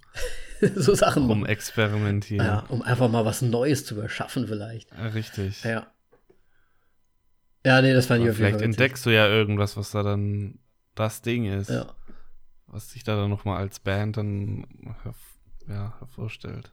[0.75, 1.41] so Sachen machen.
[1.43, 2.45] rumexperimentieren.
[2.45, 4.91] Ja, um einfach mal was Neues zu erschaffen vielleicht.
[4.91, 5.63] Ja, Richtig.
[5.63, 5.87] Ja.
[7.65, 10.59] Ja, nee, das fand ich auf vielleicht entdeckst du ja irgendwas, was da dann
[10.95, 11.87] das Ding ist, Ja.
[12.67, 14.65] was sich da dann nochmal als Band dann
[15.67, 16.71] ja, hervorstellt.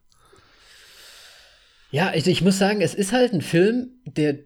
[1.91, 4.39] Ja, also ich muss sagen, es ist halt ein Film, der,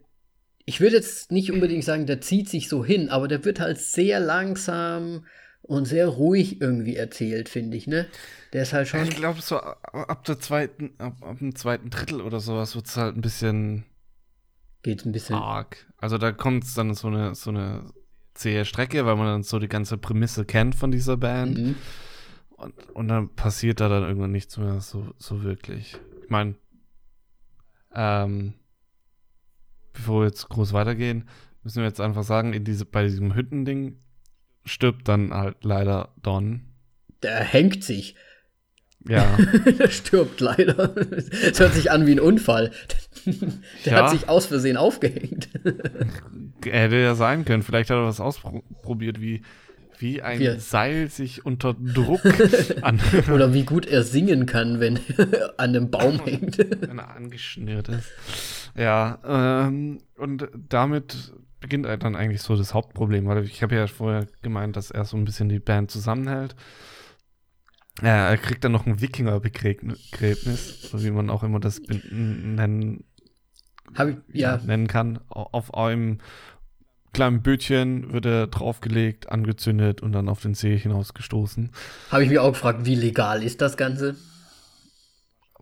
[0.70, 3.78] ich würde jetzt nicht unbedingt sagen, der zieht sich so hin, aber der wird halt
[3.78, 5.26] sehr langsam
[5.62, 8.06] und sehr ruhig irgendwie erzählt, finde ich, ne?
[8.52, 9.02] Der ist halt schon.
[9.02, 12.96] Ich glaube, so ab der zweiten, ab, ab dem zweiten Drittel oder sowas wird es
[12.96, 13.84] halt ein bisschen
[14.84, 15.34] Geht ein bisschen.
[15.34, 15.88] arg.
[15.96, 17.92] Also da kommt es dann so eine, so eine
[18.34, 21.58] zähe Strecke, weil man dann so die ganze Prämisse kennt von dieser Band.
[21.58, 21.74] Mhm.
[22.50, 25.98] Und, und dann passiert da dann irgendwann nichts mehr so, so wirklich.
[26.22, 26.54] Ich meine,
[27.92, 28.54] ähm,
[29.92, 31.28] bevor wir jetzt groß weitergehen,
[31.62, 33.96] müssen wir jetzt einfach sagen, diese, bei diesem Hüttending
[34.64, 36.62] stirbt dann halt leider Don.
[37.22, 38.14] Der hängt sich.
[39.08, 39.36] Ja,
[39.78, 40.88] der stirbt leider.
[40.88, 42.70] Das hört sich an wie ein Unfall.
[43.86, 44.02] Der Ja.
[44.02, 45.48] hat sich aus Versehen aufgehängt.
[46.64, 47.62] hätte ja sein können.
[47.62, 49.42] Vielleicht hat er was ausprobiert, wie,
[49.98, 52.20] wie ein Wie- Seil sich unter Druck
[52.82, 53.00] an,
[53.32, 56.58] Oder wie gut er singen kann, wenn er an einem Baum hängt.
[56.58, 58.59] wenn er angeschnürt ist.
[58.76, 63.86] Ja, ähm, und damit beginnt halt dann eigentlich so das Hauptproblem, weil ich habe ja
[63.86, 66.56] vorher gemeint, dass er so ein bisschen die Band zusammenhält.
[68.02, 73.04] Ja, er kriegt dann noch ein Wikingerbegräbnis, so wie man auch immer das nennen,
[73.94, 74.56] Hab ich, ja.
[74.56, 75.18] nennen kann.
[75.28, 76.18] Au- Auf einem
[77.12, 81.70] kleinen Bötchen wird er draufgelegt, angezündet und dann auf den See hinausgestoßen.
[82.10, 84.14] habe ich mich auch gefragt, wie legal ist das Ganze?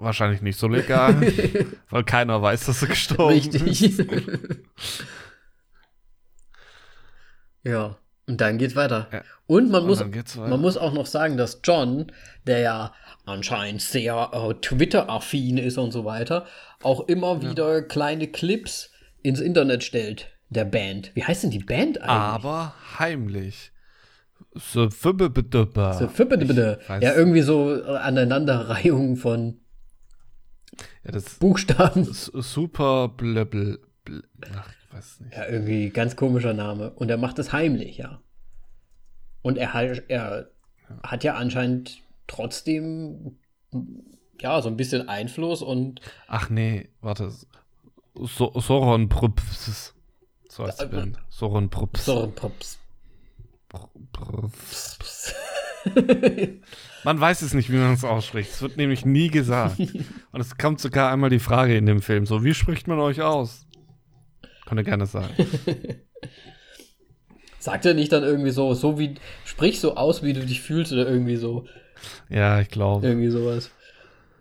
[0.01, 1.21] Wahrscheinlich nicht so legal,
[1.91, 3.67] weil keiner weiß, dass er gestorben ist.
[3.67, 3.99] Richtig.
[7.65, 7.97] ja,
[8.27, 9.09] und dann geht's weiter.
[9.13, 9.23] Ja.
[9.47, 12.13] Und man Und muss, man muss auch noch sagen, dass John,
[12.47, 12.95] der ja
[13.25, 16.47] anscheinend sehr äh, Twitter-affin ist und so weiter,
[16.83, 18.93] auch immer wieder kleine Clips
[19.23, 21.11] ins Internet stellt, der Band.
[21.15, 22.11] Wie heißt denn die Band eigentlich?
[22.11, 23.73] Aber heimlich.
[24.55, 24.89] So.
[25.95, 26.09] So,
[27.01, 29.61] Ja, irgendwie so Aneinanderreihung von
[31.05, 32.05] Ja, das Buchstaben.
[32.13, 33.81] super blöbel.
[34.05, 34.23] Bl
[34.55, 35.35] Ach, ich weiß nicht.
[35.37, 36.91] Ja, irgendwie ganz komischer Name.
[36.93, 38.21] Und er macht es heimlich, ja.
[39.43, 40.51] Und er, hat- er
[41.03, 43.39] hat ja anscheinend trotzdem
[44.41, 47.33] ja so ein bisschen Einfluss und Ach nee, warte.
[48.15, 49.95] So Soron Prups.
[50.49, 51.19] So heißt die Äh, Band.
[51.29, 52.05] Soron Prups.
[52.05, 52.79] so Pops.
[54.13, 54.99] Prups.
[57.05, 58.51] Man weiß es nicht, wie man es ausspricht.
[58.51, 59.79] Es wird nämlich nie gesagt.
[60.33, 63.23] Und es kommt sogar einmal die Frage in dem Film: So, wie spricht man euch
[63.23, 63.67] aus?
[64.67, 65.35] Könnt ihr gerne sagen.
[67.59, 70.93] Sagt er nicht dann irgendwie so, so wie, sprich so aus, wie du dich fühlst
[70.93, 71.67] oder irgendwie so,
[72.29, 73.07] Ja, ich glaube.
[73.07, 73.71] irgendwie sowas.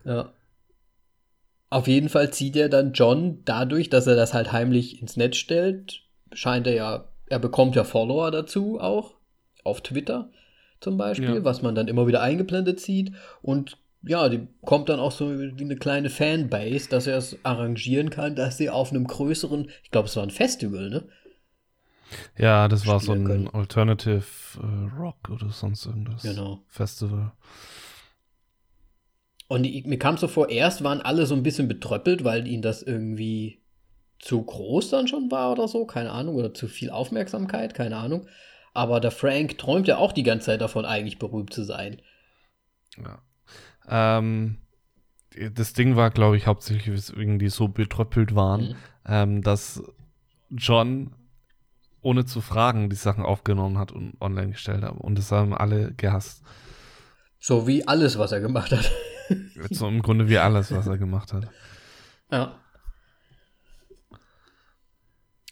[0.06, 0.32] Ja.
[1.70, 5.38] Auf jeden Fall zieht er dann John dadurch, dass er das halt heimlich ins Netz
[5.38, 9.16] stellt, scheint er ja, er bekommt ja Follower dazu auch,
[9.64, 10.30] auf Twitter
[10.80, 11.44] zum Beispiel, Ja.
[11.44, 15.64] was man dann immer wieder eingeblendet sieht und ja, die kommt dann auch so wie
[15.64, 20.08] eine kleine Fanbase, dass er es arrangieren kann, dass sie auf einem größeren, ich glaube,
[20.08, 21.04] es war ein Festival, ne?
[22.38, 23.48] Ja, das war so ein können.
[23.50, 24.24] Alternative
[24.62, 26.22] äh, Rock oder sonst irgendwas.
[26.22, 26.62] Genau.
[26.68, 27.32] Festival.
[29.48, 32.62] Und ich, mir kam so vor, erst waren alle so ein bisschen betröppelt, weil ihnen
[32.62, 33.62] das irgendwie
[34.20, 38.28] zu groß dann schon war oder so, keine Ahnung, oder zu viel Aufmerksamkeit, keine Ahnung.
[38.78, 42.00] Aber der Frank träumt ja auch die ganze Zeit davon, eigentlich berühmt zu sein.
[42.98, 43.20] Ja.
[43.90, 44.58] Ähm,
[45.54, 48.76] das Ding war, glaube ich, hauptsächlich, weswegen die so betröppelt waren, Mhm.
[49.08, 49.82] ähm, dass
[50.52, 51.16] John
[52.02, 54.92] ohne zu fragen die Sachen aufgenommen hat und online gestellt hat.
[54.92, 56.44] Und das haben alle gehasst.
[57.40, 58.92] So wie alles, was er gemacht hat.
[59.72, 61.50] So im Grunde wie alles, was er gemacht hat.
[62.32, 62.56] ja.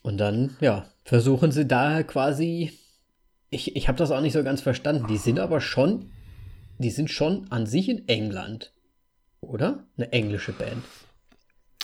[0.02, 2.72] Und dann, ja, versuchen sie da quasi.
[3.56, 5.08] Ich, ich habe das auch nicht so ganz verstanden.
[5.08, 6.12] Die sind aber schon.
[6.78, 8.74] Die sind schon an sich in England.
[9.40, 9.86] Oder?
[9.96, 10.84] Eine englische Band.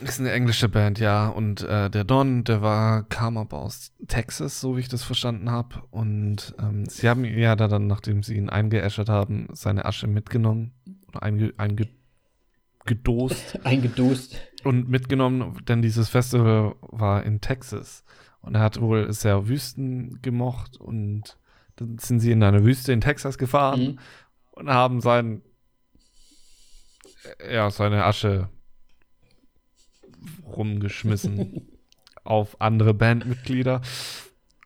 [0.01, 1.29] Ist eine englische Band, ja.
[1.29, 5.49] Und äh, der Don, der war, kam aber aus Texas, so wie ich das verstanden
[5.49, 5.81] habe.
[5.91, 10.07] Und ähm, sie haben ihn ja da dann, nachdem sie ihn eingeäschert haben, seine Asche
[10.07, 10.73] mitgenommen
[11.07, 11.93] oder einge, eingedost
[13.63, 14.35] Eingedost.
[14.65, 18.03] und mitgenommen, denn dieses Festival war in Texas.
[18.41, 21.37] Und er hat wohl sehr Wüsten gemocht und
[21.75, 23.99] dann sind sie in eine Wüste in Texas gefahren Mhm.
[24.51, 25.41] und haben sein,
[27.51, 28.49] ja, seine Asche
[30.45, 31.67] rumgeschmissen
[32.23, 33.81] auf andere Bandmitglieder.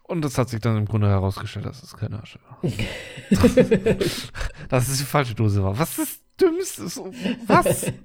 [0.03, 2.59] Und das hat sich dann im Grunde herausgestellt, dass es keine Asche war.
[4.69, 5.79] dass es die falsche Dose war.
[5.79, 7.01] Was ist Dümmstes?
[7.47, 7.91] Was?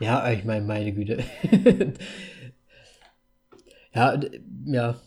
[0.00, 1.24] Ja, ich meine, meine Güte.
[3.92, 4.20] ja,
[4.64, 5.00] ja.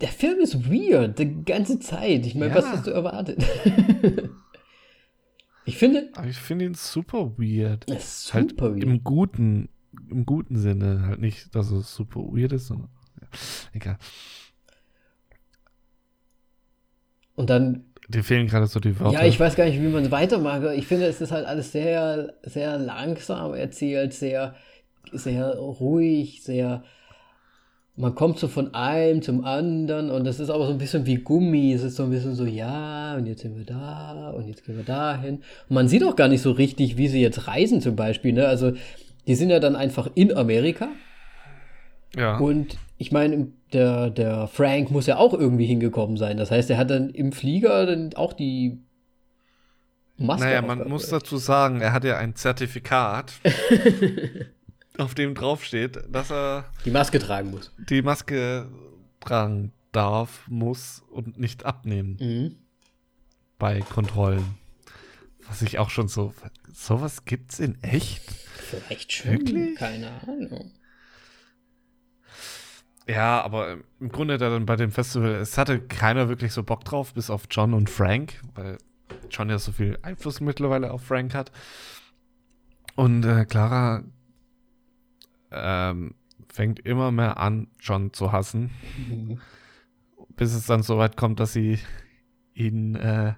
[0.00, 2.24] Der Film ist weird, die ganze Zeit.
[2.26, 2.56] Ich meine, Ja.
[2.56, 3.44] was hast du erwartet?
[5.66, 7.84] ich finde, Aber ich finde ihn super weird.
[7.88, 8.84] Halt super weird.
[8.84, 9.68] im guten,
[10.10, 11.02] im guten Sinne.
[11.06, 12.88] Halt nicht, dass es super weird ist, sondern
[13.20, 13.28] ja.
[13.74, 13.98] egal.
[17.34, 19.20] Und dann, Dir fehlen gerade so die Wörter.
[19.20, 20.62] ja, ich weiß gar nicht, wie man es weitermacht.
[20.76, 24.56] Ich finde, es ist halt alles sehr, sehr langsam erzählt, sehr,
[25.12, 26.82] sehr ruhig, sehr.
[28.00, 31.16] Man kommt so von einem zum anderen und das ist aber so ein bisschen wie
[31.16, 31.72] Gummi.
[31.72, 34.76] Es ist so ein bisschen so, ja, und jetzt sind wir da und jetzt gehen
[34.76, 35.36] wir dahin.
[35.68, 38.32] Und man sieht auch gar nicht so richtig, wie sie jetzt reisen zum Beispiel.
[38.32, 38.46] Ne?
[38.46, 38.72] Also,
[39.26, 40.88] die sind ja dann einfach in Amerika
[42.16, 42.38] ja.
[42.38, 46.36] und ich meine, der, der Frank muss ja auch irgendwie hingekommen sein.
[46.36, 48.78] Das heißt, er hat dann im Flieger dann auch die
[50.18, 53.32] Maske Naja, man muss dazu sagen, er hat ja ein Zertifikat,
[55.00, 57.72] auf dem draufsteht, dass er die Maske tragen muss.
[57.78, 58.68] die Maske
[59.20, 62.56] tragen darf, muss und nicht abnehmen Mhm.
[63.58, 64.44] bei Kontrollen.
[65.48, 66.32] Was ich auch schon so.
[66.72, 68.22] Sowas gibt's in echt?
[68.30, 69.32] Vielleicht schon.
[69.32, 69.76] Wirklich?
[69.76, 70.70] Keine Ahnung.
[73.08, 76.84] Ja, aber im Grunde da dann bei dem Festival, es hatte keiner wirklich so Bock
[76.84, 78.78] drauf, bis auf John und Frank, weil
[79.30, 81.50] John ja so viel Einfluss mittlerweile auf Frank hat.
[82.94, 84.04] Und äh, Clara
[85.50, 86.14] ähm,
[86.48, 88.70] fängt immer mehr an, John zu hassen,
[89.08, 89.40] Mhm.
[90.36, 91.78] bis es dann so weit kommt, dass sie
[92.54, 93.34] ihn äh,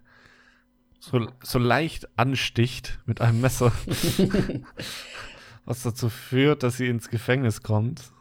[0.99, 3.73] so, so leicht ansticht mit einem Messer,
[5.65, 8.13] was dazu führt, dass sie ins Gefängnis kommt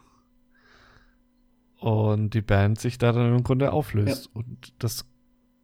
[1.78, 5.04] und die Band sich da dann im Grunde auflöst und das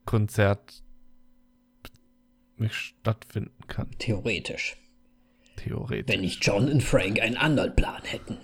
[0.04, 0.82] Konzert
[2.56, 4.76] nicht stattfinden kann, Theoretisch.
[5.58, 6.14] Theoretisch.
[6.14, 8.38] Wenn nicht John und Frank einen anderen Plan hätten.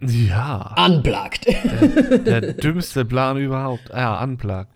[0.00, 0.74] Ja.
[0.76, 1.46] Unplugged.
[1.46, 3.88] Der, der dümmste Plan überhaupt.
[3.90, 4.74] Ja, unplugged.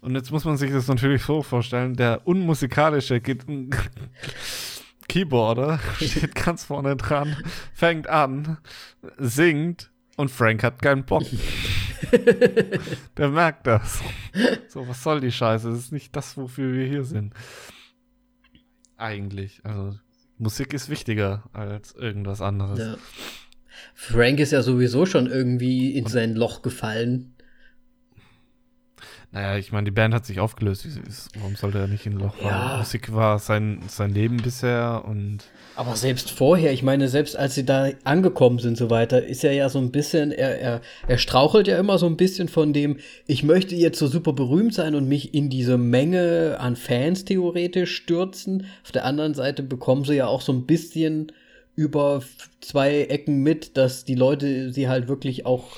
[0.00, 3.36] Und jetzt muss man sich das natürlich so vorstellen, der unmusikalische Ge
[5.08, 7.36] Keyboarder steht ganz vorne dran,
[7.74, 8.58] fängt an,
[9.18, 11.24] singt und Frank hat keinen Bock.
[13.16, 14.00] der merkt das.
[14.68, 15.68] So, was soll die Scheiße?
[15.68, 17.34] Das ist nicht das, wofür wir hier sind.
[18.96, 19.60] Eigentlich.
[19.64, 19.98] Also,
[20.40, 22.78] Musik ist wichtiger als irgendwas anderes.
[22.78, 22.96] Ja.
[23.94, 27.34] Frank ist ja sowieso schon irgendwie in sein Loch gefallen.
[29.32, 30.88] Naja, ich meine, die Band hat sich aufgelöst.
[31.38, 32.48] Warum sollte er nicht in Loch fallen?
[32.48, 32.78] Ja.
[32.78, 35.38] Musik war sein, sein Leben bisher und
[35.76, 39.52] Aber selbst vorher, ich meine, selbst als sie da angekommen sind, so weiter, ist er
[39.52, 42.96] ja so ein bisschen, er, er, er strauchelt ja immer so ein bisschen von dem,
[43.28, 47.94] ich möchte jetzt so super berühmt sein und mich in diese Menge an Fans theoretisch
[47.94, 48.66] stürzen.
[48.82, 51.30] Auf der anderen Seite bekommen sie ja auch so ein bisschen
[51.76, 52.20] über
[52.60, 55.76] zwei Ecken mit, dass die Leute sie halt wirklich auch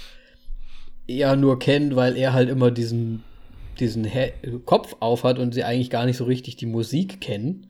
[1.07, 3.22] eher nur kennen, weil er halt immer diesen,
[3.82, 4.32] diesen He
[4.64, 7.66] Kopf auf hat und sie eigentlich gar nicht so richtig die Musik kennen.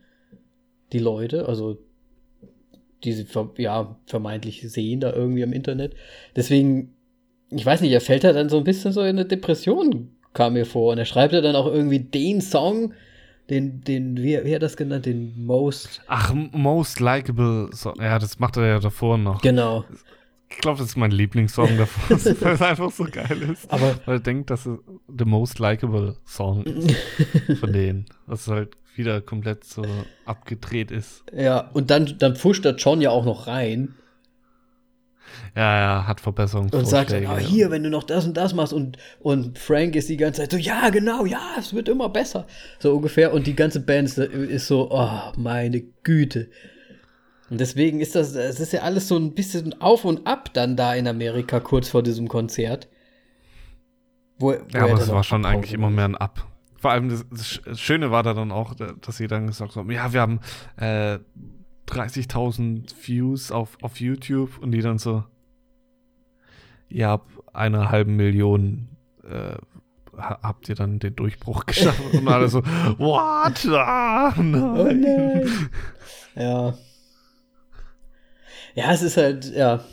[0.92, 1.78] Die Leute, also
[3.02, 5.94] die sie ver ja, vermeintlich sehen da irgendwie am Internet.
[6.36, 6.94] Deswegen,
[7.50, 10.52] ich weiß nicht, er fällt da dann so ein bisschen so in eine Depression, kam
[10.52, 10.92] mir vor.
[10.92, 12.92] Und er schreibt ja dann auch irgendwie den Song,
[13.50, 16.02] den, den, wie, wie hat das genannt, den Most.
[16.06, 17.70] Ach, Most Likeable.
[17.72, 19.40] So, ja, das macht er ja davor noch.
[19.42, 19.84] Genau.
[20.55, 23.70] Ich glaube, das ist mein Lieblingssong davor, weil es einfach so geil ist.
[23.70, 24.78] Aber Weil er denkt, das ist
[25.09, 26.64] the most likable Song
[27.61, 28.07] von denen.
[28.26, 29.84] Was halt wieder komplett so
[30.26, 31.24] abgedreht ist.
[31.34, 33.94] ja, und dann, dann pusht der John ja auch noch rein
[35.57, 36.70] Ja, ja, hat Verbesserungen.
[36.72, 40.11] und sagt, ah, hier, wenn du noch das und das machst und, und Frank ist
[40.11, 42.46] die ganze Zeit so, ja, genau, ja, es wird immer besser.
[42.80, 43.32] So ungefähr.
[43.32, 46.50] Und die ganze Band ist, ist so, oh, meine Güte.
[47.53, 50.74] Und deswegen ist das, es ist ja alles so ein bisschen auf und ab dann
[50.74, 52.88] da in Amerika kurz vor diesem Konzert.
[54.38, 56.46] Wo, wo Ja, er aber es war schon eigentlich immer mehr ein Up.
[56.78, 60.14] Vor allem das, das Schöne war da dann auch, dass sie dann gesagt haben, ja,
[60.14, 60.40] wir haben
[60.78, 61.18] äh,
[61.88, 65.22] 30.000 Views auf, auf YouTube und die dann so,
[66.88, 68.88] ihr habt eine halbe Million,
[69.24, 69.57] äh,
[70.16, 72.62] ha- habt ihr dann den Durchbruch geschafft und alle so,
[72.96, 73.66] what?
[73.70, 75.00] Ah, Oh nein.
[75.03, 75.70] nein.
[76.34, 76.74] ja.
[78.75, 79.85] Ja, es ist halt, ja.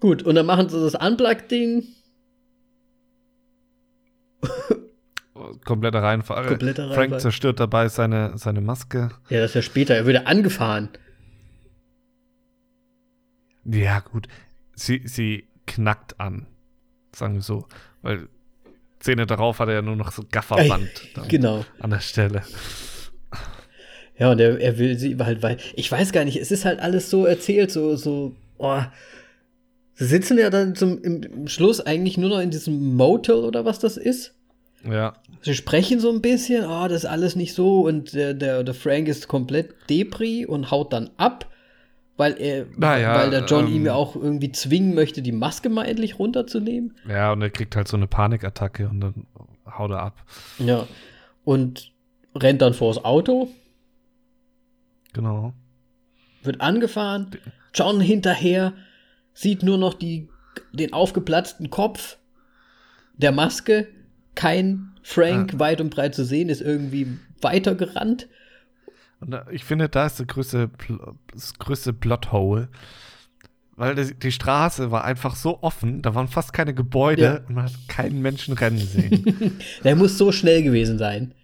[0.00, 1.84] Gut, und dann machen sie das Unplugged-Ding.
[5.64, 6.46] Kompletter Reinfall.
[6.46, 7.20] Kompletter Frank Reinfall.
[7.20, 9.10] zerstört dabei seine, seine Maske.
[9.28, 9.94] Ja, das ist ja später.
[9.94, 10.90] Er wird angefahren.
[13.64, 14.28] Ja, gut.
[14.74, 16.46] Sie, sie knackt an.
[17.14, 17.66] Sagen wir so.
[18.02, 18.28] Weil
[19.00, 21.64] Szene darauf hat er ja nur noch so Gafferband dann Genau.
[21.80, 22.42] an der Stelle.
[24.18, 26.80] Ja, und er, er will sie halt weil Ich weiß gar nicht, es ist halt
[26.80, 28.80] alles so erzählt, so, so, oh.
[29.96, 33.78] Sie sitzen ja dann zum, im, Schluss eigentlich nur noch in diesem Motel oder was
[33.78, 34.34] das ist.
[34.88, 35.14] Ja.
[35.40, 38.74] Sie sprechen so ein bisschen, oh, das ist alles nicht so und der, der, der
[38.74, 41.48] Frank ist komplett Depri und haut dann ab,
[42.16, 45.68] weil er, Naja, weil der John ähm, ihm ja auch irgendwie zwingen möchte, die Maske
[45.68, 46.96] mal endlich runterzunehmen.
[47.08, 49.26] Ja, und er kriegt halt so eine Panikattacke und dann
[49.66, 50.24] haut er ab.
[50.58, 50.86] Ja.
[51.44, 51.92] Und
[52.34, 53.48] rennt dann vors Auto,
[55.14, 55.54] Genau.
[56.42, 57.30] wird angefahren,
[57.72, 58.74] John hinterher,
[59.32, 60.28] sieht nur noch die,
[60.72, 62.18] den aufgeplatzten Kopf
[63.16, 63.88] der Maske,
[64.34, 67.06] kein Frank weit und breit zu sehen, ist irgendwie
[67.40, 68.28] weitergerannt.
[69.20, 70.70] Und ich finde, da ist der größte,
[71.32, 72.68] das größte Plothole.
[73.76, 77.36] Weil die Straße war einfach so offen, da waren fast keine Gebäude Ja.
[77.48, 79.58] und man hat keinen Menschen rennen sehen.
[79.84, 81.34] Der muss so schnell gewesen sein.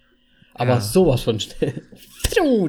[0.54, 0.80] Aber Ja.
[0.80, 1.82] sowas von schnell.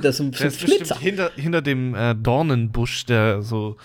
[0.01, 0.97] Das ist ein Der ist Flitzer.
[0.99, 3.77] hinter, hinter dem äh, Dornenbusch, der so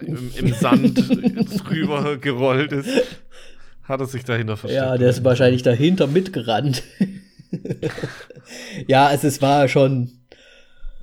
[0.00, 0.96] im, im Sand
[1.64, 2.88] drüber gerollt ist,
[3.82, 4.82] hat er sich dahinter versteckt.
[4.84, 6.82] Ja, der ist wahrscheinlich dahinter mitgerannt.
[8.86, 10.12] ja, es, es war schon.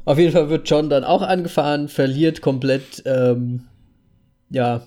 [0.06, 3.64] Auf jeden Fall wird John dann auch angefahren, verliert komplett, ähm,
[4.50, 4.86] ja,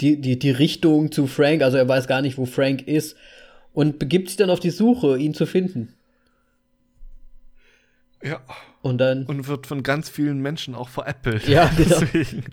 [0.00, 1.62] die, die, die Richtung zu Frank.
[1.62, 3.16] Also er weiß gar nicht, wo Frank ist
[3.74, 5.92] und begibt sich dann auf die Suche, ihn zu finden.
[8.22, 8.40] Ja.
[8.80, 11.46] Und dann, Und wird von ganz vielen Menschen auch veräppelt.
[11.46, 12.00] Ja, genau.
[12.00, 12.44] Deswegen.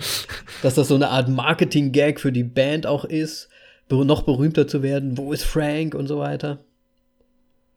[0.61, 3.49] dass das so eine Art Marketing-Gag für die Band auch ist,
[3.89, 5.17] noch berühmter zu werden.
[5.17, 6.63] Wo ist Frank und so weiter.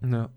[0.00, 0.30] Ja.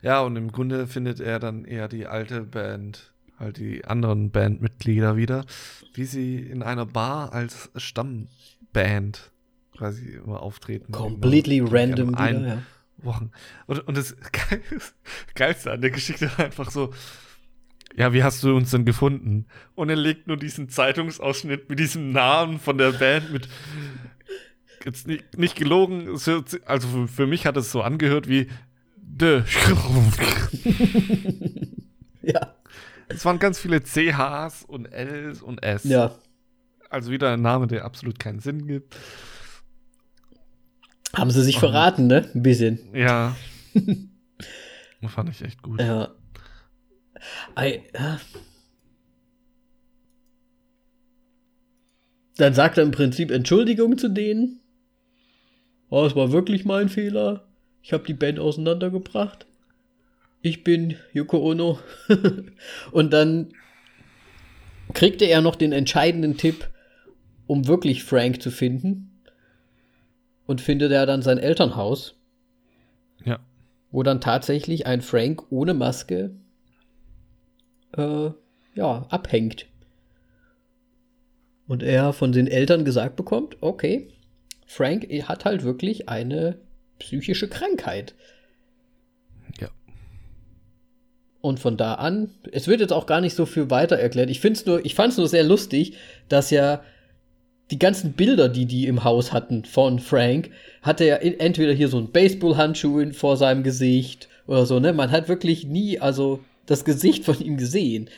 [0.00, 5.16] Ja, und im Grunde findet er dann eher die alte Band, halt die anderen Bandmitglieder
[5.16, 5.44] wieder,
[5.92, 9.31] wie sie in einer Bar als Stammband
[9.82, 10.92] quasi immer auftreten.
[10.92, 12.62] Completely Immer, random wieder, ja.
[12.98, 13.32] Wochen.
[13.66, 14.62] Und, und das Geil-
[15.34, 16.92] Geilste an der Geschichte war einfach so,
[17.96, 19.46] ja, wie hast du uns denn gefunden?
[19.74, 23.48] Und er legt nur diesen Zeitungsausschnitt mit diesem Namen von der Band mit.
[24.84, 26.42] Jetzt nicht, nicht gelogen, also
[26.88, 28.48] für, für mich hat es so angehört wie
[28.96, 29.42] De.
[32.22, 32.54] ja.
[33.08, 35.84] Es waren ganz viele CHs und Ls und S.
[35.84, 36.14] Ja.
[36.88, 38.96] Also wieder ein Name, der absolut keinen Sinn gibt.
[41.14, 42.28] Haben sie sich verraten, ne?
[42.34, 42.78] Ein bisschen.
[42.94, 43.36] Ja.
[45.08, 45.80] Fand ich echt gut.
[45.80, 46.14] Ja.
[47.58, 48.20] I, ja.
[52.36, 54.60] Dann sagt er im Prinzip Entschuldigung zu denen.
[55.90, 57.46] Oh, es war wirklich mein Fehler.
[57.82, 59.46] Ich habe die Band auseinandergebracht.
[60.40, 61.78] Ich bin Yoko Ono.
[62.90, 63.52] Und dann
[64.94, 66.70] kriegte er noch den entscheidenden Tipp,
[67.46, 69.11] um wirklich Frank zu finden.
[70.52, 72.14] Und findet er dann sein Elternhaus.
[73.24, 73.40] Ja.
[73.90, 76.32] Wo dann tatsächlich ein Frank ohne Maske
[77.96, 78.28] äh,
[78.74, 79.64] ja, abhängt.
[81.66, 84.10] Und er von den Eltern gesagt bekommt, okay,
[84.66, 86.58] Frank hat halt wirklich eine
[86.98, 88.14] psychische Krankheit.
[89.58, 89.70] Ja.
[91.40, 94.28] Und von da an, es wird jetzt auch gar nicht so viel weiter erklärt.
[94.28, 95.96] Ich find's nur, ich fand es nur sehr lustig,
[96.28, 96.82] dass ja
[97.72, 100.50] die ganzen Bilder, die die im Haus hatten von Frank,
[100.82, 104.92] hatte er entweder hier so ein Baseballhandschuh vor seinem Gesicht oder so, ne?
[104.92, 108.10] Man hat wirklich nie, also das Gesicht von ihm gesehen.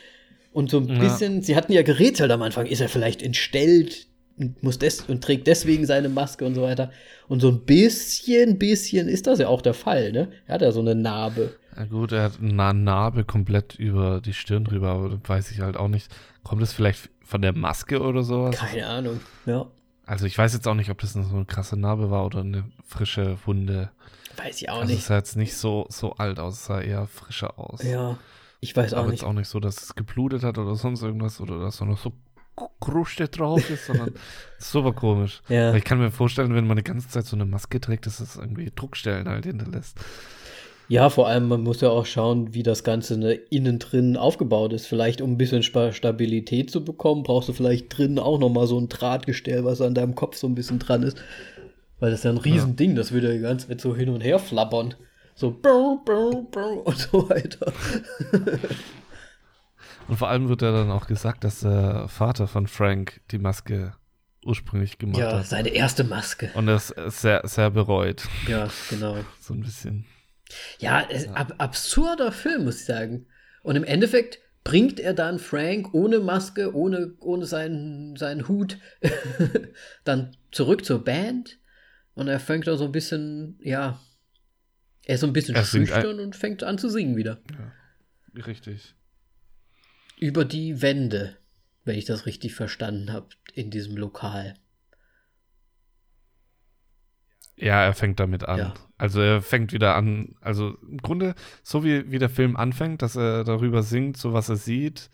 [0.52, 0.98] Und so ein ja.
[0.98, 5.22] bisschen, sie hatten ja gerätselt am Anfang, ist er vielleicht entstellt und, muss des und
[5.22, 6.90] trägt deswegen seine Maske und so weiter.
[7.28, 10.28] Und so ein bisschen, bisschen ist das ja auch der Fall, ne?
[10.46, 11.54] Er hat ja so eine Narbe.
[11.76, 15.60] Ja gut, er hat eine Narbe komplett über die Stirn drüber, aber das weiß ich
[15.60, 16.08] halt auch nicht.
[16.42, 18.56] Kommt es vielleicht von der Maske oder sowas?
[18.56, 19.66] Keine Ahnung, ja.
[20.06, 22.64] Also ich weiß jetzt auch nicht, ob das so eine krasse Narbe war oder eine
[22.86, 23.90] frische Wunde.
[24.36, 25.00] Weiß ich auch also nicht.
[25.00, 27.82] Es sah jetzt nicht so, so alt aus, es sah eher frischer aus.
[27.82, 28.18] Ja,
[28.60, 29.20] ich weiß auch Aber nicht.
[29.20, 31.98] jetzt auch nicht so, dass es geblutet hat oder sonst irgendwas oder dass da noch
[31.98, 32.12] so
[32.80, 34.14] Kruste drauf ist, sondern
[34.58, 35.42] super komisch.
[35.48, 35.70] Ja.
[35.70, 38.20] Aber ich kann mir vorstellen, wenn man die ganze Zeit so eine Maske trägt, dass
[38.20, 39.98] es irgendwie Druckstellen halt hinterlässt.
[40.88, 44.72] Ja, vor allem, man muss ja auch schauen, wie das Ganze ne, innen drin aufgebaut
[44.72, 44.86] ist.
[44.86, 48.78] Vielleicht, um ein bisschen Stabilität zu bekommen, brauchst du vielleicht drinnen auch noch mal so
[48.78, 51.16] ein Drahtgestell, was an deinem Kopf so ein bisschen dran ist.
[52.00, 52.96] Weil das ist ja ein Riesending, ja.
[52.96, 54.94] das würde ja ganz mit so hin und her flappern.
[55.34, 57.72] So brr, brr, brr und so weiter.
[60.08, 63.94] und vor allem wird ja dann auch gesagt, dass der Vater von Frank die Maske
[64.44, 65.34] ursprünglich gemacht ja, hat.
[65.34, 66.50] Ja, seine erste Maske.
[66.54, 68.28] Und das sehr, sehr bereut.
[68.48, 69.16] Ja, genau.
[69.40, 70.04] So ein bisschen.
[70.78, 71.32] Ja, ja.
[71.32, 73.26] Ab, absurder Film, muss ich sagen.
[73.62, 78.78] Und im Endeffekt bringt er dann Frank ohne Maske, ohne, ohne seinen, seinen Hut
[80.04, 81.58] dann zurück zur Band.
[82.14, 84.00] Und er fängt da so ein bisschen, ja,
[85.04, 87.40] er ist so ein bisschen Er schüchtern und fängt an zu singen wieder.
[87.52, 88.94] Ja, richtig.
[90.18, 91.36] Über die Wände,
[91.84, 94.54] wenn ich das richtig verstanden habe, in diesem Lokal.
[97.56, 98.58] Ja, er fängt damit an.
[98.58, 98.74] Ja.
[98.98, 103.16] Also er fängt wieder an, also im Grunde so wie, wie der Film anfängt, dass
[103.16, 105.10] er darüber singt, so was er sieht.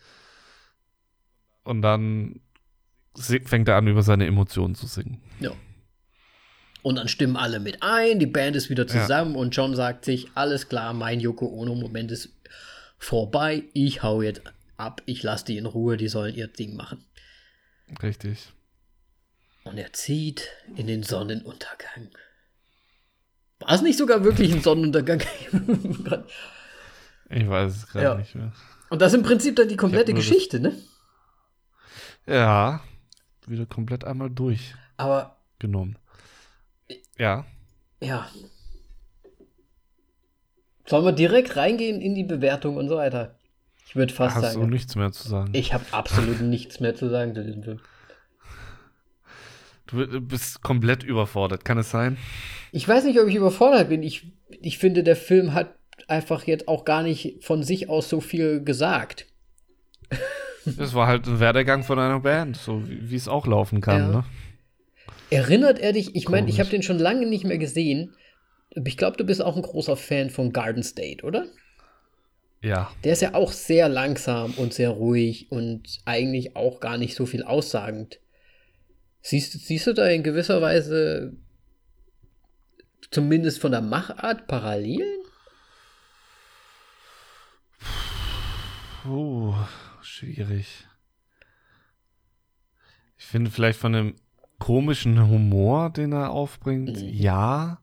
[1.63, 2.41] Und dann
[3.15, 5.21] fängt er an, über seine Emotionen zu singen.
[5.39, 5.51] Ja.
[6.83, 10.29] Und dann stimmen alle mit ein, die Band ist wieder zusammen und John sagt sich,
[10.33, 12.35] alles klar, mein Yoko Ono-Moment ist
[12.97, 14.41] vorbei, ich hau jetzt
[14.77, 17.05] ab, ich lasse die in Ruhe, die sollen ihr Ding machen.
[18.01, 18.51] Richtig.
[19.63, 22.09] Und er zieht in den Sonnenuntergang.
[23.61, 25.21] War es nicht sogar wirklich ein Sonnenuntergang?
[27.33, 28.15] Ich weiß es gerade Ja.
[28.15, 28.51] nicht mehr.
[28.89, 30.73] Und das ist im Prinzip dann die komplette Geschichte, ne?
[32.27, 32.81] Ja,
[33.47, 34.77] wieder komplett einmal durchgenommen.
[34.97, 35.37] Aber
[37.17, 37.45] Ja,
[38.01, 38.27] ja.
[40.85, 43.35] Sollen wir direkt reingehen in die Bewertung und so weiter?
[43.87, 44.69] Ich würde fast hast du sagen.
[44.69, 45.51] nichts mehr zu sagen.
[45.53, 47.79] Ich habe absolut nichts mehr zu sagen zu diesem Film.
[49.91, 52.17] Du bist komplett überfordert, kann es sein?
[52.71, 54.03] Ich weiß nicht, ob ich überfordert bin.
[54.03, 54.27] Ich,
[54.61, 55.75] ich finde, der Film hat
[56.07, 59.27] einfach jetzt auch gar nicht von sich aus so viel gesagt.
[60.77, 64.07] Es war halt ein Werdegang von einer Band, so wie es auch laufen kann, Ja.
[64.09, 64.23] ne?
[65.31, 66.15] Erinnert er dich?
[66.15, 68.13] Ich meine, ich habe den schon lange nicht mehr gesehen.
[68.85, 71.45] Ich glaube, du bist auch ein großer Fan von Garden State, oder?
[72.61, 72.91] Ja.
[73.03, 77.25] Der ist ja auch sehr langsam und sehr ruhig und eigentlich auch gar nicht so
[77.25, 78.19] viel aussagend.
[79.21, 81.33] Siehst, siehst du da in gewisser Weise
[83.11, 85.19] zumindest von der Machart Parallelen?
[89.03, 89.53] Puh,
[90.01, 90.87] schwierig.
[93.17, 94.15] Ich finde vielleicht von dem
[94.59, 97.07] komischen Humor, den er aufbringt, Mhm.
[97.09, 97.81] ja.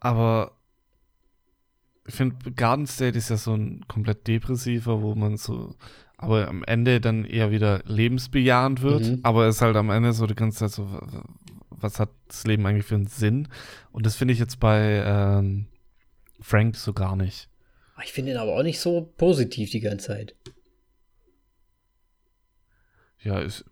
[0.00, 0.52] Aber
[2.06, 5.74] ich finde, Garden State ist ja so ein komplett depressiver, wo man so,
[6.16, 9.04] aber am Ende dann eher wieder lebensbejahend wird.
[9.04, 9.20] Mhm.
[9.22, 10.88] Aber es ist halt am Ende so die ganze Zeit so,
[11.70, 13.48] was hat das Leben eigentlich für einen Sinn?
[13.92, 15.66] Und das finde ich jetzt bei ähm,
[16.40, 17.48] Frank so gar nicht.
[18.04, 20.34] Ich finde ihn aber auch nicht so positiv die ganze Zeit.
[23.20, 23.64] Ja, ist.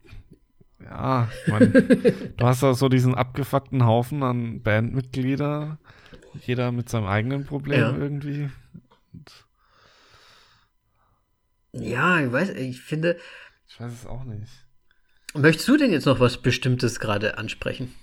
[0.83, 1.73] Ja, man,
[2.37, 5.79] du hast da so diesen abgefuckten Haufen an Bandmitglieder,
[6.45, 7.97] jeder mit seinem eigenen Problem ja.
[7.97, 8.49] irgendwie.
[9.13, 9.42] Und
[11.73, 13.17] ja, ich weiß, ich finde.
[13.69, 14.51] Ich weiß es auch nicht.
[15.35, 17.95] Möchtest du denn jetzt noch was Bestimmtes gerade ansprechen?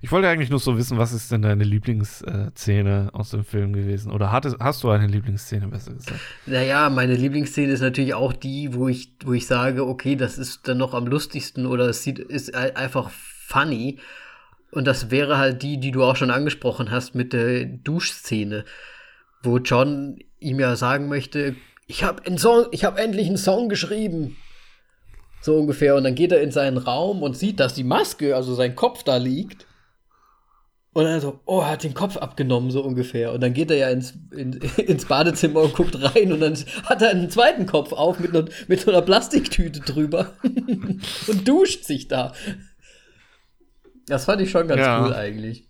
[0.00, 4.10] Ich wollte eigentlich nur so wissen, was ist denn deine Lieblingsszene aus dem Film gewesen?
[4.10, 6.20] Oder hattest, hast du eine Lieblingsszene, besser gesagt?
[6.46, 10.66] Naja, meine Lieblingsszene ist natürlich auch die, wo ich, wo ich sage, okay, das ist
[10.68, 13.98] dann noch am lustigsten oder es sieht, ist einfach funny.
[14.70, 18.64] Und das wäre halt die, die du auch schon angesprochen hast mit der Duschszene,
[19.42, 21.56] wo John ihm ja sagen möchte,
[21.86, 24.36] ich habe hab endlich einen Song geschrieben.
[25.40, 25.94] So ungefähr.
[25.94, 29.02] Und dann geht er in seinen Raum und sieht, dass die Maske, also sein Kopf
[29.04, 29.66] da liegt.
[30.92, 33.32] Und dann so, oh, er hat den Kopf abgenommen, so ungefähr.
[33.32, 37.02] Und dann geht er ja ins, in, ins Badezimmer und guckt rein und dann hat
[37.02, 42.08] er einen zweiten Kopf auf mit, ne, mit so einer Plastiktüte drüber und duscht sich
[42.08, 42.32] da.
[44.06, 45.04] Das fand ich schon ganz ja.
[45.04, 45.68] cool eigentlich.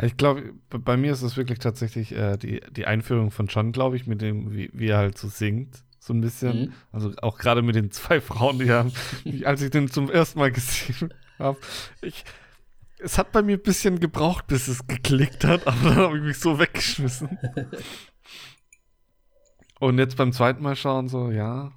[0.00, 3.96] Ich glaube, bei mir ist es wirklich tatsächlich äh, die, die Einführung von John, glaube
[3.96, 6.60] ich, mit dem, wie, wie er halt so singt so ein bisschen.
[6.60, 6.72] Mhm.
[6.90, 8.92] Also auch gerade mit den zwei Frauen, die haben,
[9.44, 11.58] als ich den zum ersten Mal gesehen habe,
[12.00, 12.24] ich,
[12.98, 16.24] es hat bei mir ein bisschen gebraucht, bis es geklickt hat, aber dann habe ich
[16.24, 17.38] mich so weggeschmissen.
[19.78, 21.70] Und jetzt beim zweiten Mal schauen, so, ja,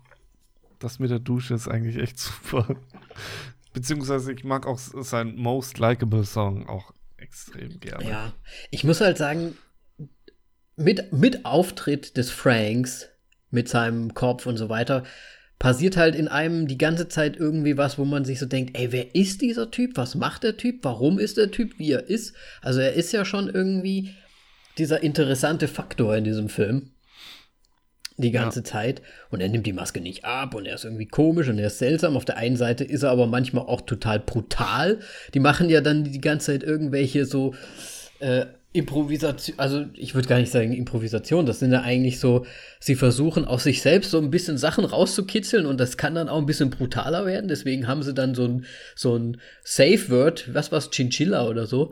[0.80, 2.65] das mit der Dusche ist eigentlich echt super.
[3.73, 6.91] Beziehungsweise ich mag auch seinen Most Likeable Song auch
[7.22, 8.10] extrem gerne.
[8.10, 8.34] Ja,
[8.69, 9.57] ich muss halt sagen,
[10.76, 13.10] mit, mit Auftritt des Franks
[13.52, 15.03] mit seinem Kopf und so weiter,
[15.60, 18.91] passiert halt in einem die ganze Zeit irgendwie was, wo man sich so denkt, ey,
[18.91, 19.95] wer ist dieser Typ?
[19.95, 20.80] Was macht der Typ?
[20.84, 22.34] Warum ist der Typ, wie er ist?
[22.61, 24.15] Also er ist ja schon irgendwie
[24.77, 26.91] dieser interessante Faktor in diesem Film.
[28.22, 28.65] Die ganze ja.
[28.65, 29.02] Zeit.
[29.30, 31.80] Und er nimmt die Maske nicht ab und er ist irgendwie komisch und er ist
[31.80, 32.15] seltsam.
[32.15, 34.99] Auf der einen Seite ist er aber manchmal auch total brutal.
[35.34, 37.53] Die machen ja dann die ganze Zeit irgendwelche so
[38.19, 42.45] äh, Improvisation, also ich würde gar nicht sagen Improvisation, das sind ja eigentlich so,
[42.80, 46.38] sie versuchen aus sich selbst so ein bisschen Sachen rauszukitzeln und das kann dann auch
[46.38, 48.65] ein bisschen brutaler werden, deswegen haben sie dann so ein,
[48.95, 51.91] so ein Safe Word, was war's, Chinchilla oder so.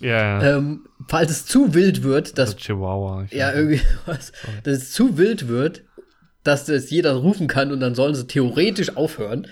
[0.00, 0.40] Ja.
[0.40, 0.56] Yeah.
[0.56, 2.50] Ähm, falls es zu wild wird, dass.
[2.50, 3.26] Also Chihuahua.
[3.30, 4.32] Ja, irgendwie was.
[4.64, 5.84] Dass es zu wild wird,
[6.42, 9.46] dass das jeder rufen kann und dann sollen sie theoretisch aufhören.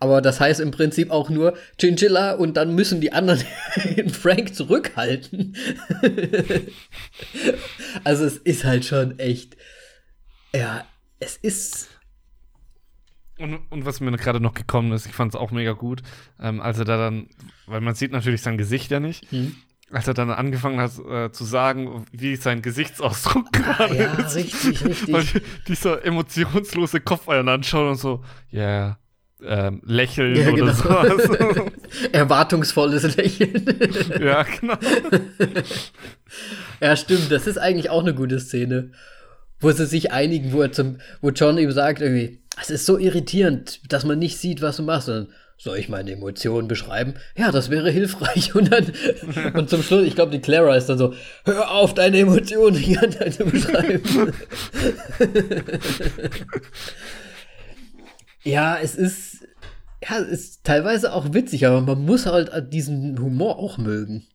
[0.00, 3.42] Aber das heißt im Prinzip auch nur Chinchilla und dann müssen die anderen
[3.96, 5.56] den Frank zurückhalten.
[8.04, 9.56] also es ist halt schon echt.
[10.54, 10.86] Ja,
[11.18, 11.88] es ist.
[13.38, 16.02] Und, und was mir gerade noch gekommen ist, ich fand es auch mega gut,
[16.40, 17.28] ähm, als er da dann,
[17.66, 19.56] weil man sieht natürlich sein Gesicht ja nicht, hm
[19.90, 24.36] als er dann angefangen hat äh, zu sagen, wie sein Gesichtsausdruck gerade ja, ist.
[24.36, 25.12] richtig, richtig.
[25.12, 25.24] Weil
[25.66, 28.98] dieser emotionslose Kopf einen anschaut und so, ja, yeah,
[29.44, 30.72] ähm, Lächeln ja, oder genau.
[30.72, 31.72] sowas.
[32.12, 33.64] Erwartungsvolles Lächeln.
[34.20, 34.74] ja, genau.
[36.80, 37.30] ja, stimmt.
[37.30, 38.90] Das ist eigentlich auch eine gute Szene.
[39.60, 42.96] Wo sie sich einigen, wo, er zum, wo John ihm sagt, irgendwie, es ist so
[42.96, 45.08] irritierend, dass man nicht sieht, was du machst.
[45.08, 45.28] Und
[45.58, 47.14] soll ich meine Emotionen beschreiben?
[47.36, 48.54] Ja, das wäre hilfreich.
[48.58, 48.92] Und dann,
[49.54, 51.14] und zum Schluss, ich glaube, die Clara ist dann so,
[51.44, 52.82] hör auf, deine Emotionen
[53.12, 54.02] Zeit zu beschreiben.
[58.48, 59.46] Ja, es ist,
[60.02, 64.26] ja, es ist teilweise auch witzig, aber man muss halt diesen Humor auch mögen.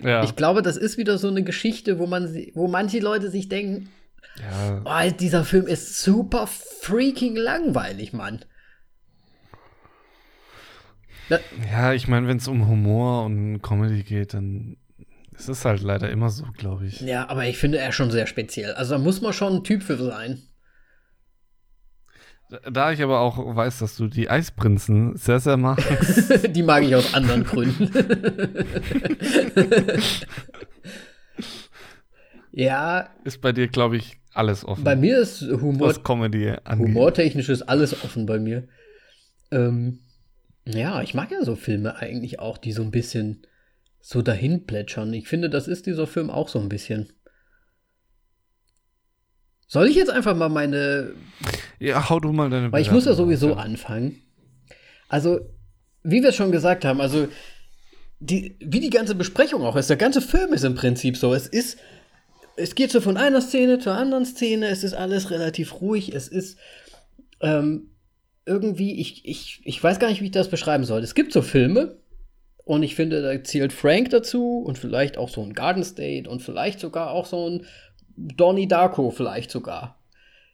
[0.00, 0.24] Ja.
[0.24, 3.90] Ich glaube, das ist wieder so eine Geschichte, wo man, wo manche Leute sich denken,
[4.40, 4.82] ja.
[4.84, 8.44] oh, dieser Film ist super freaking langweilig, Mann.
[11.72, 14.76] Ja, ich meine, wenn es um Humor und Comedy geht, dann
[15.36, 17.00] ist es halt leider immer so, glaube ich.
[17.00, 18.74] Ja, aber ich finde er schon sehr speziell.
[18.74, 20.42] Also da muss man schon ein Typ für sein.
[22.70, 26.46] Da ich aber auch weiß, dass du die Eisprinzen sehr, sehr magst.
[26.56, 27.88] die mag ich aus anderen Gründen.
[32.50, 33.08] ja.
[33.22, 34.82] Ist bei dir, glaube ich, alles offen.
[34.82, 35.88] Bei mir ist Humor.
[35.88, 36.88] Was Comedy angeht.
[36.88, 38.66] Humortechnisch ist alles offen bei mir.
[39.52, 40.00] Ähm,
[40.66, 43.46] ja, ich mag ja so Filme eigentlich auch, die so ein bisschen
[44.00, 45.12] so dahin plätschern.
[45.12, 47.12] Ich finde, das ist dieser Film auch so ein bisschen.
[49.66, 51.12] Soll ich jetzt einfach mal meine.
[51.78, 52.72] Ja, hau du mal deine.
[52.72, 54.22] Weil ich muss ja sowieso anfangen.
[55.08, 55.40] Also,
[56.02, 57.28] wie wir schon gesagt haben, also
[58.20, 61.34] die, wie die ganze Besprechung auch ist, der ganze Film ist im Prinzip so.
[61.34, 61.78] Es ist,
[62.56, 66.28] es geht so von einer Szene zur anderen Szene, es ist alles relativ ruhig, es
[66.28, 66.58] ist
[67.40, 67.90] ähm,
[68.46, 71.02] irgendwie, ich, ich, ich weiß gar nicht, wie ich das beschreiben soll.
[71.02, 72.00] Es gibt so Filme,
[72.70, 76.40] und ich finde, da zählt Frank dazu und vielleicht auch so ein Garden State und
[76.40, 77.66] vielleicht sogar auch so ein
[78.16, 79.98] Donnie Darko, vielleicht sogar.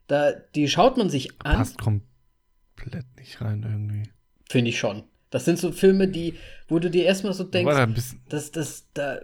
[0.07, 1.59] Da, die schaut man sich an.
[1.59, 4.09] Passt komplett nicht rein irgendwie.
[4.49, 5.03] Finde ich schon.
[5.29, 6.37] Das sind so Filme, die,
[6.69, 7.87] wo du dir erstmal so denkst, da
[8.31, 9.19] dass das da,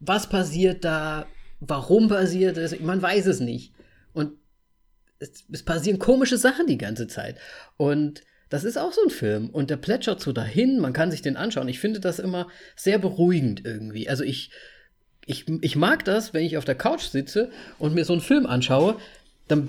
[0.00, 1.26] was passiert da,
[1.60, 3.72] warum passiert es, man weiß es nicht.
[5.20, 7.36] Es, es, passieren komische Sachen die ganze Zeit.
[7.76, 9.50] Und das ist auch so ein Film.
[9.50, 11.68] Und der plätschert so dahin, man kann sich den anschauen.
[11.68, 14.08] Ich finde das immer sehr beruhigend irgendwie.
[14.08, 14.50] Also ich,
[15.24, 18.46] ich, ich mag das, wenn ich auf der Couch sitze und mir so einen Film
[18.46, 18.96] anschaue,
[19.46, 19.68] dann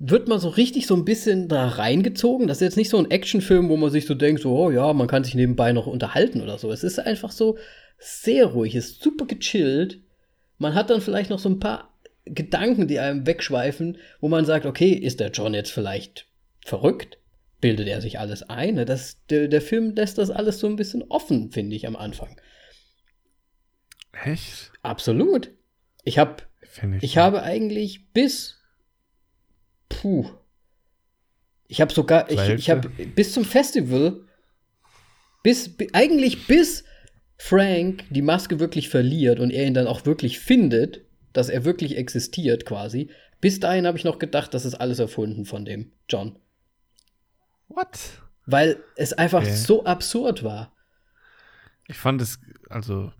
[0.00, 2.48] wird man so richtig so ein bisschen da reingezogen.
[2.48, 4.92] Das ist jetzt nicht so ein Actionfilm, wo man sich so denkt, so, oh ja,
[4.94, 6.72] man kann sich nebenbei noch unterhalten oder so.
[6.72, 7.58] Es ist einfach so
[7.98, 10.00] sehr ruhig, es ist super gechillt.
[10.58, 11.89] Man hat dann vielleicht noch so ein paar
[12.34, 16.26] Gedanken, die einem wegschweifen, wo man sagt, okay, ist der John jetzt vielleicht
[16.64, 17.18] verrückt?
[17.60, 18.74] Bildet er sich alles ein?
[18.74, 21.96] Ne, das, der, der Film lässt das alles so ein bisschen offen, finde ich, am
[21.96, 22.40] Anfang.
[24.24, 24.72] Echt?
[24.82, 25.50] Absolut.
[26.04, 28.58] Ich habe ich, ich habe eigentlich bis
[29.88, 30.30] puh.
[31.68, 34.24] Ich habe sogar, ich, ich habe bis zum Festival,
[35.42, 36.84] bis, eigentlich bis
[37.36, 41.02] Frank die Maske wirklich verliert und er ihn dann auch wirklich findet,
[41.32, 45.44] dass er wirklich existiert quasi, bis dahin habe ich noch gedacht, das ist alles erfunden
[45.44, 46.38] von dem John.
[47.68, 48.20] What?
[48.46, 49.54] Weil es einfach okay.
[49.54, 50.72] so absurd war.
[51.86, 52.38] Ich fand es,
[52.68, 53.12] also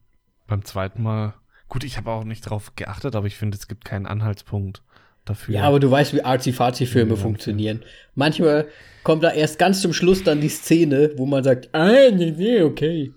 [0.47, 1.35] beim zweiten Mal,
[1.69, 4.83] gut, ich habe auch nicht darauf geachtet, aber ich finde, es gibt keinen Anhaltspunkt
[5.25, 5.55] dafür.
[5.55, 7.83] Ja, aber du weißt, wie arzi-fazi-Filme ja, funktionieren.
[8.15, 8.69] Manchmal
[9.03, 12.63] kommt da erst ganz zum Schluss dann die Szene, wo man sagt, ah, nee, nee,
[12.63, 13.13] okay.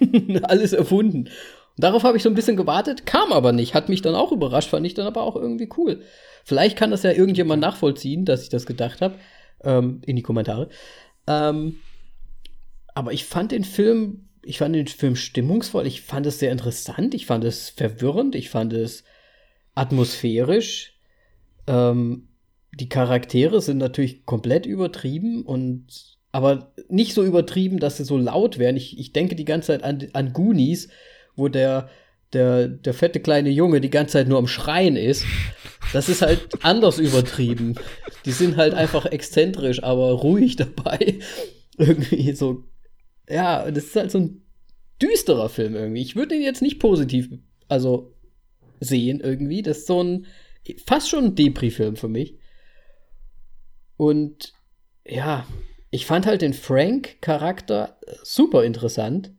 [0.42, 1.28] Alles erfunden.
[1.76, 3.74] Darauf habe ich so ein bisschen gewartet, kam aber nicht.
[3.74, 6.02] Hat mich dann auch überrascht, fand ich dann aber auch irgendwie cool.
[6.44, 9.16] Vielleicht kann das ja irgendjemand nachvollziehen, dass ich das gedacht habe.
[9.64, 10.68] Ähm, in die Kommentare.
[11.26, 11.76] Ähm,
[12.94, 17.14] aber ich fand den Film, ich fand den Film stimmungsvoll, ich fand es sehr interessant,
[17.14, 19.04] ich fand es verwirrend, ich fand es
[19.74, 20.98] atmosphärisch.
[21.66, 22.28] Ähm,
[22.74, 28.58] die Charaktere sind natürlich komplett übertrieben und aber nicht so übertrieben, dass sie so laut
[28.58, 28.76] werden.
[28.76, 30.88] Ich, ich denke die ganze Zeit an, an Goonies,
[31.36, 31.88] wo der,
[32.32, 35.24] der, der fette kleine Junge die ganze Zeit nur am Schreien ist.
[35.92, 37.74] Das ist halt anders übertrieben.
[38.24, 41.18] Die sind halt einfach exzentrisch, aber ruhig dabei.
[41.78, 42.64] irgendwie so.
[43.28, 44.42] Ja, das ist halt so ein
[45.00, 46.02] düsterer Film irgendwie.
[46.02, 47.28] Ich würde ihn jetzt nicht positiv,
[47.68, 48.14] also
[48.80, 49.62] sehen irgendwie.
[49.62, 50.26] Das ist so ein
[50.86, 52.38] fast schon ein Depri-Film für mich.
[53.96, 54.52] Und
[55.06, 55.46] ja,
[55.90, 59.32] ich fand halt den Frank-Charakter super interessant,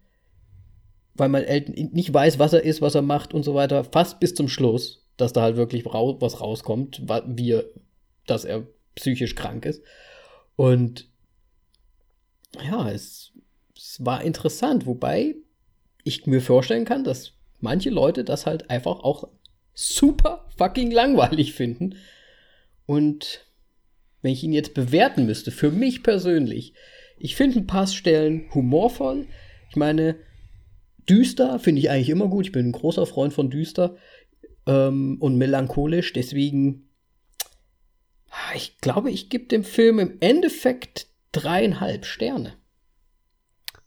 [1.16, 1.44] weil man
[1.92, 5.06] nicht weiß, was er ist, was er macht und so weiter, fast bis zum Schluss,
[5.18, 7.62] dass da halt wirklich was rauskommt, wie
[8.28, 9.82] dass er psychisch krank ist.
[10.56, 11.10] Und
[12.64, 13.34] ja, es,
[13.76, 15.36] es war interessant, wobei
[16.04, 19.28] ich mir vorstellen kann, dass manche Leute das halt einfach auch
[19.74, 21.96] super fucking langweilig finden.
[22.86, 23.46] Und
[24.22, 26.74] wenn ich ihn jetzt bewerten müsste, für mich persönlich,
[27.18, 29.28] ich finde ein paar Stellen humorvoll.
[29.70, 30.16] Ich meine,
[31.10, 32.46] düster finde ich eigentlich immer gut.
[32.46, 33.96] Ich bin ein großer Freund von düster
[34.66, 36.14] ähm, und melancholisch.
[36.14, 36.90] Deswegen,
[38.30, 42.54] ah, ich glaube, ich gebe dem Film im Endeffekt dreieinhalb Sterne.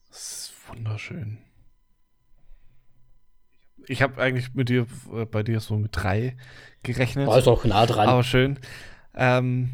[0.08, 1.38] Das ist wunderschön
[3.88, 6.36] ich habe eigentlich mit dir, äh, bei dir so mit drei
[6.82, 7.26] gerechnet.
[7.26, 8.08] War ist auch nah dran.
[8.08, 8.58] Aber schön.
[9.14, 9.70] Ähm,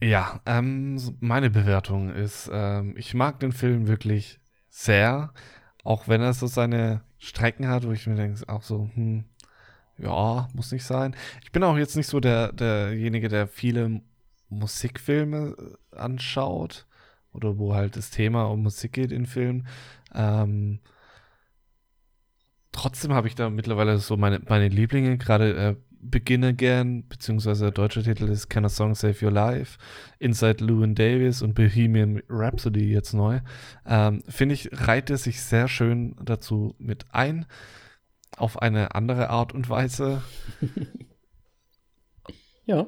[0.00, 5.32] ja, ähm, meine Bewertung ist, ähm, ich mag den Film wirklich sehr,
[5.86, 9.24] auch wenn er so seine Strecken hat, wo ich mir denke, auch so, hm,
[9.98, 11.14] ja, muss nicht sein.
[11.44, 14.00] Ich bin auch jetzt nicht so der, derjenige, der viele
[14.48, 15.56] Musikfilme
[15.92, 16.86] äh, anschaut
[17.32, 19.68] oder wo halt das Thema um Musik geht in Filmen.
[20.12, 20.80] Ähm,
[22.72, 27.72] trotzdem habe ich da mittlerweile so meine, meine Lieblinge, gerade äh, Begin Again, beziehungsweise der
[27.72, 29.78] deutsche Titel ist Can a Song Save Your Life,
[30.18, 33.40] Inside Lewin Davis und Bohemian Rhapsody jetzt neu.
[33.84, 37.46] Ähm, Finde ich, reiht er sich sehr schön dazu mit ein,
[38.36, 40.22] auf eine andere Art und Weise.
[42.66, 42.86] ja.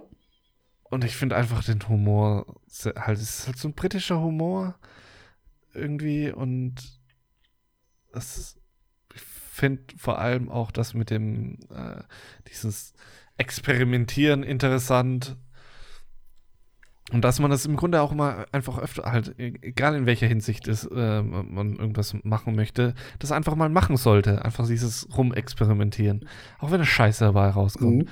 [0.85, 2.61] Und ich finde einfach den Humor,
[2.97, 4.79] halt, es ist halt so ein britischer Humor
[5.75, 6.77] irgendwie und
[8.13, 8.58] es
[9.59, 12.03] finde vor allem auch das mit dem, äh,
[12.49, 12.95] dieses
[13.37, 15.37] Experimentieren interessant.
[17.11, 20.69] Und dass man das im Grunde auch mal einfach öfter, halt, egal in welcher Hinsicht
[20.69, 24.45] ist, äh, man irgendwas machen möchte, das einfach mal machen sollte.
[24.45, 26.29] Einfach dieses Rumexperimentieren.
[26.59, 28.05] Auch wenn es Scheiße dabei rauskommt.
[28.05, 28.09] Mhm.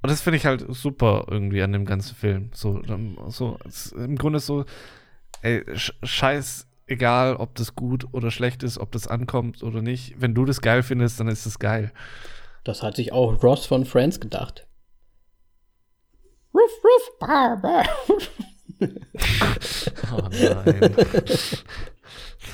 [0.00, 2.50] Und das finde ich halt super irgendwie an dem ganzen Film.
[2.52, 2.82] So,
[3.28, 3.58] so
[3.96, 4.64] im Grunde so,
[5.42, 10.14] ey, scheiß, egal ob das gut oder schlecht ist, ob das ankommt oder nicht.
[10.20, 11.92] Wenn du das geil findest, dann ist es geil.
[12.64, 14.66] Das hat sich auch Ross von Friends gedacht.
[16.54, 17.82] Ruff, ruff, Barber.
[20.12, 20.94] oh nein.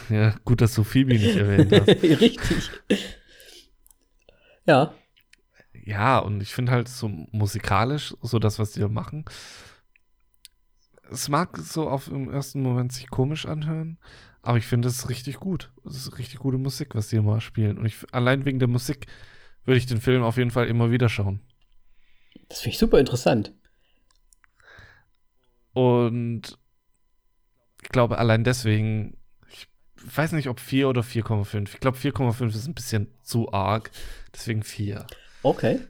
[0.08, 1.88] ja, gut, dass du Phoebe nicht erwähnt hast.
[2.02, 2.70] Richtig.
[4.66, 4.94] Ja.
[5.84, 9.24] Ja, und ich finde halt so musikalisch, so das, was die da machen.
[11.10, 13.98] Es mag so auf im ersten Moment sich komisch anhören,
[14.42, 15.72] aber ich finde es richtig gut.
[15.84, 17.78] Es ist richtig gute Musik, was die immer spielen.
[17.78, 19.06] Und ich, allein wegen der Musik
[19.64, 21.40] würde ich den Film auf jeden Fall immer wieder schauen.
[22.48, 23.52] Das finde ich super interessant.
[25.72, 26.58] Und
[27.82, 29.16] ich glaube, allein deswegen,
[29.48, 29.68] ich
[30.16, 31.74] weiß nicht, ob 4 oder 4,5.
[31.74, 33.90] Ich glaube, 4,5 ist ein bisschen zu arg.
[34.34, 35.06] Deswegen 4.
[35.42, 35.80] Okay.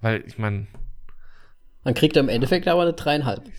[0.00, 0.66] Weil, ich meine.
[1.84, 3.50] Man kriegt im Endeffekt aber eine 3,5.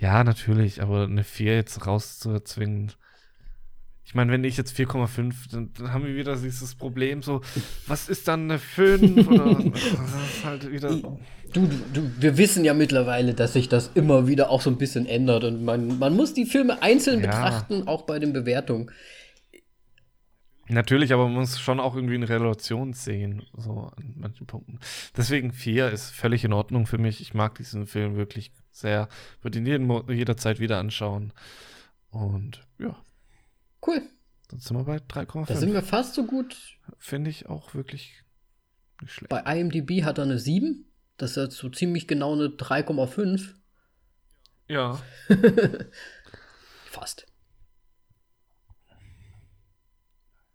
[0.00, 2.92] Ja, natürlich, aber eine 4 jetzt rauszuzwingen,
[4.10, 7.42] ich meine, wenn ich jetzt 4,5, dann, dann, haben wir wieder dieses Problem so,
[7.86, 9.56] was ist dann eine 5 oder
[10.44, 10.90] halt wieder.
[11.52, 15.06] Du, du, wir wissen ja mittlerweile, dass sich das immer wieder auch so ein bisschen
[15.06, 17.26] ändert und man, man muss die Filme einzeln ja.
[17.26, 18.90] betrachten, auch bei den Bewertungen.
[20.70, 24.78] Natürlich, aber man muss schon auch irgendwie eine Relation sehen, so an manchen Punkten.
[25.16, 27.20] Deswegen 4 ist völlig in Ordnung für mich.
[27.20, 29.08] Ich mag diesen Film wirklich sehr.
[29.42, 31.32] Würde ihn jeden, jederzeit wieder anschauen.
[32.10, 32.96] Und ja.
[33.84, 34.02] Cool.
[34.48, 35.46] Dann sind wir bei 3,5.
[35.46, 36.56] Da sind wir fast so gut.
[36.98, 38.22] Finde ich auch wirklich
[39.00, 39.30] nicht schlecht.
[39.30, 40.86] Bei IMDb hat er eine 7.
[41.16, 43.54] Das ist jetzt so ziemlich genau eine 3,5.
[44.68, 45.02] Ja.
[46.86, 47.26] fast.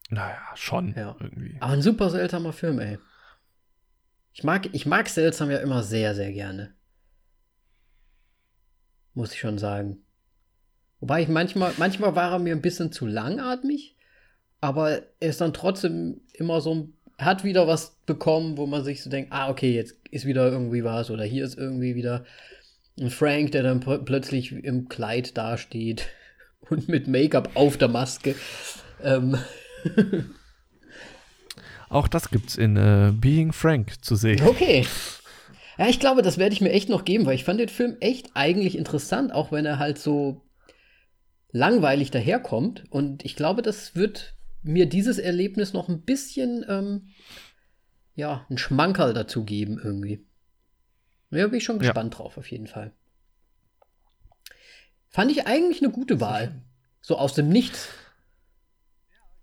[0.10, 1.16] Naja, schon ja.
[1.20, 1.58] irgendwie.
[1.60, 3.00] Aber ein super seltsamer Film, ey.
[4.34, 6.74] Ich mag, ich mag seltsam ja immer sehr, sehr gerne.
[9.14, 10.04] Muss ich schon sagen.
[11.00, 13.96] Wobei ich manchmal, manchmal war er mir ein bisschen zu langatmig,
[14.62, 19.04] aber er ist dann trotzdem immer so, er hat wieder was bekommen, wo man sich
[19.04, 22.26] so denkt, ah, okay, jetzt ist wieder irgendwie was oder hier ist irgendwie wieder
[23.00, 26.08] ein Frank, der dann plötzlich im Kleid dasteht
[26.70, 28.36] und mit Make-up auf der Maske.
[29.02, 29.38] Ähm.
[31.90, 34.46] Auch das gibt's in uh, Being Frank zu sehen.
[34.46, 34.86] Okay.
[35.78, 37.98] Ja, ich glaube, das werde ich mir echt noch geben, weil ich fand den Film
[38.00, 40.42] echt eigentlich interessant, auch wenn er halt so
[41.52, 42.86] langweilig daherkommt.
[42.90, 47.10] Und ich glaube, das wird mir dieses Erlebnis noch ein bisschen, ähm,
[48.16, 50.26] ja, ein Schmankerl dazu geben irgendwie.
[51.32, 52.20] Ja, bin ich schon gespannt ja.
[52.20, 52.94] drauf, auf jeden Fall.
[55.10, 56.62] Fand ich eigentlich eine gute Wahl.
[57.02, 57.90] So aus dem Nichts.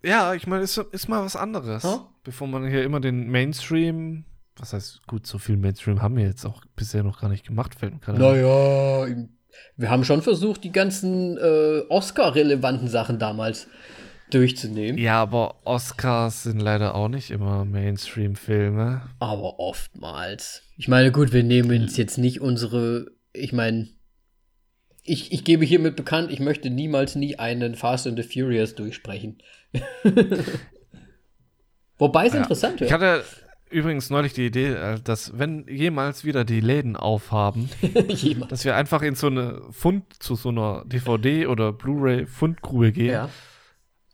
[0.05, 1.85] Ja, ich meine, ist, ist mal was anderes.
[1.85, 2.01] Huh?
[2.25, 4.25] Bevor man hier immer den Mainstream,
[4.57, 7.75] was heißt, gut, so viel Mainstream haben wir jetzt auch bisher noch gar nicht gemacht,
[7.75, 9.07] fällt mir gerade Naja,
[9.77, 13.69] wir haben schon versucht, die ganzen äh, Oscar-relevanten Sachen damals
[14.31, 14.99] durchzunehmen.
[14.99, 19.03] Ja, aber Oscars sind leider auch nicht immer Mainstream-Filme.
[19.19, 20.63] Aber oftmals.
[20.77, 23.89] Ich meine, gut, wir nehmen uns jetzt nicht unsere, ich meine,
[25.05, 29.39] ich, ich gebe hiermit bekannt, ich möchte niemals nie einen Fast and the Furious durchsprechen.
[31.99, 32.41] Wobei es ja.
[32.41, 32.91] interessant wird.
[32.91, 33.25] Ich hatte,
[33.71, 37.71] übrigens neulich die Idee, äh, dass wenn jemals wieder die Läden aufhaben,
[38.49, 43.13] dass wir einfach in so eine Fund, zu so einer DVD oder Blu-ray Fundgrube gehen,
[43.13, 43.29] ja.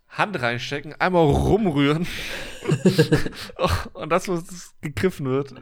[0.09, 2.06] Hand reinstecken, einmal rumrühren
[3.93, 5.55] und das, was gegriffen wird,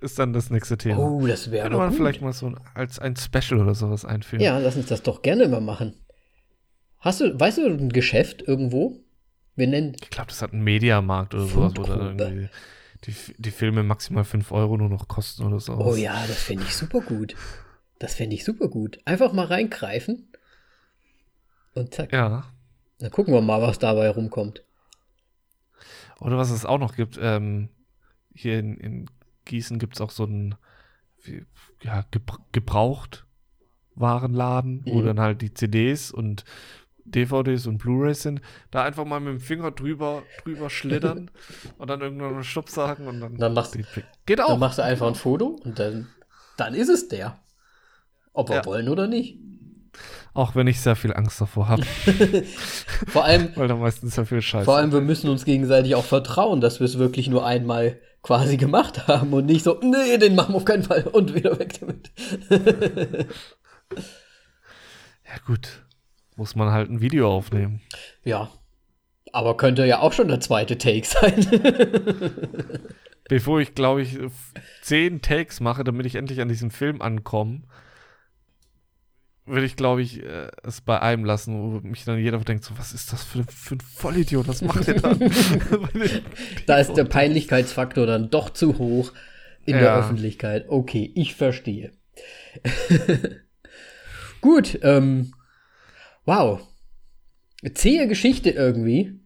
[0.00, 0.98] ist dann das nächste Thema.
[0.98, 1.96] Oh, das wäre Könnte man gut.
[1.96, 4.42] vielleicht mal so als ein Special oder sowas einführen.
[4.42, 5.94] Ja, lass uns das doch gerne mal machen.
[6.98, 9.00] Hast du, weißt du, ein Geschäft irgendwo?
[9.56, 9.96] Wir nennen.
[10.00, 12.48] Ich glaube, das hat einen Mediamarkt oder sowas, oder irgendwie
[13.04, 15.74] die, die Filme maximal 5 Euro nur noch kosten oder so.
[15.74, 17.34] Oh ja, das fände ich super gut.
[17.98, 19.00] Das fände ich super gut.
[19.04, 20.28] Einfach mal reingreifen
[21.74, 22.12] und zack.
[22.12, 22.44] Ja.
[22.98, 24.62] Dann gucken wir mal, was dabei rumkommt.
[26.20, 27.68] Oder was es auch noch gibt, ähm,
[28.34, 29.10] hier in, in
[29.44, 30.54] Gießen gibt es auch so einen
[31.82, 32.04] ja,
[32.52, 33.26] gebraucht
[33.94, 34.92] Warenladen, mhm.
[34.92, 36.44] wo dann halt die CDs und
[37.06, 41.30] DVDs und Blu-rays sind, da einfach mal mit dem Finger drüber, drüber schlittern
[41.78, 43.82] und dann irgendwann Stopp sagen und dann, dann machst du,
[44.26, 44.48] geht auch.
[44.48, 46.08] Dann machst du einfach ein Foto und dann,
[46.56, 47.38] dann ist es der.
[48.32, 48.64] Ob wir ja.
[48.66, 49.38] wollen oder nicht.
[50.34, 51.82] Auch wenn ich sehr viel Angst davor habe.
[53.08, 54.66] vor allem, weil da meistens sehr viel Scheiße.
[54.66, 58.56] Vor allem, wir müssen uns gegenseitig auch vertrauen, dass wir es wirklich nur einmal quasi
[58.58, 61.80] gemacht haben und nicht so, nee, den machen wir auf keinen Fall und wieder weg
[61.80, 62.10] damit.
[65.24, 65.85] ja, gut.
[66.36, 67.80] Muss man halt ein Video aufnehmen.
[68.24, 68.50] Ja.
[69.32, 71.46] Aber könnte ja auch schon der zweite Take sein.
[73.28, 74.18] Bevor ich, glaube ich,
[74.82, 77.62] zehn Takes mache, damit ich endlich an diesem Film ankomme,
[79.46, 82.76] würde ich, glaube ich, äh, es bei einem lassen, wo mich dann jeder denkt, so,
[82.78, 85.18] was ist das für, für ein Vollidiot, was macht der dann?
[86.66, 89.12] da ist der Peinlichkeitsfaktor dann doch zu hoch
[89.64, 89.80] in ja.
[89.80, 90.66] der Öffentlichkeit.
[90.68, 91.92] Okay, ich verstehe.
[94.40, 95.32] Gut, ähm,
[96.26, 96.60] wow.
[97.74, 99.18] Zähe Geschichte irgendwie.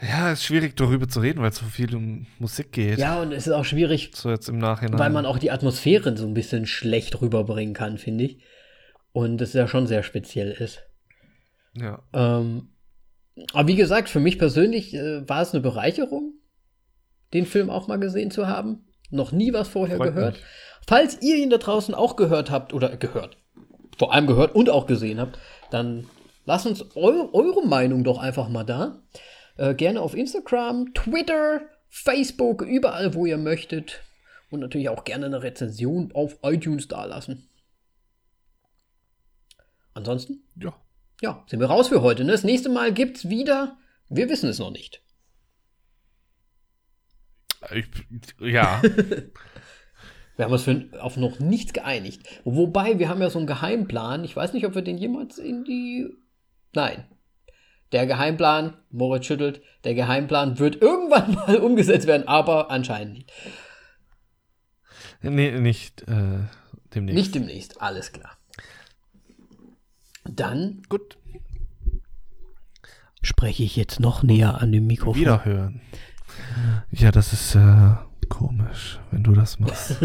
[0.00, 2.98] Ja, ist schwierig darüber zu reden, weil es so viel um Musik geht.
[2.98, 4.10] Ja, und es ist auch schwierig.
[4.14, 4.98] So jetzt im Nachhinein.
[4.98, 8.42] Weil man auch die Atmosphäre so ein bisschen schlecht rüberbringen kann, finde ich.
[9.12, 10.82] Und es ja schon sehr speziell ist.
[11.76, 12.02] Ja.
[12.12, 12.72] Ähm,
[13.52, 16.34] aber wie gesagt, für mich persönlich äh, war es eine Bereicherung,
[17.32, 18.86] den Film auch mal gesehen zu haben.
[19.10, 20.34] Noch nie was vorher Freut gehört.
[20.34, 20.44] Mich.
[20.86, 23.36] Falls ihr ihn da draußen auch gehört habt oder gehört,
[24.02, 25.38] vor allem gehört und auch gesehen habt,
[25.70, 26.08] dann
[26.44, 29.00] lasst uns eu eure Meinung doch einfach mal da.
[29.56, 34.02] Äh, gerne auf Instagram, Twitter, Facebook, überall, wo ihr möchtet.
[34.50, 37.48] Und natürlich auch gerne eine Rezension auf iTunes dalassen.
[39.94, 40.42] Ansonsten?
[40.56, 40.74] Ja.
[41.20, 42.24] Ja, sind wir raus für heute.
[42.24, 42.32] Ne?
[42.32, 43.78] Das nächste Mal gibt's wieder.
[44.08, 45.00] Wir wissen es noch nicht.
[47.72, 47.86] Ich,
[48.40, 48.82] ja.
[50.42, 52.22] wir haben uns für, auf noch nichts geeinigt.
[52.44, 54.24] Wobei, wir haben ja so einen Geheimplan.
[54.24, 56.08] Ich weiß nicht, ob wir den jemals in die.
[56.74, 57.04] Nein,
[57.92, 63.32] der Geheimplan, Moritz schüttelt, der Geheimplan wird irgendwann mal umgesetzt werden, aber anscheinend nicht.
[65.20, 66.40] Nee, nicht äh,
[66.92, 67.16] demnächst.
[67.16, 68.36] Nicht demnächst, alles klar.
[70.24, 70.82] Dann.
[70.88, 71.18] Gut.
[73.22, 75.20] Spreche ich jetzt noch näher an dem Mikrofon.
[75.20, 75.80] Wiederhören.
[76.90, 77.94] Ja, das ist äh,
[78.32, 79.96] komisch, wenn du das machst.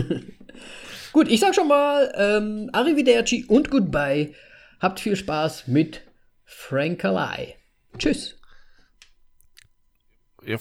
[1.14, 4.34] Gut, ich sag schon mal ähm, Arrivederci und Goodbye.
[4.82, 6.02] Habt viel Spaß mit
[6.44, 7.56] Frankalei.
[7.98, 8.38] Tschüss.
[10.44, 10.58] Ja,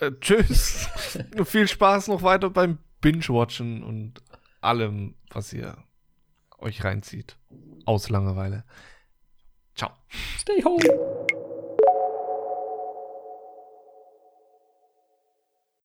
[0.00, 0.88] äh, tschüss.
[1.44, 4.14] Viel Spaß noch weiter beim Binge-Watchen und
[4.60, 5.76] allem, was ihr
[6.58, 7.36] euch reinzieht.
[7.84, 8.64] Aus Langeweile.
[9.74, 9.90] Ciao.
[10.38, 11.28] Stay home.